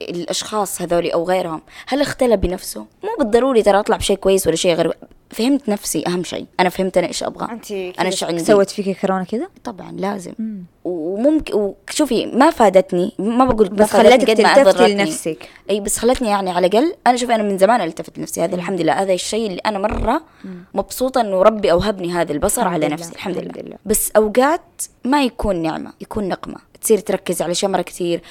الأشخاص 0.02 0.82
هذولي 0.82 1.14
أو 1.14 1.24
غيرهم 1.24 1.62
هل 1.88 2.02
اختلى 2.02 2.38
بنفسه؟ 2.38 2.80
مو 2.80 3.10
بالضروري 3.20 3.64
ترى 3.64 3.80
أطلع 3.80 3.98
بشيء 3.98 4.18
كويس 4.18 4.48
ولا 4.48 4.56
شيء 4.56 4.76
غير 4.76 4.98
فهمت 5.30 5.70
نفسي 5.70 6.04
أهم 6.08 6.24
شيء. 6.24 6.46
أنا 6.60 6.70
فهمت 6.70 6.98
أنا 6.98 7.08
إيش 7.08 7.24
أبغى. 7.24 7.52
أنت 7.52 7.72
أنا 7.72 7.94
أنا 8.00 8.10
إيش 8.10 8.24
عندي. 8.24 8.44
سوت 8.44 8.70
فيكي 8.70 8.94
كورونا 8.94 9.24
كذا؟ 9.24 9.48
طبعا 9.64 9.92
لازم. 9.92 10.34
وممكن 10.84 11.74
وشوفي 11.90 12.26
ما 12.26 12.50
فادتني. 12.50 13.14
ما 13.20 13.46
بقول 13.46 13.70
بس 13.70 13.90
فادتني 13.90 14.12
خلتك 14.12 14.30
قد 14.30 14.42
ما 14.42 14.54
تلتفتي. 14.54 14.94
لنفسك. 14.94 15.50
إي 15.70 15.80
بس 15.80 15.98
خلتني 15.98 16.28
يعني 16.28 16.52
على 16.52 16.68
الأقل 16.68 16.96
أنا 17.08 17.18
شوفي 17.18 17.36
أنا 17.36 17.44
من 17.44 17.58
زمان 17.58 17.82
ألتفت 17.82 18.18
لنفسي. 18.18 18.44
هذا 18.44 18.56
الحمد 18.56 18.82
لله. 18.82 18.94
هذا 18.94 19.14
الشيء 19.14 19.48
اللي 19.48 19.62
أنا 19.66 19.80
مرة 19.80 20.22
مبسوطة 20.74 21.22
إنه 21.22 21.42
ربي 21.42 21.72
أوهبني 21.72 22.12
هذا 22.12 22.32
البصر 22.32 22.68
على 22.68 22.86
لله، 22.86 22.96
نفسي. 22.96 23.12
الحمد, 23.12 23.38
الحمد 23.38 23.58
لله. 23.58 23.68
لله. 23.68 23.78
بس 23.86 24.12
أوقات 24.12 24.62
ما 25.04 25.24
يكون 25.24 25.56
نعمة 25.56 25.94
يكون 26.02 26.28
نقمة. 26.28 26.58
تصير 26.82 26.98
تركز 26.98 27.42
على 27.42 27.52
اشياء 27.52 27.72
مره 27.72 27.82
كثير 27.82 28.22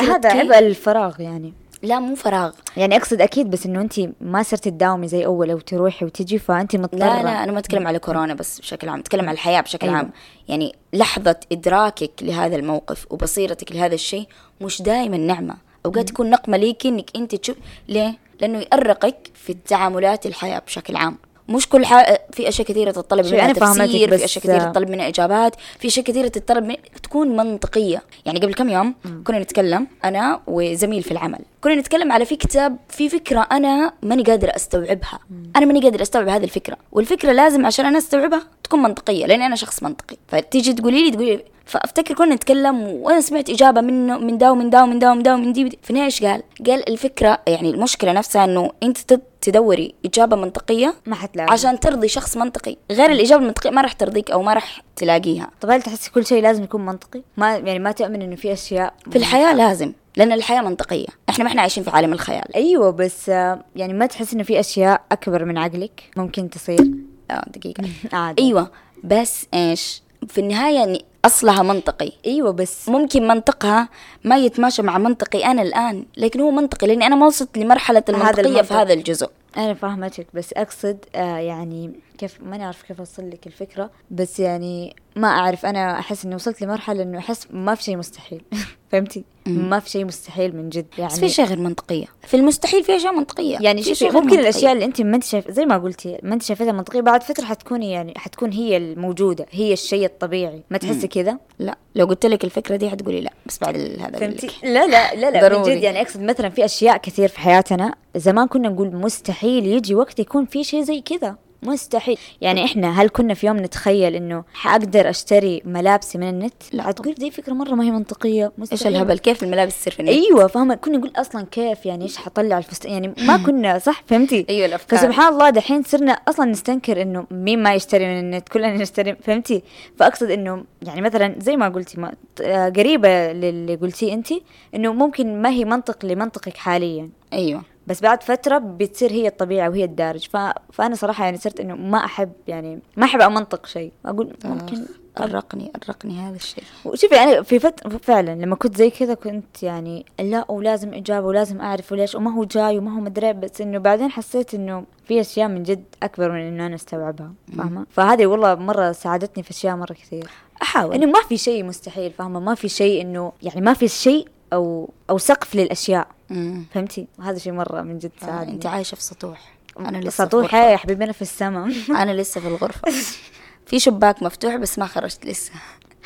هذا 0.00 0.28
عبء 0.28 0.58
الفراغ 0.58 1.20
يعني. 1.20 1.52
لا 1.82 2.00
مو 2.00 2.14
فراغ. 2.14 2.52
يعني 2.76 2.96
أقصد 2.96 3.20
أكيد 3.20 3.50
بس 3.50 3.66
إنه 3.66 3.80
انت 3.80 4.00
ما 4.20 4.42
صرت 4.42 4.64
تداومي 4.64 5.08
زي 5.08 5.26
أول 5.26 5.50
أو 5.50 5.58
تروحي 5.58 6.04
وتجي 6.04 6.38
فانت 6.38 6.76
مضطرة. 6.76 6.98
لا 6.98 7.22
لا 7.22 7.44
أنا 7.44 7.52
ما 7.52 7.58
أتكلم 7.58 7.86
على 7.86 7.98
كورونا 7.98 8.34
بس 8.34 8.60
بشكل 8.60 8.88
عام 8.88 8.98
أتكلم 8.98 9.28
على 9.28 9.34
الحياة 9.34 9.60
بشكل 9.60 9.86
أيوة. 9.86 9.98
عام. 9.98 10.10
يعني 10.48 10.74
لحظة 10.92 11.36
إدراكك 11.52 12.10
لهذا 12.22 12.56
الموقف 12.56 13.06
وبصيرتك 13.10 13.72
لهذا 13.72 13.94
الشيء 13.94 14.26
مش 14.60 14.82
دائما 14.82 15.16
نعمة. 15.16 15.56
أوقات 15.86 16.08
تكون 16.08 16.30
نقمة 16.30 16.56
ليكي 16.56 16.88
إنك 16.88 17.10
انت 17.16 17.34
تشوف 17.34 17.56
ليه؟ 17.88 18.18
لأنه 18.40 18.58
يأرقك 18.58 19.30
في 19.34 19.50
التعاملات 19.50 20.26
الحياة 20.26 20.58
بشكل 20.58 20.96
عام. 20.96 21.16
مش 21.50 21.68
كل 21.68 21.86
حاجة 21.86 22.22
في 22.32 22.48
أشياء 22.48 22.68
كثيرة 22.68 22.90
تتطلب 22.90 23.26
منها 23.26 23.52
فاهمتك، 23.52 23.82
تفسير 23.84 24.18
في 24.18 24.24
أشياء 24.24 24.44
كثيرة 24.44 24.58
تتطلب 24.58 24.90
منها 24.90 25.08
إجابات 25.08 25.56
في 25.78 25.88
أشياء 25.88 26.06
كثيرة 26.06 26.28
تتطلب 26.28 26.64
من... 26.64 26.74
تكون 27.02 27.36
منطقية. 27.36 28.02
يعني 28.26 28.40
قبل 28.40 28.54
كم 28.54 28.68
يوم 28.68 28.94
كنا 29.24 29.38
نتكلم 29.38 29.86
أنا 30.04 30.40
وزميل 30.46 31.02
في 31.02 31.10
العمل. 31.10 31.38
كنا 31.60 31.74
نتكلم 31.74 32.12
على 32.12 32.24
في 32.24 32.36
كتاب 32.36 32.76
في 32.88 33.08
فكرة 33.08 33.46
أنا 33.52 33.92
ماني 34.02 34.22
قادرة 34.22 34.56
أستوعبها. 34.56 35.18
أنا 35.56 35.66
ماني 35.66 35.80
قادرة 35.80 36.02
أستوعب 36.02 36.28
هذه 36.28 36.44
الفكرة. 36.44 36.76
والفكرة 36.92 37.32
لازم 37.32 37.66
عشان 37.66 37.86
أنا 37.86 37.98
أستوعبها 37.98 38.42
تكون 38.64 38.82
منطقية 38.82 39.26
لأني 39.26 39.46
أنا 39.46 39.56
شخص 39.56 39.82
منطقي. 39.82 40.16
فتيجي 40.28 40.72
تقولي 40.72 41.04
لي 41.04 41.10
تقولي 41.10 41.44
فأفتكر 41.70 42.14
كنا 42.14 42.34
نتكلم 42.34 42.80
وأنا 42.82 43.20
سمعت 43.20 43.50
إجابة 43.50 43.80
منه 43.80 44.18
من 44.18 44.38
دا 44.38 44.50
ومن 44.50 44.70
دا 44.70 44.82
ومن 44.82 44.98
دا 44.98 45.10
ومن 45.10 45.22
دا 45.22 45.34
ومن 45.34 45.52
دي 45.52 45.78
في 45.82 45.90
النهايه 45.90 46.06
إيش 46.06 46.24
قال؟ 46.24 46.42
قال 46.66 46.88
الفكرة 46.88 47.38
يعني 47.46 47.70
المشكلة 47.70 48.12
نفسها 48.12 48.44
إنه 48.44 48.70
أنت 48.82 48.98
تد- 48.98 49.20
تدوري 49.40 49.94
إجابة 50.04 50.36
منطقية 50.36 50.94
ما 51.06 51.14
حتلاقي 51.14 51.52
عشان 51.52 51.80
ترضي 51.80 52.08
شخص 52.08 52.36
منطقي 52.36 52.76
غير 52.90 53.10
الإجابة 53.12 53.42
المنطقية 53.42 53.70
ما 53.70 53.82
راح 53.82 53.92
ترضيك 53.92 54.30
أو 54.30 54.42
ما 54.42 54.54
راح 54.54 54.82
تلاقيها. 54.96 55.50
طب 55.60 55.70
هل 55.70 55.82
تحسي 55.82 56.10
كل 56.10 56.26
شيء 56.26 56.42
لازم 56.42 56.62
يكون 56.64 56.86
منطقي؟ 56.86 57.22
ما 57.36 57.56
يعني 57.56 57.78
ما 57.78 57.92
تؤمن 57.92 58.22
إنه 58.22 58.36
في 58.36 58.52
أشياء 58.52 58.94
في 59.10 59.18
الحياة 59.18 59.52
لازم 59.54 59.92
لأن 60.16 60.32
الحياة 60.32 60.60
منطقية. 60.62 61.06
إحنا 61.28 61.44
ما 61.44 61.50
إحنا 61.50 61.60
عايشين 61.60 61.84
في 61.84 61.90
عالم 61.90 62.12
الخيال. 62.12 62.54
أيوه 62.56 62.90
بس 62.90 63.28
آه، 63.28 63.64
يعني 63.76 63.92
ما 63.92 64.06
تحس 64.06 64.34
إنه 64.34 64.42
في 64.42 64.60
أشياء 64.60 65.00
أكبر 65.12 65.44
من 65.44 65.58
عقلك 65.58 66.02
ممكن 66.16 66.50
تصير؟ 66.50 66.90
آه 67.30 67.44
دقيقة. 67.56 67.84
عادي 68.12 68.42
أيوه 68.46 68.70
بس 69.04 69.46
إيش؟ 69.54 70.02
في 70.28 70.40
النهاية 70.40 70.74
يعني 70.78 71.04
أصلها 71.24 71.62
منطقي. 71.62 72.12
أيوه 72.26 72.50
بس. 72.52 72.88
ممكن 72.88 73.28
منطقها 73.28 73.88
ما 74.24 74.36
يتماشى 74.36 74.82
مع 74.82 74.98
منطقي 74.98 75.44
أنا 75.44 75.62
الآن 75.62 76.04
لكن 76.16 76.40
هو 76.40 76.50
منطقي 76.50 76.86
لأني 76.86 77.06
أنا 77.06 77.16
ما 77.16 77.26
وصلت 77.26 77.58
لمرحلة 77.58 78.04
المنطقية 78.08 78.32
في 78.42 78.48
المنطق. 78.48 78.72
هذا 78.72 78.92
الجزء. 78.92 79.30
أنا 79.56 79.74
فاهمتك 79.74 80.26
بس 80.34 80.52
أقصد 80.52 80.98
آه 81.14 81.36
يعني 81.38 81.92
كيف 82.18 82.38
ما 82.42 82.56
نعرف 82.56 82.82
كيف 82.82 82.98
أوصل 82.98 83.30
لك 83.30 83.46
الفكرة 83.46 83.90
بس 84.10 84.40
يعني 84.40 84.96
ما 85.16 85.28
أعرف 85.28 85.66
أنا 85.66 85.98
أحس 85.98 86.24
إني 86.24 86.34
وصلت 86.34 86.62
لمرحلة 86.62 87.02
إنه 87.02 87.18
أحس 87.18 87.46
ما 87.50 87.74
في 87.74 87.82
شيء 87.82 87.96
مستحيل. 87.96 88.42
فهمتي؟ 88.92 89.24
ما 89.46 89.78
في 89.78 89.90
شيء 89.90 90.04
مستحيل 90.04 90.56
من 90.56 90.68
جد 90.68 90.86
يعني 90.98 91.12
بس 91.12 91.20
في 91.20 91.26
أشياء 91.26 91.46
غير 91.46 91.58
منطقية. 91.58 92.06
في 92.26 92.36
المستحيل 92.36 92.84
في 92.84 92.96
أشياء 92.96 93.14
منطقية. 93.14 93.58
يعني 93.60 93.82
في 93.82 93.94
شوفي 93.94 94.04
ممكن 94.04 94.20
منطقية. 94.26 94.40
الأشياء 94.40 94.72
اللي 94.72 94.84
أنت 94.84 95.00
ما 95.02 95.16
أنت 95.16 95.24
شايف 95.24 95.50
زي 95.50 95.66
ما 95.66 95.78
قلتي 95.78 96.18
ما 96.22 96.34
أنت 96.34 96.42
شايفتها 96.42 96.72
منطقية 96.72 97.00
بعد 97.00 97.22
فترة 97.22 97.44
حتكوني 97.44 97.90
يعني 97.90 98.14
حتكون 98.16 98.52
هي 98.52 98.76
الموجودة 98.76 99.46
هي 99.50 99.72
الشيء 99.72 100.04
الطبيعي. 100.04 100.62
ما 100.70 100.78
تحسي 100.78 101.08
كذا؟ 101.08 101.38
لا. 101.58 101.78
لو 101.94 102.06
قلت 102.06 102.26
لك 102.26 102.44
الفكرة 102.44 102.76
دي 102.76 102.90
حتقولي 102.90 103.20
لا 103.20 103.32
بس 103.46 103.58
بعد 103.58 103.76
هذا 103.76 104.18
فهمتي. 104.18 104.50
لا 104.62 104.86
لا 104.86 105.14
لا 105.14 105.30
لا 105.30 105.58
من. 105.58 105.62
جد 105.62 105.82
يعني 105.82 106.00
أقصد 106.00 106.20
مثلا 106.20 106.48
في 106.48 106.64
أشياء 106.64 106.96
كثير 106.96 107.28
في 107.28 107.40
حياتنا 107.40 107.94
زمان 108.16 108.46
كنا 108.46 108.68
نقول 108.68 108.96
مستحيل 108.96 109.66
يجي 109.66 109.94
وقت 109.94 110.18
يكون 110.18 110.44
في 110.44 110.64
شيء 110.64 110.82
زي 110.82 111.00
كذا. 111.00 111.36
مستحيل. 111.62 112.18
يعني 112.40 112.64
إحنا 112.64 113.02
هل 113.02 113.08
كنا 113.08 113.34
في 113.34 113.46
يوم 113.46 113.56
نتخيل 113.56 114.14
إنه 114.14 114.44
حأقدر 114.54 115.10
أشتري 115.10 115.62
ملابسي 115.64 116.18
من 116.18 116.28
النت؟ 116.28 116.62
لا. 116.72 116.82
حتقول 116.82 117.14
دي 117.14 117.30
فكرة 117.30 117.52
مرة 117.52 117.74
ما 117.74 117.84
هي 117.84 117.90
منطقية. 117.90 118.44
إيش 118.44 118.52
مستحيل. 118.58 118.96
الهبل؟ 118.96 119.18
كيف 119.18 119.42
الملابس 119.42 119.80
تصير 119.80 119.92
في 119.92 120.00
النت؟ 120.00 120.12
أيوه 120.12 120.46
فاهمة؟ 120.46 120.74
كنا 120.74 120.98
نقول 120.98 121.12
أصلا 121.16 121.46
كيف؟ 121.50 121.86
يعني 121.86 122.04
إيش 122.04 122.16
حطلع 122.16 122.58
الفستان 122.58 122.92
يعني 122.92 123.14
ما 123.18 123.36
كنا 123.46 123.78
صح؟ 123.78 124.02
فهمتي؟ 124.06 124.46
أيوة 124.50 124.66
الأفكار. 124.66 124.98
فسبحان 124.98 125.32
الله 125.32 125.50
دحين 125.50 125.82
صرنا 125.82 126.12
أصلا 126.12 126.46
نستنكر 126.46 127.02
إنه 127.02 127.26
مين 127.30 127.62
ما 127.62 127.74
يشتري 127.74 128.06
من 128.06 128.18
النت؟ 128.20 128.48
كلنا 128.48 128.74
نشتري 128.76 129.14
فهمتي؟ 129.14 129.62
فأقصد 129.98 130.30
إنه 130.30 130.64
يعني 130.82 131.00
مثلا 131.00 131.34
زي 131.38 131.56
ما 131.56 131.68
قلتي 131.68 132.00
ما 132.00 132.12
آه، 132.42 132.68
قريبة 132.68 133.32
للي 133.32 133.74
قلتيه 133.76 134.12
انت 134.12 134.28
إنه 134.74 134.92
ممكن 134.92 135.42
ما 135.42 135.48
هي 135.50 135.64
منطق 135.64 136.04
لمنطقك 136.04 136.56
حاليا. 136.56 137.10
أيوه. 137.32 137.62
بس 137.90 138.00
بعد 138.00 138.22
فترة 138.22 138.58
بتصير 138.58 139.10
هي 139.10 139.28
الطبيعة 139.28 139.68
وهي 139.68 139.84
الدارج. 139.84 140.28
ف... 140.28 140.36
فأنا 140.72 140.94
صراحة 140.94 141.24
يعني 141.24 141.36
صرت 141.36 141.60
إنه 141.60 141.74
ما 141.74 142.04
أحب 142.04 142.32
يعني 142.48 142.78
ما 142.96 143.04
أحب 143.04 143.20
أمنطق 143.20 143.66
شيء. 143.66 143.92
أقول 144.06 144.32
ممكن 144.44 144.84
أرقني 145.20 145.72
أرقني 145.88 146.18
هذا 146.18 146.36
الشيء. 146.36 146.64
وشوفي 146.84 147.14
أنا 147.14 147.42
في 147.42 147.58
فت... 147.58 147.88
فعلا 147.88 148.34
لما 148.34 148.56
كنت 148.56 148.76
زي 148.76 148.90
كذا 148.90 149.14
كنت 149.14 149.62
يعني 149.62 150.04
لا 150.20 150.50
ولازم 150.50 150.94
إجابة 150.94 151.26
ولازم 151.26 151.60
أعرف 151.60 151.92
وليش 151.92 152.14
وما 152.14 152.34
هو 152.34 152.44
جاي 152.44 152.78
وما 152.78 152.96
هو 152.96 153.00
مدري 153.00 153.32
بس 153.32 153.60
إنه 153.60 153.78
بعدين 153.78 154.10
حسيت 154.10 154.54
إنه 154.54 154.84
في 155.04 155.20
أشياء 155.20 155.48
من 155.48 155.62
جد 155.62 155.84
أكبر 156.02 156.32
من 156.32 156.40
إنه 156.40 156.66
أنا 156.66 156.74
أستوعبها. 156.74 157.32
فاهمة؟ 157.56 157.86
فهذه 157.90 158.26
والله 158.26 158.54
مرة 158.54 158.92
ساعدتني 158.92 159.42
في 159.42 159.50
أشياء 159.50 159.76
مرة 159.76 159.92
كثير. 159.92 160.30
أحاول. 160.62 160.94
إنه 160.94 161.06
ما 161.06 161.20
في 161.28 161.36
شيء 161.36 161.64
مستحيل 161.64 162.10
فاهمة؟ 162.10 162.40
ما 162.40 162.54
في 162.54 162.68
شيء 162.68 163.02
إنه 163.02 163.32
يعني 163.42 163.60
ما 163.60 163.74
في 163.74 163.88
شيء 163.88 164.28
أو 164.52 164.90
أو 165.10 165.18
سقف 165.18 165.54
للأشياء. 165.54 166.06
مم. 166.30 166.64
فهمتي؟ 166.74 167.06
وهذا 167.18 167.38
شيء 167.38 167.52
مرة 167.52 167.82
من 167.82 167.98
جد 167.98 168.10
آه، 168.22 168.26
ساعدني. 168.26 168.52
أنت 168.52 168.66
عايشة 168.66 168.94
في 168.94 169.02
سطوح. 169.02 169.54
أنا 169.78 169.98
لسه 169.98 170.24
سطوح 170.24 170.54
الغرفة. 170.54 170.70
يا 170.70 170.76
حبيبي 170.76 171.04
أنا 171.04 171.12
في 171.12 171.22
السماء. 171.22 171.72
أنا 172.02 172.10
لسه 172.20 172.40
في 172.40 172.48
الغرفة. 172.48 172.92
في 173.66 173.78
شباك 173.78 174.22
مفتوح 174.22 174.56
بس 174.56 174.78
ما 174.78 174.86
خرجت 174.86 175.26
لسه. 175.26 175.52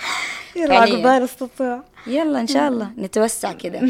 يلا 0.57 0.75
يعني- 0.75 0.91
عقبال 0.93 1.23
السطوح 1.23 1.81
يلا 2.07 2.41
إن 2.41 2.47
شاء 2.47 2.69
الله. 2.69 2.91
نتوسع 2.99 3.53
كذا 3.53 3.89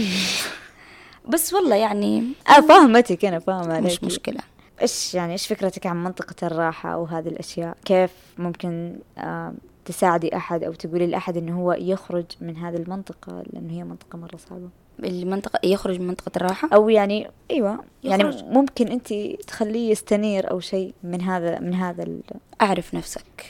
بس 1.29 1.55
والله 1.55 1.77
يعني 1.77 2.33
آه 2.49 2.61
فاهمتك 2.61 3.25
أنا 3.25 3.39
فاهمة 3.39 3.81
مش. 3.81 4.05
مشكلة. 4.05 4.41
إيش 4.83 5.15
يعني 5.15 5.33
إيش 5.33 5.47
فكرتك 5.47 5.87
عن 5.87 6.05
منطقة 6.05 6.47
الراحة 6.47 6.93
أو 6.95 7.05
هذه 7.05 7.29
الأشياء؟ 7.29 7.77
كيف 7.85 8.11
ممكن 8.39 8.99
آه 9.19 9.55
تساعدي 9.85 10.37
أحد 10.37 10.65
أو 10.65 10.73
تقولي 10.73 11.07
لأحد 11.07 11.37
إنه 11.37 11.61
هو 11.61 11.73
يخرج 11.73 12.25
من 12.41 12.57
هذه 12.57 12.77
المنطقة 12.77 13.43
لأنه 13.53 13.73
هي 13.73 13.85
منطقة 13.85 14.19
مرة 14.19 14.37
صعبة؟ 14.51 14.69
المنطقة 15.05 15.59
يخرج 15.69 16.01
من 16.01 16.07
منطقة 16.07 16.31
الراحة؟ 16.37 16.69
أو 16.75 16.89
يعني 16.89 17.31
إيوه 17.51 17.85
يعني 18.05 18.23
يخرج. 18.23 18.45
ممكن 18.45 18.89
أنت 18.89 19.13
تخليه 19.47 19.91
يستنير 19.91 20.51
أو 20.51 20.61
شيء 20.61 20.95
من 21.03 21.21
هذا 21.23 21.59
من 21.61 21.75
هذا 21.75 22.03
ال- 22.03 22.21
أعرف 22.63 22.95
نفسك. 22.95 23.47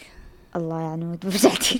الله 0.56 0.80
يا 0.80 0.86
عنود 0.86 1.26
رجعتي 1.26 1.78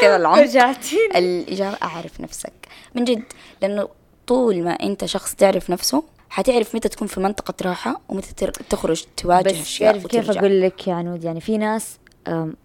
كذا 0.00 0.16
العمق. 0.16 0.38
رجعتي 0.38 0.96
الإجابة 1.16 1.76
أعرف 1.82 2.20
نفسك. 2.20 2.52
من 2.94 3.04
جد 3.04 3.22
لأنه 3.62 3.88
طول 4.26 4.62
ما 4.62 4.70
أنت 4.72 5.04
شخص 5.04 5.34
تعرف 5.34 5.70
نفسه 5.70 6.02
حتعرف 6.30 6.74
متى 6.74 6.88
تكون 6.88 7.08
في 7.08 7.20
منطقة 7.20 7.54
راحة 7.68 8.00
ومتى 8.08 8.46
تخرج 8.70 9.04
تواجه 9.16 9.48
بس 9.48 9.54
أشياء 9.54 9.98
كيف. 9.98 10.30
أقول 10.30 10.60
لك 10.62 10.88
يا 10.88 10.94
عنود 10.94 11.24
يعني 11.24 11.40
في 11.40 11.58
ناس 11.58 11.98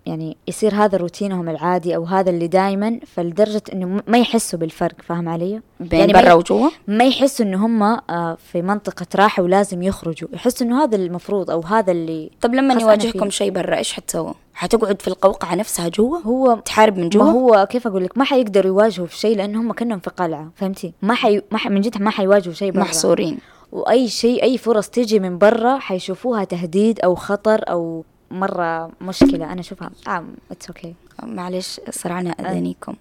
يعني 0.05 0.37
يصير 0.47 0.75
هذا 0.75 0.97
روتينهم 0.97 1.49
العادي 1.49 1.95
أو 1.95 2.03
هذا 2.03 2.29
اللي 2.29 2.47
دائما 2.47 2.99
فلدرجة 3.15 3.61
إنه 3.73 4.01
ما 4.07 4.17
يحسوا 4.17 4.59
بالفرق 4.59 4.95
فاهم 5.01 5.29
علي؟ 5.29 5.61
بين 5.79 5.99
يعني 5.99 6.13
برا 6.13 6.33
وجوا 6.33 6.69
ما 6.87 7.03
يحسوا 7.03 7.45
إنه 7.45 7.65
هم 7.65 7.83
آه، 7.83 8.37
في 8.51 8.61
منطقة 8.61 9.05
راحة 9.15 9.43
ولازم 9.43 9.83
يخرجوا 9.83 10.29
يحسوا 10.33 10.67
إنه 10.67 10.83
هذا 10.83 10.95
المفروض 10.95 11.51
أو 11.51 11.61
هذا 11.61 11.91
اللي 11.91 12.31
طب 12.41 12.55
لما 12.55 12.73
يواجهكم. 12.73 13.29
شيء 13.29 13.51
برا 13.51 13.77
إيش 13.77 13.93
حتسووا؟ 13.93 14.33
حتقعد 14.53 15.01
في 15.01 15.07
القوقعة 15.07 15.55
نفسها 15.55 15.87
جوا؟ 15.87 16.17
هو 16.19 16.61
تحارب 16.65 16.97
من 16.97 17.03
ما 17.03 17.09
جوا؟ 17.09 17.23
هو 17.23 17.67
كيف 17.69 17.87
أقول 17.87 18.03
لك 18.03 18.17
ما 18.17 18.23
حيقدروا 18.23 18.67
يواجهوا 18.67 19.07
في 19.07 19.17
شيء 19.17 19.37
لأنه 19.37 19.61
هم 19.61 19.71
كأنهم 19.73 19.99
في 19.99 20.09
قلعة 20.09 20.51
فهمتي؟ 20.55 20.93
ما 21.01 21.13
حي... 21.13 21.41
ما 21.51 21.57
ح... 21.57 21.67
من 21.67 21.81
جد 21.81 22.01
ما 22.01 22.09
حيواجهوا 22.09 22.53
شيء 22.53 22.71
برا 22.71 22.81
محصورين 22.81 23.37
وأي 23.71 24.07
شيء 24.07 24.43
أي 24.43 24.57
فرص 24.57 24.89
تجي 24.89 25.19
من 25.19 25.37
برا 25.37 25.77
حيشوفوها 25.77 26.43
تهديد 26.43 26.99
أو 26.99 27.15
خطر 27.15 27.63
أو 27.69 28.03
مرة 28.31 28.91
مشكلة 29.01 29.51
أنا 29.51 29.59
أشوفها. 29.59 29.91
آه 30.07 30.25
it's 30.51 30.67
okay 30.67 30.95
معلش 31.23 31.81
صرعنا 31.89 32.31
أذانيكم. 32.31 32.95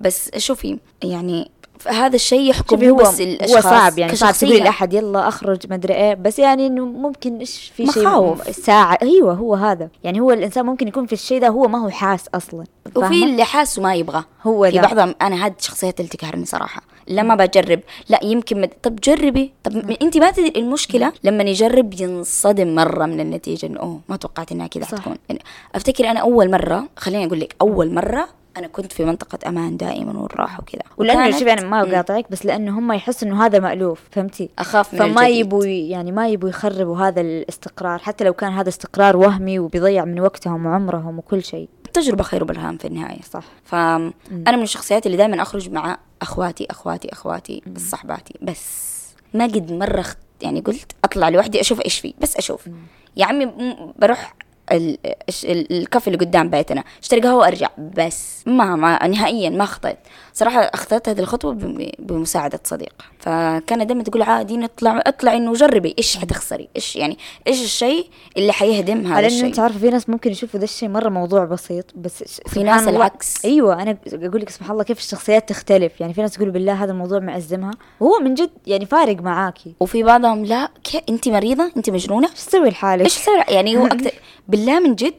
بس 0.00 0.30
شوفي 0.38 0.78
يعني 1.04 1.50
هذا 1.88 2.14
الشيء 2.16 2.50
يحكم 2.50 2.84
هو 2.88 2.96
بس 2.96 3.20
هو 3.20 3.26
الأشخاص 3.26 3.62
صعب 3.64 3.98
يعني 3.98 4.16
صعب. 4.16 4.34
تقولي 4.34 4.60
لأحد 4.60 4.92
يلا 4.94 5.28
أخرج 5.28 5.58
مدري 5.72 5.94
إيه 5.94 6.14
بس 6.14 6.38
يعني 6.38 6.66
إنه 6.66 6.84
ممكن 6.86 7.38
إيش 7.38 7.72
في 7.76 7.86
شيء 7.86 8.02
مخاوف. 8.02 8.56
ساعة 8.56 8.98
أيوه 9.02 9.32
هو 9.34 9.54
هذا 9.54 9.88
يعني 10.04 10.20
هو 10.20 10.30
الإنسان 10.32 10.66
ممكن 10.66 10.88
يكون 10.88 11.06
في 11.06 11.12
الشيء 11.12 11.40
ده 11.40 11.48
هو 11.48 11.68
ما 11.68 11.78
هو 11.84 11.88
حاس 11.90 12.24
أصلا 12.34 12.64
وفي؟ 12.96 13.24
اللي 13.24 13.44
حاس 13.44 13.78
وما 13.78 13.94
يبغى 13.94 14.24
هو 14.42 14.64
في 14.70 14.76
ده. 14.76 14.82
بعضهم 14.82 15.14
أنا 15.22 15.44
هاد 15.44 15.54
الشخصيات 15.58 16.00
اللي 16.00 16.10
تقهرني 16.10 16.44
صراحة 16.44 16.82
لما 17.08 17.34
بجرب 17.34 17.80
لا 18.08 18.18
يمكن 18.24 18.60
مد... 18.60 18.70
طب 18.82 18.96
جربي 18.96 19.52
طب 19.64 19.76
م- 19.76 19.96
أنت 20.02 20.16
ما 20.18 20.30
تدري 20.30 20.52
المشكلة 20.56 21.12
لما 21.24 21.42
يجرب 21.42 22.00
ينصدم 22.00 22.74
مرة 22.74 23.06
من 23.06 23.20
النتيجة 23.20 23.66
إنه 23.66 23.80
أوه 23.80 24.00
ما 24.08 24.16
توقعت 24.16 24.52
إنها 24.52 24.66
كذا. 24.66 24.84
حتكون 24.86 25.16
يعني 25.28 25.40
أفتكر 25.74 26.10
أنا 26.10 26.20
أول 26.20 26.50
مرة 26.50 26.84
خليني 26.96 27.26
أقول 27.26 27.40
لك 27.40 27.56
أول 27.60 27.94
مرة 27.94 28.28
أنا 28.56 28.66
كنت 28.66 28.92
في 28.92 29.04
منطقة 29.04 29.48
أمان 29.48 29.76
دائما 29.76 30.18
والراحة 30.20 30.62
وكذا. 30.62 30.82
ولأنه 30.96 31.30
شوفي 31.30 31.52
أنا 31.52 31.68
ما 31.68 31.84
مم. 31.84 31.90
بقاطعك 31.90 32.30
بس 32.30 32.46
لأنه 32.46 32.78
هم 32.78 32.92
يحسوا 32.92 33.28
إنه 33.28 33.46
هذا 33.46 33.58
مألوف 33.58 34.00
فهمتي؟ 34.10 34.50
أخاف 34.58 34.94
من 34.94 34.98
فما. 35.12 35.28
يبوا 35.28 35.64
يعني 35.64 36.12
ما 36.12 36.28
يبوا 36.28 36.48
يخربوا 36.48 36.98
هذا 36.98 37.20
الاستقرار 37.20 37.98
حتى 37.98 38.24
لو 38.24 38.32
كان 38.32 38.52
هذا 38.52 38.68
استقرار 38.68 39.16
وهمي 39.16 39.58
وبيضيع 39.58 40.04
من 40.04 40.20
وقتهم 40.20 40.66
وعمرهم 40.66 41.18
وكل 41.18 41.44
شيء. 41.44 41.68
التجربه 41.86 42.22
خير 42.22 42.44
برهان 42.44 42.76
في 42.76 42.86
النهاية. 42.86 43.22
صح. 43.22 43.44
فانا 43.64 44.12
من 44.56 44.62
الشخصيات 44.62 45.06
اللي 45.06 45.16
دائما 45.16 45.42
أخرج 45.42 45.70
مع 45.70 45.98
أخواتي 46.22 46.66
أخواتي 46.70 47.12
أخواتي 47.12 47.62
صحباتي 47.76 48.34
بس 48.42 48.90
ما 49.34 49.44
قد 49.44 49.72
مرة 49.72 50.04
يعني 50.42 50.60
قلت 50.60 50.92
أطلع 51.04 51.28
لوحدي 51.28 51.60
أشوف 51.60 51.80
إيش 51.80 51.98
فيه 51.98 52.12
بس 52.20 52.36
أشوف. 52.36 52.68
يا 53.16 53.24
عمي 53.26 53.52
بروح 53.98 54.34
الكافي 54.72 56.06
اللي 56.06 56.18
قدام 56.18 56.50
بيتنا 56.50 56.84
اشتري 57.02 57.20
قهوه 57.20 57.34
وأرجع 57.36 57.68
بس 57.78 58.42
ما, 58.46 58.76
ما 58.76 59.06
نهائيا 59.06 59.50
ما 59.50 59.64
خطيت. 59.64 59.96
صراحة 60.40 60.60
أخذت 60.60 61.08
هذه 61.08 61.20
الخطوة 61.20 61.52
بم- 61.52 61.90
بمساعدة 61.98 62.60
صديق. 62.64 62.92
فكانت 63.18 63.82
دائما 63.82 64.02
تقول 64.02 64.22
عادي 64.22 64.56
نطلع 64.56 65.02
اطلع 65.06 65.34
إنه 65.36 65.52
جربي 65.52 65.94
إيش 65.98 66.16
حتخسري 66.16 66.68
إيش 66.76 66.96
يعني 66.96 67.18
إيش 67.46 67.62
الشيء 67.64 68.06
اللي 68.36 68.52
حيهدم 68.52 69.06
هذا 69.06 69.26
الشيء؟ 69.26 69.44
أنت 69.46 69.58
عارفة 69.58 69.78
في 69.78 69.90
ناس 69.90 70.08
ممكن 70.08 70.30
يشوفوا 70.30 70.58
ذا 70.60 70.64
الشيء 70.64 70.88
مرة 70.88 71.08
موضوع 71.08 71.44
بسيط 71.44 71.84
بس 71.96 72.40
في 72.46 72.62
ناس 72.62 72.80
الله- 72.82 72.96
العكس. 72.96 73.44
أيوه 73.44 73.82
أنا 73.82 73.98
أقول 74.12 74.40
لك 74.40 74.48
سبحان 74.50 74.70
الله 74.72 74.84
كيف 74.84 74.98
الشخصيات 74.98 75.48
تختلف. 75.48 76.00
يعني 76.00 76.14
في 76.14 76.20
ناس 76.20 76.32
تقول 76.32 76.50
بالله 76.50 76.84
هذا 76.84 76.92
الموضوع 76.92 77.18
مأزمها 77.18 77.70
وهو 78.00 78.18
من 78.20 78.34
جد 78.34 78.50
يعني 78.66 78.86
فارق 78.86 79.16
معاكي. 79.22 79.74
وفي 79.80 80.02
بعضهم 80.02 80.44
لا 80.44 80.68
كي 80.84 81.02
أنت 81.08 81.28
مريضة 81.28 81.72
أنت 81.76 81.90
مجنونة؟ 81.90 82.28
إيش 82.30 82.44
تسوي 82.44 82.68
لحالك؟ 82.68 83.04
إيش 83.04 83.12
صار؟ 83.12 83.44
يعني 83.48 83.76
هو 83.76 83.86
أكثر 83.96 84.10
بالله 84.48 84.80
من 84.80 84.94
جد 84.94 85.14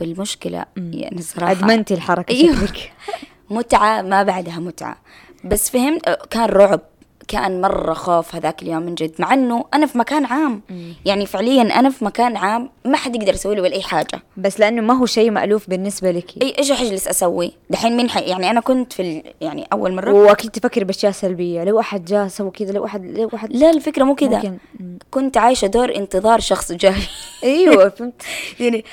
والمشكلة 0.00 0.64
يعني 0.76 1.22
صراحة 1.22 1.52
أدمنتي 1.52 1.94
الحركة 1.94 2.32
أيوه. 2.32 2.54
شكلك. 2.66 2.92
متعة 3.50 4.02
ما 4.02 4.22
بعدها 4.22 4.58
متعة. 4.58 4.96
بس 5.44 5.70
فهمت؟ 5.70 6.08
كان 6.30 6.44
رعب. 6.44 6.80
كان 7.28 7.60
مرة 7.60 7.92
خوف 7.92 8.34
هذاك 8.34 8.62
اليوم 8.62 8.82
من 8.82 8.94
جد 8.94 9.12
مع 9.18 9.34
إنه 9.34 9.64
أنا 9.74 9.86
في 9.86 9.98
مكان 9.98 10.24
عام. 10.24 10.62
يعني 11.04 11.26
فعليا 11.26 11.62
أنا 11.62 11.90
في 11.90 12.04
مكان 12.04 12.36
عام 12.36 12.70
ما 12.84 12.96
حد 12.96 13.16
يقدر 13.16 13.34
يسوي 13.34 13.54
لي 13.54 13.60
ولا 13.60 13.74
أي 13.74 13.82
حاجة. 13.82 14.22
بس 14.36 14.60
لأنه 14.60 14.82
ما 14.82 14.94
هو 14.94 15.06
شيء 15.06 15.30
مألوف 15.30 15.70
بالنسبة 15.70 16.10
لك. 16.10 16.42
إي 16.42 16.54
إيش 16.58 16.72
حجلس 16.72 17.08
أسوي؟ 17.08 17.52
دحين 17.70 17.96
مين 17.96 18.10
حي 18.10 18.20
يعني 18.20 18.50
أنا 18.50 18.60
كنت 18.60 18.92
في 18.92 19.02
ال... 19.02 19.22
يعني 19.40 19.66
أول 19.72 19.92
مرة. 19.92 20.12
وأكيد 20.12 20.50
تفكري 20.50 20.84
بأشياء 20.84 21.12
سلبية. 21.12 21.64
لو 21.64 21.80
أحد 21.80 22.04
جاء 22.04 22.28
سوى 22.28 22.50
كذا. 22.50 22.72
لو 22.72 22.84
احد 22.84 23.04
لو 23.04 23.30
احد 23.34 23.52
لا 23.52 23.70
الفكرة 23.70 24.04
مو 24.04 24.14
كذا. 24.14 24.58
مم. 24.80 24.98
كنت 25.10 25.36
عايشة 25.36 25.66
دور 25.66 25.96
انتظار 25.96 26.40
شخص 26.40 26.72
جاي. 26.72 27.02
أيوه 27.44 27.88
فهمت. 27.88 28.22
يعني 28.60 28.84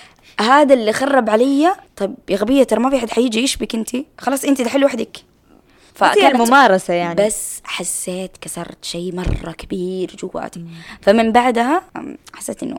هذا 0.41 0.73
اللي 0.73 0.93
خرب 0.93 1.29
علي. 1.29 1.71
طيب 1.97 2.15
يا 2.29 2.37
غبية 2.37 2.63
ترى 2.63 2.79
ما 2.79 2.89
في 2.89 2.99
حد 2.99 3.09
حيجي 3.09 3.43
يشبك 3.43 3.75
انت. 3.75 3.89
خلاص 4.17 4.45
انت 4.45 4.61
دحين 4.61 4.81
لوحدك. 4.81 5.17
هي 6.01 6.27
الممارسة 6.27 6.93
يعني. 6.93 7.25
بس 7.25 7.61
حسيت 7.63 8.37
كسرت 8.41 8.85
شيء 8.85 9.15
مرة 9.15 9.51
كبير 9.51 10.15
جواتي. 10.19 10.65
فمن 11.01 11.31
بعدها 11.31 11.81
حسيت 12.33 12.63
إنه 12.63 12.77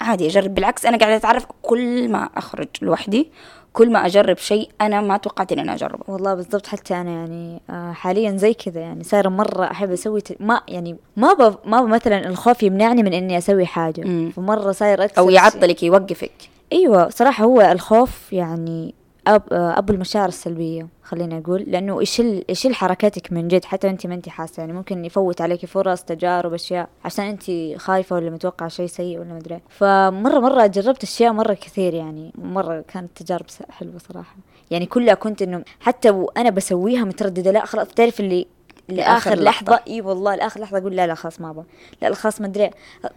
عادي 0.00 0.26
أجرب. 0.26 0.54
بالعكس 0.54 0.86
أنا 0.86 0.96
قاعدة 0.96 1.16
أتعرف 1.16 1.46
كل 1.62 2.08
ما 2.08 2.28
أخرج 2.36 2.68
لوحدي 2.82 3.30
كل 3.72 3.90
ما 3.90 4.06
أجرب 4.06 4.38
شيء 4.38 4.68
أنا 4.80 5.00
ما 5.00 5.16
توقعت 5.16 5.52
إني 5.52 5.62
أنا 5.62 5.74
أجربه. 5.74 6.04
والله 6.08 6.34
بالضبط 6.34 6.66
حتى 6.66 6.94
أنا 6.94 7.10
يعني 7.10 7.60
آه، 7.70 7.92
حاليا 7.92 8.36
زي 8.36 8.54
كذا 8.54 8.80
يعني. 8.80 9.04
صايره 9.04 9.28
مرة 9.28 9.70
أحب 9.70 9.92
أسوي 9.92 10.20
ت... 10.20 10.42
ما 10.42 10.62
يعني 10.68 10.96
ما 11.16 11.32
ب... 11.32 11.54
ما 11.64 11.82
ب 11.82 11.86
مثلا 11.86 12.28
الخوف 12.28 12.62
يمنعني 12.62 13.02
من 13.02 13.12
إني 13.12 13.38
أسوي 13.38 13.66
حاجة. 13.66 14.00
مم. 14.00 14.32
فمرة 14.36 14.72
صاير 14.72 15.04
أكثر 15.04 15.18
أو 15.22 15.30
يعطلك 15.30 15.82
يوقفك. 15.82 16.32
إيوه 16.72 17.08
صراحة 17.08 17.44
هو 17.44 17.60
الخوف 17.60 18.32
يعني 18.32 18.94
أب 19.26 19.42
أبو 19.52 19.92
المشاعر 19.92 20.28
السلبية 20.28 20.88
خلينا 21.02 21.38
أقول 21.38 21.62
لأنه 21.62 22.02
يشيل 22.02 22.44
يشيل 22.48 22.74
حركاتك 22.74 23.32
من 23.32 23.48
جد 23.48 23.64
حتى 23.64 23.90
أنت 23.90 24.06
ما 24.06 24.14
أنت 24.14 24.28
حاسة. 24.28 24.60
يعني 24.60 24.72
ممكن 24.72 25.04
يفوت 25.04 25.40
عليك 25.40 25.66
فرص 25.66 26.02
تجارب 26.02 26.54
أشياء 26.54 26.88
عشان 27.04 27.24
أنت 27.24 27.42
خايفة 27.76 28.16
ولا 28.16 28.30
متوقعة 28.30 28.68
شيء 28.68 28.86
سيء 28.86 29.18
ولا 29.18 29.34
مدري 29.34 29.60
فمرة 29.68 30.38
مرة 30.38 30.66
جربت 30.66 31.02
أشياء 31.02 31.32
مرة 31.32 31.54
كثير 31.54 31.94
يعني 31.94 32.32
مرة 32.38 32.84
كانت 32.88 33.22
تجارب 33.22 33.46
حلوة 33.70 33.98
صراحة. 33.98 34.36
يعني 34.70 34.86
كلها 34.86 35.14
كنت 35.14 35.42
إنه 35.42 35.64
حتى 35.80 36.10
وأنا 36.10 36.50
بسويها 36.50 37.04
مترددة 37.04 37.50
لا 37.50 37.64
خلاص 37.64 37.88
بتعرف 37.88 38.20
اللي 38.20 38.46
لآخر 38.88 39.30
لحظة. 39.30 39.72
لحظة. 39.72 39.80
إي 39.88 40.00
والله 40.00 40.34
لآخر 40.34 40.60
لحظة 40.60 40.78
أقول 40.78 40.96
لا 40.96 41.06
لا 41.06 41.14
خلاص 41.14 41.40
ما 41.40 41.50
أبغى. 41.50 41.64
لا 42.02 42.14
خلاص 42.14 42.40
ما 42.40 42.46
أدري. 42.46 42.70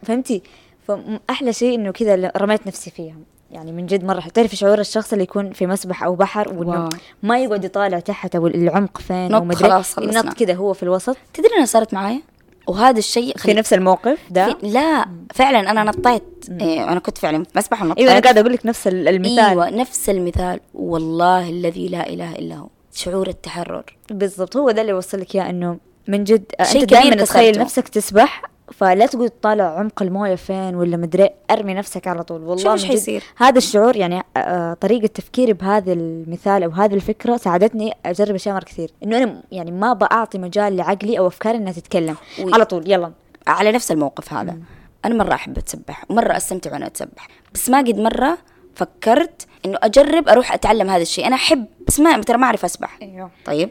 فهمتي؟ 0.04 0.44
فاحلى 0.88 1.54
شيء 1.54 1.76
إنه 1.76 1.92
كذا 1.92 2.32
رميت 2.38 2.68
نفسي 2.68 2.92
فيها. 2.92 3.16
يعني 3.52 3.72
من 3.72 3.86
جد 3.86 4.04
مرة. 4.04 4.20
تعرفي 4.34 4.56
شعور 4.56 4.80
الشخص 4.80 5.12
اللي 5.12 5.24
يكون 5.24 5.52
في 5.52 5.68
مسبح 5.68 6.04
أو 6.04 6.16
بحر 6.16 6.54
وإنه. 6.54 6.90
ما 7.24 7.40
يقعد 7.40 7.64
يطالع 7.66 8.00
تحت 8.00 8.36
أو 8.36 8.48
العمق 8.48 8.98
فين 8.98 9.34
أو 9.34 9.44
مدري 9.44 9.56
خلاص 9.70 9.96
كذا 10.40 10.54
هو 10.54 10.74
في 10.74 10.84
الوسط. 10.84 11.18
تدري 11.34 11.50
أنا 11.58 11.66
صارت 11.66 11.94
معايا؟ 11.94 12.22
وهذا 12.68 13.00
الشيء 13.00 13.38
في 13.38 13.54
نفس 13.54 13.74
الموقف؟ 13.74 14.20
ده 14.30 14.54
في 14.62 14.68
لا 14.68 15.06
فعلا 15.34 15.72
أنا 15.72 15.84
نطيت. 15.84 16.24
إيه 16.62 16.92
أنا 16.92 17.00
كنت 17.00 17.18
فعلا 17.18 17.44
في 17.44 17.50
مسبح 17.56 17.82
ونطيت. 17.82 17.98
أيوه 18.00 18.12
أنا 18.12 18.20
قاعدة 18.22 18.42
أقول 18.42 18.54
لك 18.54 18.66
نفس 18.66 18.88
ال- 18.88 19.08
المثال. 19.08 19.40
أيوه 19.40 19.70
نفس 19.70 20.10
المثال. 20.10 20.60
والله 20.74 21.50
الذي 21.50 21.88
لا 21.88 22.10
إله 22.10 22.36
إلا 22.36 22.56
هو. 22.56 22.68
شعور 22.94 23.28
التحرر. 23.28 23.84
بالضبط 24.12 24.58
هو 24.58 24.72
ده 24.72 24.82
اللي 24.82 24.94
وصلك 24.94 25.36
اياه 25.36 25.50
إنه 25.50 25.78
من 26.08 26.24
جد 26.24 26.44
أنت 26.60 26.84
دائما 26.84 27.16
تخيل. 27.16 27.60
نفسك 27.60 27.88
تسبح 27.88 28.42
فلا 28.74 29.06
تقعد 29.06 29.30
تطالع 29.30 29.64
عمق 29.80 30.02
الموية 30.02 30.36
فين 30.36 30.76
ولا 30.76 30.98
مدري 30.98 31.30
أرمي 31.52 31.74
نفسك 31.74 32.08
على 32.08 32.24
طول. 32.24 32.44
والله 32.44 32.76
جد 32.76 32.86
حيصير. 32.86 33.24
هذا 33.38 33.58
الشعور 33.58 33.96
يعني 33.96 34.24
آه، 34.38 34.74
طريقة 34.74 35.08
تفكيري 35.08 35.54
بهذا 35.54 35.94
المثال 35.94 36.64
أو 36.64 36.70
هذه 36.70 36.94
الفكرة 36.94 37.38
ساعدتني 37.38 37.94
أجرب 38.06 38.36
أشياء 38.36 38.56
مرة 38.56 38.64
كثير. 38.64 38.92
إنه 39.04 39.18
أنا 39.18 39.44
يعني 39.52 39.72
ما 39.72 39.94
بعطي 39.94 40.38
مجال 40.38 40.78
لعقلي 40.78 41.20
أو 41.20 41.28
أفكاري 41.28 41.58
إنها 41.58 41.72
تتكلم. 41.74 42.16
وي- 42.44 42.54
على 42.54 42.66
طول 42.66 42.92
يلا. 42.92 43.12
على 43.48 43.72
نفس 43.72 43.92
الموقف 43.92 44.34
هذا. 44.34 44.58
أنا 45.06 45.16
مرة 45.16 45.34
أحب 45.34 45.58
أتسبح 45.58 46.06
ومرة 46.10 46.38
أستمتع 46.38 46.72
وأنا 46.72 46.86
أتسبح. 46.88 47.28
بس 47.54 47.70
ما 47.70 47.78
قد 47.78 47.98
مرة 48.00 48.38
فكرت 48.76 49.48
إنه 49.66 49.78
أجرب 49.84 50.30
أروح 50.30 50.54
أتعلم 50.54 50.90
هذا 50.90 51.02
الشيء. 51.02 51.28
أنا 51.28 51.36
أحب 51.36 51.66
بس 51.88 52.00
ما 52.00 52.22
ترى 52.22 52.38
ما 52.38 52.46
أعرف 52.46 52.66
أسبح. 52.66 52.98
أيوه. 53.02 53.32
طيب. 53.46 53.70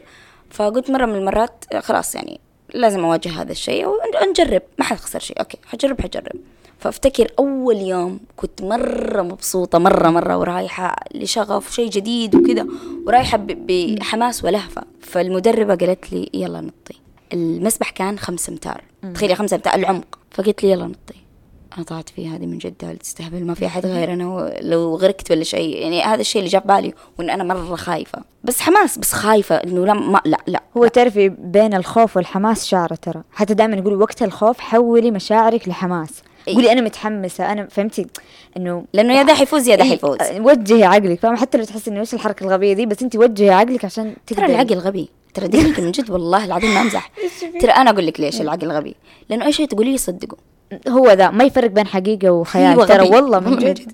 فقلت 0.51 0.91
مرة 0.91 1.07
من 1.07 1.15
المرات 1.15 1.65
آه، 1.73 1.81
خلاص 1.81 2.15
يعني 2.15 2.41
لازم 2.75 3.05
أواجه 3.05 3.43
هذا 3.43 3.53
الشيء 3.53 3.87
ونجرب 3.89 4.63
ما 4.79 4.85
حخسر 4.85 5.19
شيء. 5.19 5.41
أوكي 5.41 5.59
حجرب 5.67 6.01
حجرب. 6.01 6.33
فأفتكر 6.79 7.33
أول 7.39 7.77
يوم 7.77 8.21
كنت 8.37 8.63
مرة 8.63 9.23
مبسوطة 9.23 9.79
مرة 9.79 10.09
مرة 10.09 10.37
ورايحة 10.39 10.97
لشغف 11.15 11.73
شيء 11.73 11.91
جديد 11.91 12.35
وكذا 12.35 12.67
ورايحة 13.07 13.39
ب- 13.39 13.67
بحماس 13.67 14.45
ولهفة. 14.45 14.83
فالمدربة 15.01 15.75
قالت 15.75 16.13
لي 16.13 16.31
يلا 16.35 16.61
نطي. 16.61 16.95
المسبح 17.33 17.91
كان 17.91 18.19
خمس 18.19 18.49
أمتار. 18.49 18.85
تخيلي 19.15 19.35
خمس 19.35 19.53
أمتار 19.53 19.75
العمق. 19.75 20.19
فقلت 20.31 20.63
لي 20.63 20.71
يلا 20.71 20.87
نطي. 20.87 21.20
أنا 21.77 21.85
طلعت 21.85 22.09
فيه 22.09 22.35
هذه 22.37 22.47
من 22.47 22.59
جد 22.59 22.99
تستهبل. 23.03 23.45
ما 23.45 23.55
في 23.55 23.67
أحد 23.67 23.87
غيرنا. 23.87 24.29
و- 24.29 24.53
لو 24.61 24.95
غرقت 24.97 25.31
ولا 25.31 25.45
شيء. 25.45 25.77
يعني 25.77 26.03
هذا 26.03 26.21
الشيء 26.21 26.41
اللي 26.41 26.51
جاء 26.53 26.63
في 26.63 26.69
بالي 26.69 26.95
وإن 27.19 27.31
أنا 27.31 27.45
مرة 27.45 27.77
خايفة. 27.77 28.23
بس 28.45 28.61
حماس 28.61 28.99
بس 28.99 29.13
خايفة 29.13 29.57
إنه 29.57 29.87
لا 29.87 29.93
ما 29.95 30.21
لا 30.25 30.39
لا 30.47 30.63
هو 30.77 30.87
تعرفي 30.87 31.29
بين 31.29 31.75
الخوف 31.75 32.17
والحماس 32.17 32.67
شعره 32.67 32.95
ترى. 32.95 33.23
حتى 33.33 33.55
دائما 33.55 33.77
يقولوا 33.77 34.01
وقت 34.03 34.23
الخوف 34.23 34.61
حولي 34.61 35.11
مشاعرك 35.11 35.69
لحماس. 35.69 36.11
إيه. 36.49 36.55
قولي 36.55 36.73
أنا 36.73 36.81
متحمسة 36.81 37.53
أنا 37.53 37.67
فهمتي؟ 37.71 38.07
إنه 38.57 38.85
لأنه 38.93 39.15
يا 39.19 39.23
ده 39.23 39.35
حيفوز 39.35 39.69
يا 39.69 39.77
ده 39.77 39.85
إيه، 39.85 39.91
حيفوز 39.91 40.17
وجهي 40.39 40.85
عقلك. 40.85 41.19
فاهم؟ 41.21 41.37
حتى 41.37 41.59
لو 41.59 41.65
تحسي 41.65 41.91
إنه 41.91 42.01
إيش 42.01 42.15
الحركة 42.15 42.45
الغبية 42.45 42.73
دي 42.73 42.87
بس 42.87 43.03
أنت 43.03 43.17
وجهي 43.17 43.51
عقلك 43.51 43.85
عشان 43.85 44.15
ترى. 44.27 44.47
العقل 44.47 44.75
غبي. 44.79 45.09
ترى 45.35 45.49
دينك 45.49 45.81
من 45.81 45.91
جد 45.91 46.11
والله 46.11 46.45
العظيم 46.45 46.75
ما 46.75 46.81
أمزح. 46.81 47.11
ترى 47.61 47.71
أنا 47.73 47.91
أقول 47.91 48.07
لك 48.07 48.21
ليش 48.21 48.41
العقل 48.41 48.73
غبي؟ 48.73 48.95
لأنه 49.29 49.47
أي 49.47 49.53
شيء 49.53 49.67
تقوليه 49.67 49.95
يصدقه 49.95 50.37
هو 50.89 51.11
ذا 51.11 51.31
ما 51.31 51.45
يفرق 51.45 51.71
بين 51.71 51.87
حقيقة 51.87 52.31
وخيال. 52.31 52.71
أيوة 52.71 52.87
ترى. 52.87 53.09
والله 53.09 53.41
من 53.41 53.59
جد. 53.59 53.93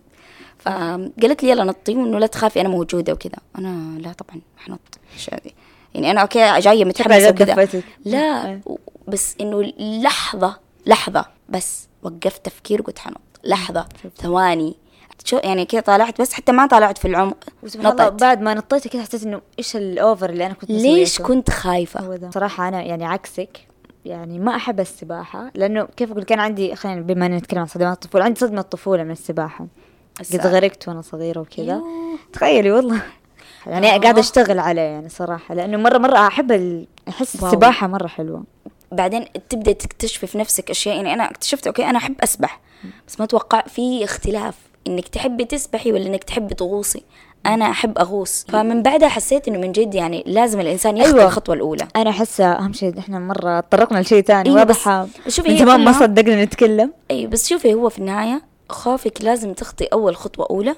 فقالت 0.58 1.42
لي 1.42 1.50
يلا 1.50 1.64
نطي 1.64 1.96
وإنه 1.96 2.18
لا 2.18 2.26
تخافي 2.26 2.60
أنا 2.60 2.68
موجودة 2.68 3.12
وكذا. 3.12 3.38
أنا 3.58 3.98
لا 3.98 4.12
طبعا 4.12 4.40
حنط. 4.56 4.98
إيش 5.14 5.30
هذه؟ 5.34 5.50
يعني 5.94 6.10
أنا 6.10 6.20
okay 6.20 6.58
جاية 6.60 6.84
متحمسة 6.84 7.30
وكذا. 7.30 7.68
لا. 8.04 8.60
و- 8.66 8.78
بس 9.08 9.34
إنه 9.40 9.72
لحظة 9.78 10.56
لحظة 10.86 11.24
بس 11.48 11.88
وقفت 12.02 12.44
تفكير 12.44 12.80
وقلت 12.82 12.98
حنط. 12.98 13.20
لحظة 13.44 13.86
ثواني. 14.16 14.76
شو 15.24 15.36
يعني 15.44 15.64
كذا 15.64 15.80
طالعت 15.80 16.20
بس 16.20 16.32
حتى 16.32 16.52
ما 16.52 16.66
طالعت 16.66 16.98
في 16.98 17.08
العمق. 17.08 17.36
وسبحان 17.62 17.92
الله 17.92 18.08
بعد 18.08 18.40
ما 18.40 18.54
نطيت 18.54 18.88
كذا 18.88 19.02
حسيت 19.02 19.22
إنه 19.22 19.40
إيش 19.58 19.76
الاوفر 19.76 20.30
اللي 20.30 20.46
أنا 20.46 20.54
كنت 20.54 20.70
ليش؟ 20.70 21.22
كنت 21.22 21.50
خايفة؟ 21.50 22.30
صراحة 22.30 22.68
أنا 22.68 22.82
يعني 22.82 23.04
عكسك. 23.04 23.66
يعني 24.06 24.38
ما 24.38 24.56
أحب 24.56 24.80
السباحة 24.80 25.50
لأنه 25.54 25.88
كيف 25.96 26.10
أقول 26.10 26.22
كان 26.24 26.40
عندي 26.40 26.74
خلينا 26.76 27.00
بما 27.00 27.26
أننا 27.26 27.38
نتكلم 27.38 27.60
عن 27.60 27.66
صدمات 27.66 28.04
الطفولة 28.04 28.24
عندي 28.24 28.40
صدمة 28.40 28.62
طفولة 28.62 29.04
من 29.04 29.10
السباحة 29.10 29.66
قد 30.32 30.46
غرقت 30.46 30.88
وأنا 30.88 31.02
صغيرة 31.02 31.40
وكذا. 31.40 31.82
تخيلي 32.32 32.70
والله 32.72 33.02
يعني 33.66 33.94
آه. 33.94 33.98
قاعدة 33.98 34.20
أشتغل 34.20 34.58
عليه 34.58 34.82
يعني 34.82 35.08
صراحة 35.08 35.54
لأنه 35.54 35.76
مرة 35.76 35.98
مرة 35.98 36.26
أحب 36.26 36.52
ال... 36.52 36.86
أحس 37.08 37.36
wow. 37.36 37.46
السباحة 37.46 37.86
مرة 37.86 38.06
حلوة 38.06 38.44
بعدين 38.92 39.24
تبدأ 39.48 39.72
تكتشفي 39.72 40.26
في 40.26 40.38
نفسك 40.38 40.70
أشياء 40.70 40.96
يعني 40.96 41.12
أنا 41.12 41.30
اكتشفت 41.30 41.66
okay 41.66 41.84
أنا 41.84 41.98
أحب 41.98 42.14
أسبح 42.20 42.60
بس 43.08 43.20
ما 43.20 43.24
أتوقع 43.24 43.60
في 43.62 44.04
اختلاف 44.04 44.54
إنك 44.86 45.08
تحبي 45.08 45.44
تسبحي 45.44 45.92
ولا 45.92 46.06
إنك 46.06 46.24
تحبي 46.24 46.54
تغوصي 46.54 47.02
أنا 47.54 47.70
أحب 47.70 47.98
أغوص. 47.98 48.44
فمن 48.48 48.82
بعدها 48.82 49.08
حسيت 49.08 49.48
إنه 49.48 49.58
من 49.58 49.72
جد 49.72 49.94
يعني 49.94 50.24
لازم 50.26 50.60
الإنسان 50.60 50.96
يخطو 50.96 51.16
أيوة. 51.16 51.24
الخطوة 51.24 51.54
الأولى. 51.54 51.88
أنا 51.96 52.10
أحس 52.10 52.40
أهم 52.40 52.72
شيء 52.72 52.98
إحنا 52.98 53.18
مرة 53.18 53.60
تطرقنا 53.60 53.98
لشيء 53.98 54.22
ثاني 54.22 54.48
أيوة 54.48 54.58
واضح. 54.58 55.06
شوفي 55.28 55.58
زمان 55.58 55.84
ما 55.84 55.92
صدقنا 55.92 56.44
نتكلم. 56.44 56.92
اي 57.10 57.26
بس 57.26 57.48
شوفي 57.48 57.74
هو 57.74 57.88
في 57.88 57.98
النهاية 57.98 58.42
خوفك 58.68 59.24
لازم 59.24 59.52
تخطي 59.52 59.84
أول 59.84 60.16
خطوة 60.16 60.46
أولى. 60.50 60.74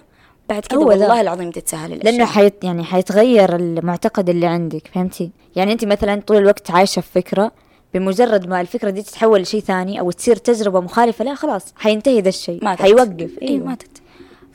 بعد 0.49 0.62
كده. 0.62 0.81
والله 0.81 1.21
العظيم 1.21 1.51
تتسهل 1.51 1.93
الأشياء. 1.93 2.12
لأنه 2.12 2.25
حيت 2.25 2.64
يعني 2.64 2.85
حيتغير 2.85 3.57
المعتقد 3.57 4.29
اللي 4.29 4.47
عندك 4.47 4.83
فهمتي؟ 4.95 5.31
يعني 5.57 5.73
أنت 5.73 5.85
مثلا 5.85 6.23
طول 6.27 6.37
الوقت 6.37 6.71
عايشة 6.71 7.01
في 7.01 7.12
فكرة 7.12 7.53
بمجرد 7.95 8.49
ما 8.49 8.61
الفكرة 8.61 8.91
دي 8.91 9.03
تتحول 9.03 9.41
لشيء 9.41 9.61
ثاني 9.61 10.01
أو 10.01 10.11
تصير 10.11 10.37
تجربة 10.37 10.81
مخالفة 10.81 11.25
لا 11.25 11.35
خلاص 11.35 11.64
حينتهي 11.77 12.21
ذا 12.21 12.29
الشيء 12.29 12.64
ماتت. 12.64 12.83
حيوقف. 12.83 13.11
أيوه 13.21 13.33
أيوه. 13.43 13.66
ماتت 13.66 13.97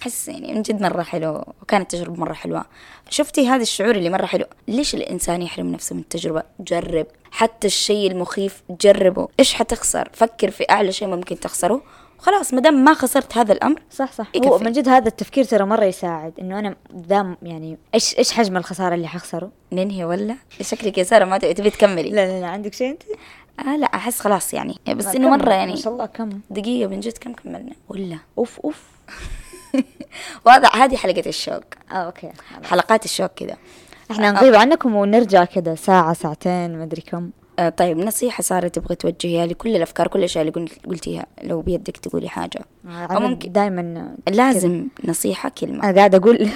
أحس 0.01 0.27
يعني 0.27 0.53
من 0.53 0.61
جد 0.61 0.81
مرة 0.81 1.03
حلو 1.03 1.43
وكانت 1.61 1.91
تجربة 1.91 2.19
مرة 2.19 2.33
حلوة. 2.33 2.65
شفتي 3.09 3.47
هذا 3.47 3.61
الشعور 3.61 3.95
اللي 3.95 4.09
مرة 4.09 4.25
حلو؟ 4.25 4.45
ليش 4.67 4.95
الإنسان 4.95 5.41
يحرم 5.41 5.71
نفسه 5.71 5.95
من 5.95 6.01
التجربة؟ 6.01 6.43
جرب. 6.59 7.07
حتى 7.31 7.67
الشيء 7.67 8.11
المخيف 8.11 8.63
جربه. 8.81 9.27
إيش 9.39 9.53
حتخسر؟ 9.53 10.09
فكر 10.13 10.51
في 10.51 10.65
أعلى 10.69 10.91
شيء 10.91 11.07
ممكن 11.07 11.39
تخسره. 11.39 11.81
خلاص 12.17 12.53
ما 12.53 12.61
دام 12.61 12.73
ما 12.73 12.93
خسرت 12.93 13.37
هذا 13.37 13.53
الأمر 13.53 13.81
صح 13.91 14.11
صح. 14.11 14.27
يكفي. 14.35 14.49
هو 14.49 14.57
من 14.57 14.71
جد 14.71 14.89
هذا 14.89 15.07
التفكير 15.07 15.43
ترى 15.43 15.65
مرة 15.65 15.83
يساعد 15.85 16.33
إنه 16.39 16.59
أنا 16.59 16.75
ذا 17.07 17.35
يعني 17.41 17.77
إيش 17.93 18.17
إيش 18.17 18.31
حجم 18.31 18.57
الخسارة 18.57 18.95
اللي 18.95 19.07
حخسره؟ 19.07 19.51
ننهي 19.71 20.05
ولا؟ 20.05 20.35
شكلك 20.61 20.97
يا 20.97 21.03
سارة 21.03 21.25
ما 21.25 21.37
تبي 21.37 21.69
تكملي. 21.69 22.09
لا 22.09 22.25
لا 22.25 22.41
لا. 22.41 22.47
عندك 22.47 22.73
شيء 22.73 22.89
أنت؟ 22.89 23.03
آه 23.59 23.75
لا 23.77 23.85
أحس 23.85 24.19
خلاص 24.19 24.53
يعني. 24.53 24.75
بس 24.87 25.05
إنه 25.05 25.29
مرة 25.29 25.53
يعني 25.53 25.71
ما 25.71 25.77
شاء 25.77 25.93
الله 25.93 26.05
كم؟ 26.05 26.29
دقيقة 26.49 26.87
من 26.89 26.99
جد 26.99 27.17
كم 27.17 27.33
كملنا؟ 27.33 27.73
ولا؟ 27.89 28.17
أوف 28.37 28.59
أوف. 28.59 28.83
وهذا 30.45 30.69
هذه 30.76 30.95
حلقة 30.95 31.24
الشوق. 31.30 31.63
آه 31.91 31.93
okay 31.95 32.29
حلقات 32.63 33.05
الشوق 33.05 33.28
كذا. 33.36 33.57
إحنا 34.11 34.32
نغيب 34.32 34.55
عنكم 34.55 34.95
ونرجع 34.95 35.43
كذا 35.45 35.76
ساعة 35.76 36.13
ساعتين 36.13 36.78
ما 36.78 36.84
أدري 36.84 37.01
كم. 37.01 37.30
آه 37.59 37.69
طيب 37.69 37.97
نصيحة 37.97 38.41
سارة 38.41 38.67
تبغي 38.67 38.95
توجهيها 38.95 39.45
لكل 39.45 39.76
الأفكار 39.76 40.07
كل 40.07 40.19
الأشياء 40.19 40.41
اللي 40.41 40.51
قلت- 40.53 40.86
قلتيها 40.86 41.26
لو 41.43 41.61
بيدك 41.61 41.97
تقولي 41.97 42.30
حاجة. 42.30 42.59
أو 42.88 43.19
ممكن 43.19 43.51
دائما 43.51 44.15
لازم 44.30 44.88
نصيحة 45.05 45.49
كلمة. 45.49 45.84
أنا 45.84 45.95
قاعدة 45.97 46.17
أقول 46.17 46.49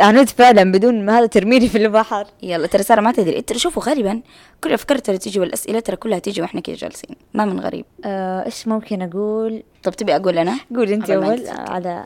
عنود 0.00 0.28
فعلا 0.28 0.72
بدون 0.72 1.04
ما 1.04 1.18
هذا 1.18 1.26
ترميني 1.26 1.68
في 1.68 1.78
البحر. 1.78 2.26
يلا 2.42 2.66
ترى 2.66 2.82
سارة 2.82 3.00
ما 3.00 3.12
تدري. 3.12 3.42
ترى 3.42 3.58
شوفوا 3.58 3.82
غالبا 3.82 4.20
كل 4.64 4.68
الأفكار 4.70 4.98
ترى 4.98 5.18
تيجي 5.18 5.40
والأسئلة 5.40 5.80
ترى 5.80 5.96
كلها 5.96 6.18
تيجي 6.18 6.42
وإحنا 6.42 6.60
كذا 6.60 6.76
جالسين 6.76 7.16
ما 7.34 7.44
من 7.44 7.60
غريب. 7.60 7.84
آه، 8.04 8.46
إيش 8.46 8.68
ممكن 8.68 9.02
أقول؟ 9.02 9.62
طب 9.82 9.92
تبي 9.92 10.16
أقول 10.16 10.38
أنا؟ 10.38 10.58
قول 10.76 10.88
أنت 10.88 11.10
أول. 11.10 11.46
على. 11.48 12.04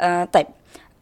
آه 0.00 0.24
طيب. 0.24 0.46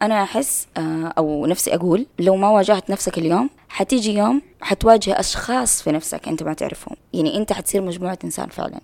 أنا 0.01 0.23
أحس 0.23 0.67
آه 0.77 1.13
أو 1.17 1.45
نفسي 1.45 1.75
أقول 1.75 2.05
لو 2.19 2.35
ما 2.35 2.49
واجهت 2.49 2.89
نفسك 2.89 3.17
اليوم 3.17 3.49
حتيجي 3.69 4.17
يوم 4.17 4.41
حتواجه 4.61 5.19
أشخاص 5.19 5.81
في 5.81 5.91
نفسك 5.91 6.27
أنت 6.27 6.43
ما 6.43 6.53
تعرفهم. 6.53 6.95
يعني 7.13 7.37
أنت 7.37 7.53
حتصير 7.53 7.81
مجموعة 7.81 8.19
إنسان 8.23 8.47
فعلا. 8.47 8.79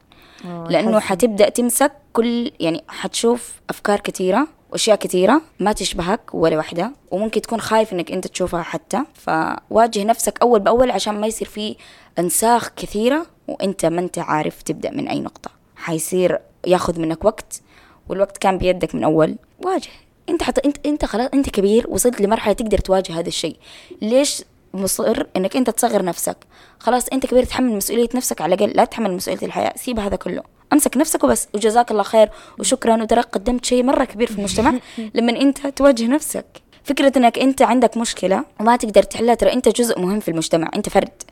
لأنه 0.70 1.00
حتبدأ 1.00 1.50
تمسك 1.50 1.92
كل 2.14 2.52
يعني 2.60 2.84
حتشوف 2.88 3.54
أفكار 3.70 4.00
كثيرة 4.00 4.48
وأشياء 4.72 4.98
كثيرة 4.98 5.42
ما 5.60 5.72
تشبهك 5.72 6.22
ولا 6.34 6.58
واحدة 6.58 6.92
وممكن 7.12 7.42
تكون 7.42 7.62
خايف 7.62 7.94
إنك 7.94 8.12
أنت 8.12 8.28
تشوفها 8.28 8.64
حتى. 8.64 9.00
فواجه 9.14 10.04
نفسك 10.04 10.42
أول 10.42 10.60
بأول 10.60 10.92
عشان 10.92 11.20
ما 11.22 11.28
يصير 11.28 11.48
في 11.48 11.76
أنساخ 12.20 12.70
كثيرة 12.76 13.26
وأنت 13.48 13.86
ما 13.86 14.02
أنت 14.02 14.20
عارف 14.20 14.62
تبدأ 14.62 14.92
من 14.92 15.08
أي 15.08 15.20
نقطة. 15.20 15.52
حيصير 15.76 16.40
ياخذ 16.68 17.00
منك 17.00 17.26
وقت 17.26 17.62
والوقت 18.10 18.38
كان 18.38 18.58
بيدك 18.58 18.96
من 18.96 19.04
أول. 19.04 19.36
واجه. 19.66 19.90
أنت 20.30 20.44
حتى 20.44 20.62
أنت 20.66 20.88
أنت 20.88 21.06
خلاص 21.06 21.30
أنت 21.34 21.50
كبير 21.50 21.86
وصلت 21.90 22.22
لمرحلة 22.22 22.54
تقدر 22.54 22.78
تواجه 22.78 23.20
هذا 23.20 23.28
الشيء. 23.28 23.58
ليش 24.02 24.44
مصر 24.74 25.26
إنك 25.38 25.56
أنت 25.56 25.70
تصغر 25.70 26.06
نفسك؟ 26.06 26.38
خلاص 26.80 27.08
أنت 27.14 27.26
كبير 27.26 27.44
تحمل 27.44 27.76
مسؤولية 27.76 28.10
نفسك 28.16 28.42
على 28.42 28.56
الأقل 28.56 28.72
لا 28.72 28.86
تحمل 28.86 29.14
مسؤولية 29.14 29.46
الحياة. 29.46 29.74
سيب 29.76 30.00
هذا 30.00 30.16
كله. 30.16 30.44
أمسك 30.74 30.98
نفسك 30.98 31.24
وبس 31.24 31.48
وجزاك 31.54 31.92
الله 31.92 32.04
خير 32.04 32.30
وشكرا 32.60 33.04
وترى 33.04 33.22
قدمت 33.22 33.66
شيء 33.66 33.84
مرة 33.84 34.04
كبير 34.04 34.28
في 34.28 34.38
المجتمع. 34.40 34.74
لما 35.16 35.32
أنت 35.32 35.68
تواجه 35.68 36.08
نفسك. 36.08 36.46
فكرة 36.84 37.18
إنك 37.18 37.40
أنت 37.40 37.62
عندك 37.62 37.98
مشكلة 37.98 38.46
وما 38.60 38.76
تقدر 38.76 39.04
تحلها 39.04 39.36
ترى 39.36 39.54
أنت 39.54 39.70
جزء 39.70 40.00
مهم 40.00 40.20
في 40.20 40.32
المجتمع 40.32 40.72
أنت 40.76 40.90
فرد. 40.90 41.24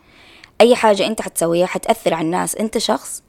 أي 0.61 0.75
حاجة 0.75 1.07
أنت 1.07 1.21
حتسويها 1.21 1.65
حتأثر 1.65 2.13
على 2.13 2.25
الناس. 2.25 2.55
أنت 2.55 2.77
شخص 2.77 3.23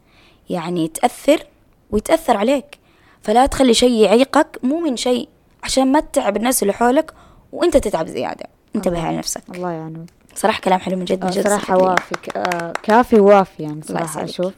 يعني 0.50 0.88
تأثر 0.88 1.42
ويتأثر 1.90 2.36
عليك. 2.36 2.78
فلا 3.22 3.46
تخلي 3.46 3.74
شيء 3.74 3.92
يعيقك 4.04 4.58
مو 4.62 4.80
من 4.80 4.96
شيء 4.96 5.28
عشان 5.62 5.92
ما 5.92 6.00
تتعب 6.00 6.36
الناس 6.36 6.62
اللي 6.62 6.72
حولك 6.72 7.12
وأنت 7.52 7.76
تتعب 7.76 8.06
زيادة. 8.06 8.46
انتبه 8.76 9.02
على 9.02 9.16
نفسك. 9.16 9.42
الله 9.54 9.70
يعينك. 9.70 10.10
صراحة 10.34 10.60
كلام 10.60 10.80
حلو 10.80 10.96
من 10.96 11.04
جد 11.04 11.24
من 11.24 11.30
جد 11.30 11.48
صراحة 11.48 11.58
صحت 11.58 11.70
لي. 11.70 11.76
وافي 11.76 12.14
آه، 12.36 12.72
كافي 12.82 13.20
ووافي 13.20 13.62
يعني 13.62 13.80
يسعدك. 13.80 14.16
أشوف. 14.16 14.52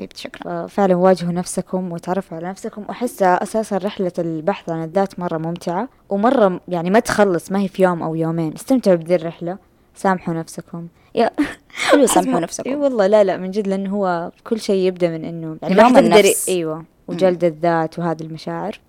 حبيبتي 0.00 0.22
شكرا. 0.22 0.66
فعلا 0.66 0.94
واجهوا 0.94 1.32
نفسكم 1.32 1.92
وتعرفوا 1.92 2.36
على 2.36 2.48
نفسكم. 2.48 2.84
وأحس 2.88 3.22
أساسا 3.22 3.76
رحلة 3.76 4.12
البحث 4.18 4.68
عن 4.68 4.84
الذات 4.84 5.18
مرة 5.18 5.38
ممتعة 5.38 5.88
ومرة 6.08 6.60
يعني 6.68 6.90
ما 6.90 7.00
تخلص 7.00 7.52
ما 7.52 7.60
هي 7.60 7.68
في 7.68 7.82
يوم 7.82 8.02
أو 8.02 8.14
يومين. 8.14 8.54
استمتعوا 8.54 8.96
بذي 8.96 9.14
الرحلة. 9.14 9.58
سامحوا 9.94 10.34
نفسكم. 10.34 10.88
يا. 11.14 11.30
حلو 11.68 12.06
سامحوا 12.14 12.36
اي 12.36 12.40
نفسكم. 12.40 12.80
والله 12.80 13.06
لا 13.06 13.24
لا 13.24 13.36
من 13.36 13.50
جد 13.50 13.68
لأنه 13.68 13.90
هو 13.90 14.30
كل 14.44 14.60
شيء 14.60 14.86
يبدأ 14.86 15.10
من 15.10 15.24
إنه 15.24 15.56
يعني 15.62 15.74
لوم 15.74 15.92
ما 15.92 15.98
النفس. 15.98 16.48
أيوة 16.48 16.84
وجلد 17.08 17.44
الذات 17.44 17.98
وهذه 17.98 18.22
المشاعر. 18.22 18.80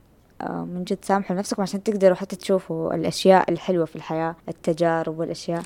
آه، 0.41 0.66
من 0.66 0.84
جد 0.84 0.97
سامحوا 1.01 1.36
نفسكم 1.36 1.62
عشان 1.62 1.84
تقدروا 1.84 2.16
حتى 2.16 2.36
تشوفوا 2.36 2.95
الأشياء 2.95 3.51
الحلوة 3.51 3.86
في 3.86 3.95
الحياة 3.95 4.36
التجارب 4.49 5.20
والأشياء. 5.20 5.62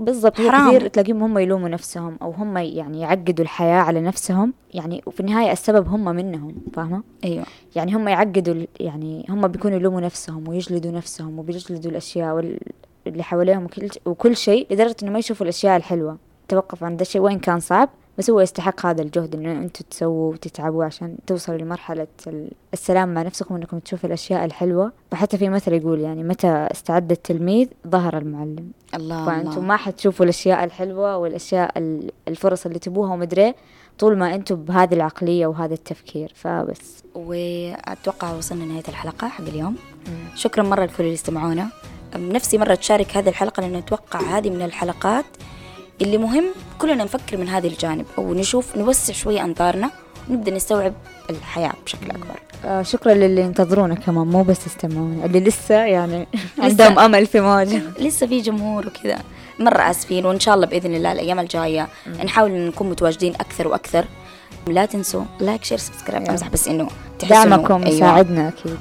بالضبط 0.00 0.40
حرام. 0.40 0.68
كثير 0.68 0.88
تلاقيهم 0.88 1.22
هم 1.22 1.38
يلوموا 1.38 1.68
نفسهم 1.68 2.16
أو 2.22 2.30
هم 2.30 2.56
يعني 2.58 3.00
يعقدوا 3.00 3.44
الحياة 3.44 3.80
على 3.82 4.00
نفسهم 4.00 4.52
يعني 4.74 5.02
وفي 5.06 5.20
النهاية 5.20 5.52
السبب 5.52 5.88
هم 5.88 6.04
منهم 6.04 6.54
فاهمة؟ 6.72 7.02
أيوه 7.24 7.44
يعني 7.76 7.94
هم 7.96 8.08
يعقدوا 8.08 8.66
يعني 8.80 9.26
هم 9.28 9.48
بيكونوا 9.48 9.76
يلوموا 9.78 10.00
نفسهم 10.00 10.48
ويجلدوا 10.48 10.90
نفسهم 10.92 11.38
وبيجلدوا 11.38 11.90
الأشياء 11.90 12.34
وال- 12.34 12.58
اللي 13.06 13.22
حواليهم 13.22 13.64
وكل, 13.64 13.88
وكل 14.06 14.36
شيء 14.36 14.66
لدرجة 14.70 14.96
إنه 15.02 15.10
ما 15.12 15.18
يشوفوا 15.18 15.44
الأشياء 15.46 15.76
الحلوة 15.76 16.18
توقف 16.48 16.84
عن 16.84 16.96
ده 16.96 17.02
الشيء 17.02 17.20
وين 17.22 17.38
كان 17.38 17.60
صعب 17.60 17.88
بس 18.18 18.30
هو 18.30 18.40
يستحق 18.40 18.86
هذا 18.86 19.02
الجهد 19.02 19.34
إنه 19.34 19.52
أنتوا 19.52 19.86
تسووا 19.90 20.32
وتتعبوا 20.32 20.84
عشان 20.84 21.16
توصلوا 21.26 21.58
لمرحلة 21.58 22.06
ال- 22.26 22.50
السلام 22.72 23.14
مع 23.14 23.22
نفسكم 23.22 23.54
إنكم 23.54 23.78
تشوفوا 23.78 24.06
الأشياء 24.08 24.44
الحلوة 24.44 24.92
فحتى 25.10 25.38
في 25.38 25.48
مثل 25.48 25.72
يقول 25.72 26.00
يعني 26.00 26.22
متى 26.22 26.48
استعد 26.48 27.10
التلميذ 27.10 27.68
ظهر 27.88 28.18
المعلم 28.18 28.70
الله 28.96 29.40
الله. 29.40 29.60
ما 29.60 29.76
حتشوفوا 29.76 30.24
الأشياء 30.24 30.64
الحلوة 30.64 31.16
والأشياء 31.16 31.78
ال- 31.78 32.10
الفرص 32.28 32.66
اللي 32.66 32.78
تبوها 32.78 33.12
ومدري 33.12 33.54
طول 33.98 34.18
ما 34.18 34.34
أنتم 34.34 34.54
بهذه 34.56 34.94
العقلية 34.94 35.46
وهذا 35.46 35.74
التفكير 35.74 36.32
فبس. 36.34 37.02
وأتوقع 37.14 38.32
وصلنا 38.32 38.64
لنهاية 38.64 38.84
الحلقة 38.88 39.28
حق 39.28 39.44
اليوم. 39.44 39.76
شكرا 40.34 40.62
مرة 40.62 40.84
لكل 40.84 41.02
اللي 41.04 41.14
استمعونا 41.14 41.68
نفسي 42.16 42.58
مرة 42.58 42.74
تشارك 42.74 43.16
هذه 43.16 43.28
الحلقة 43.28 43.60
لأنه 43.60 43.78
أتوقع 43.78 44.20
هذه 44.20 44.50
من 44.50 44.62
الحلقات 44.62 45.24
اللي 46.02 46.18
مهم 46.18 46.44
كلنا 46.78 47.04
نفكر 47.04 47.36
من 47.36 47.48
هذا 47.48 47.66
الجانب. 47.66 48.06
أو 48.18 48.34
نشوف 48.34 48.76
نوسع 48.76 49.12
شوية 49.12 49.44
أنظارنا 49.44 49.90
ونبدأ 50.30 50.50
نستوعب 50.54 50.92
الحياة 51.30 51.72
بشكل 51.84 52.10
أكبر. 52.10 52.40
آه 52.64 52.82
شكرا 52.82 53.14
للي 53.14 53.40
ينتظرونا 53.40 53.94
كمان 53.94 54.26
مو 54.26 54.42
بس 54.42 54.66
يستمعون 54.66 55.20
اللي 55.24 55.40
لسه 55.40 55.74
يعني 55.74 56.26
عندهم 56.58 56.98
أمل 56.98 57.26
في 57.26 57.40
مواجهه 57.40 57.82
لسه 58.06 58.26
في 58.26 58.40
جمهور 58.40 58.86
وكذا. 58.86 59.18
مرة 59.58 59.90
آسفين 59.90 60.26
وإن 60.26 60.40
شاء 60.40 60.54
الله 60.54 60.66
بإذن 60.66 60.94
الله 60.94 61.12
الأيام 61.12 61.38
الجاية 61.40 61.88
نحاول 62.24 62.50
نكون 62.50 62.90
متواجدين 62.90 63.34
أكثر 63.34 63.68
وأكثر. 63.68 64.04
لا 64.66 64.86
تنسوا 64.86 65.22
like 65.40 65.64
share 65.64 65.78
subscribe 65.78 66.22
يلا. 66.22 66.30
أمزح 66.30 66.48
بس 66.48 66.68
إنه- 66.68 67.24
دعمكم 67.30 67.74
أيوة. 67.82 67.88
يساعدنا 67.96 68.48
أكيد. 68.48 68.76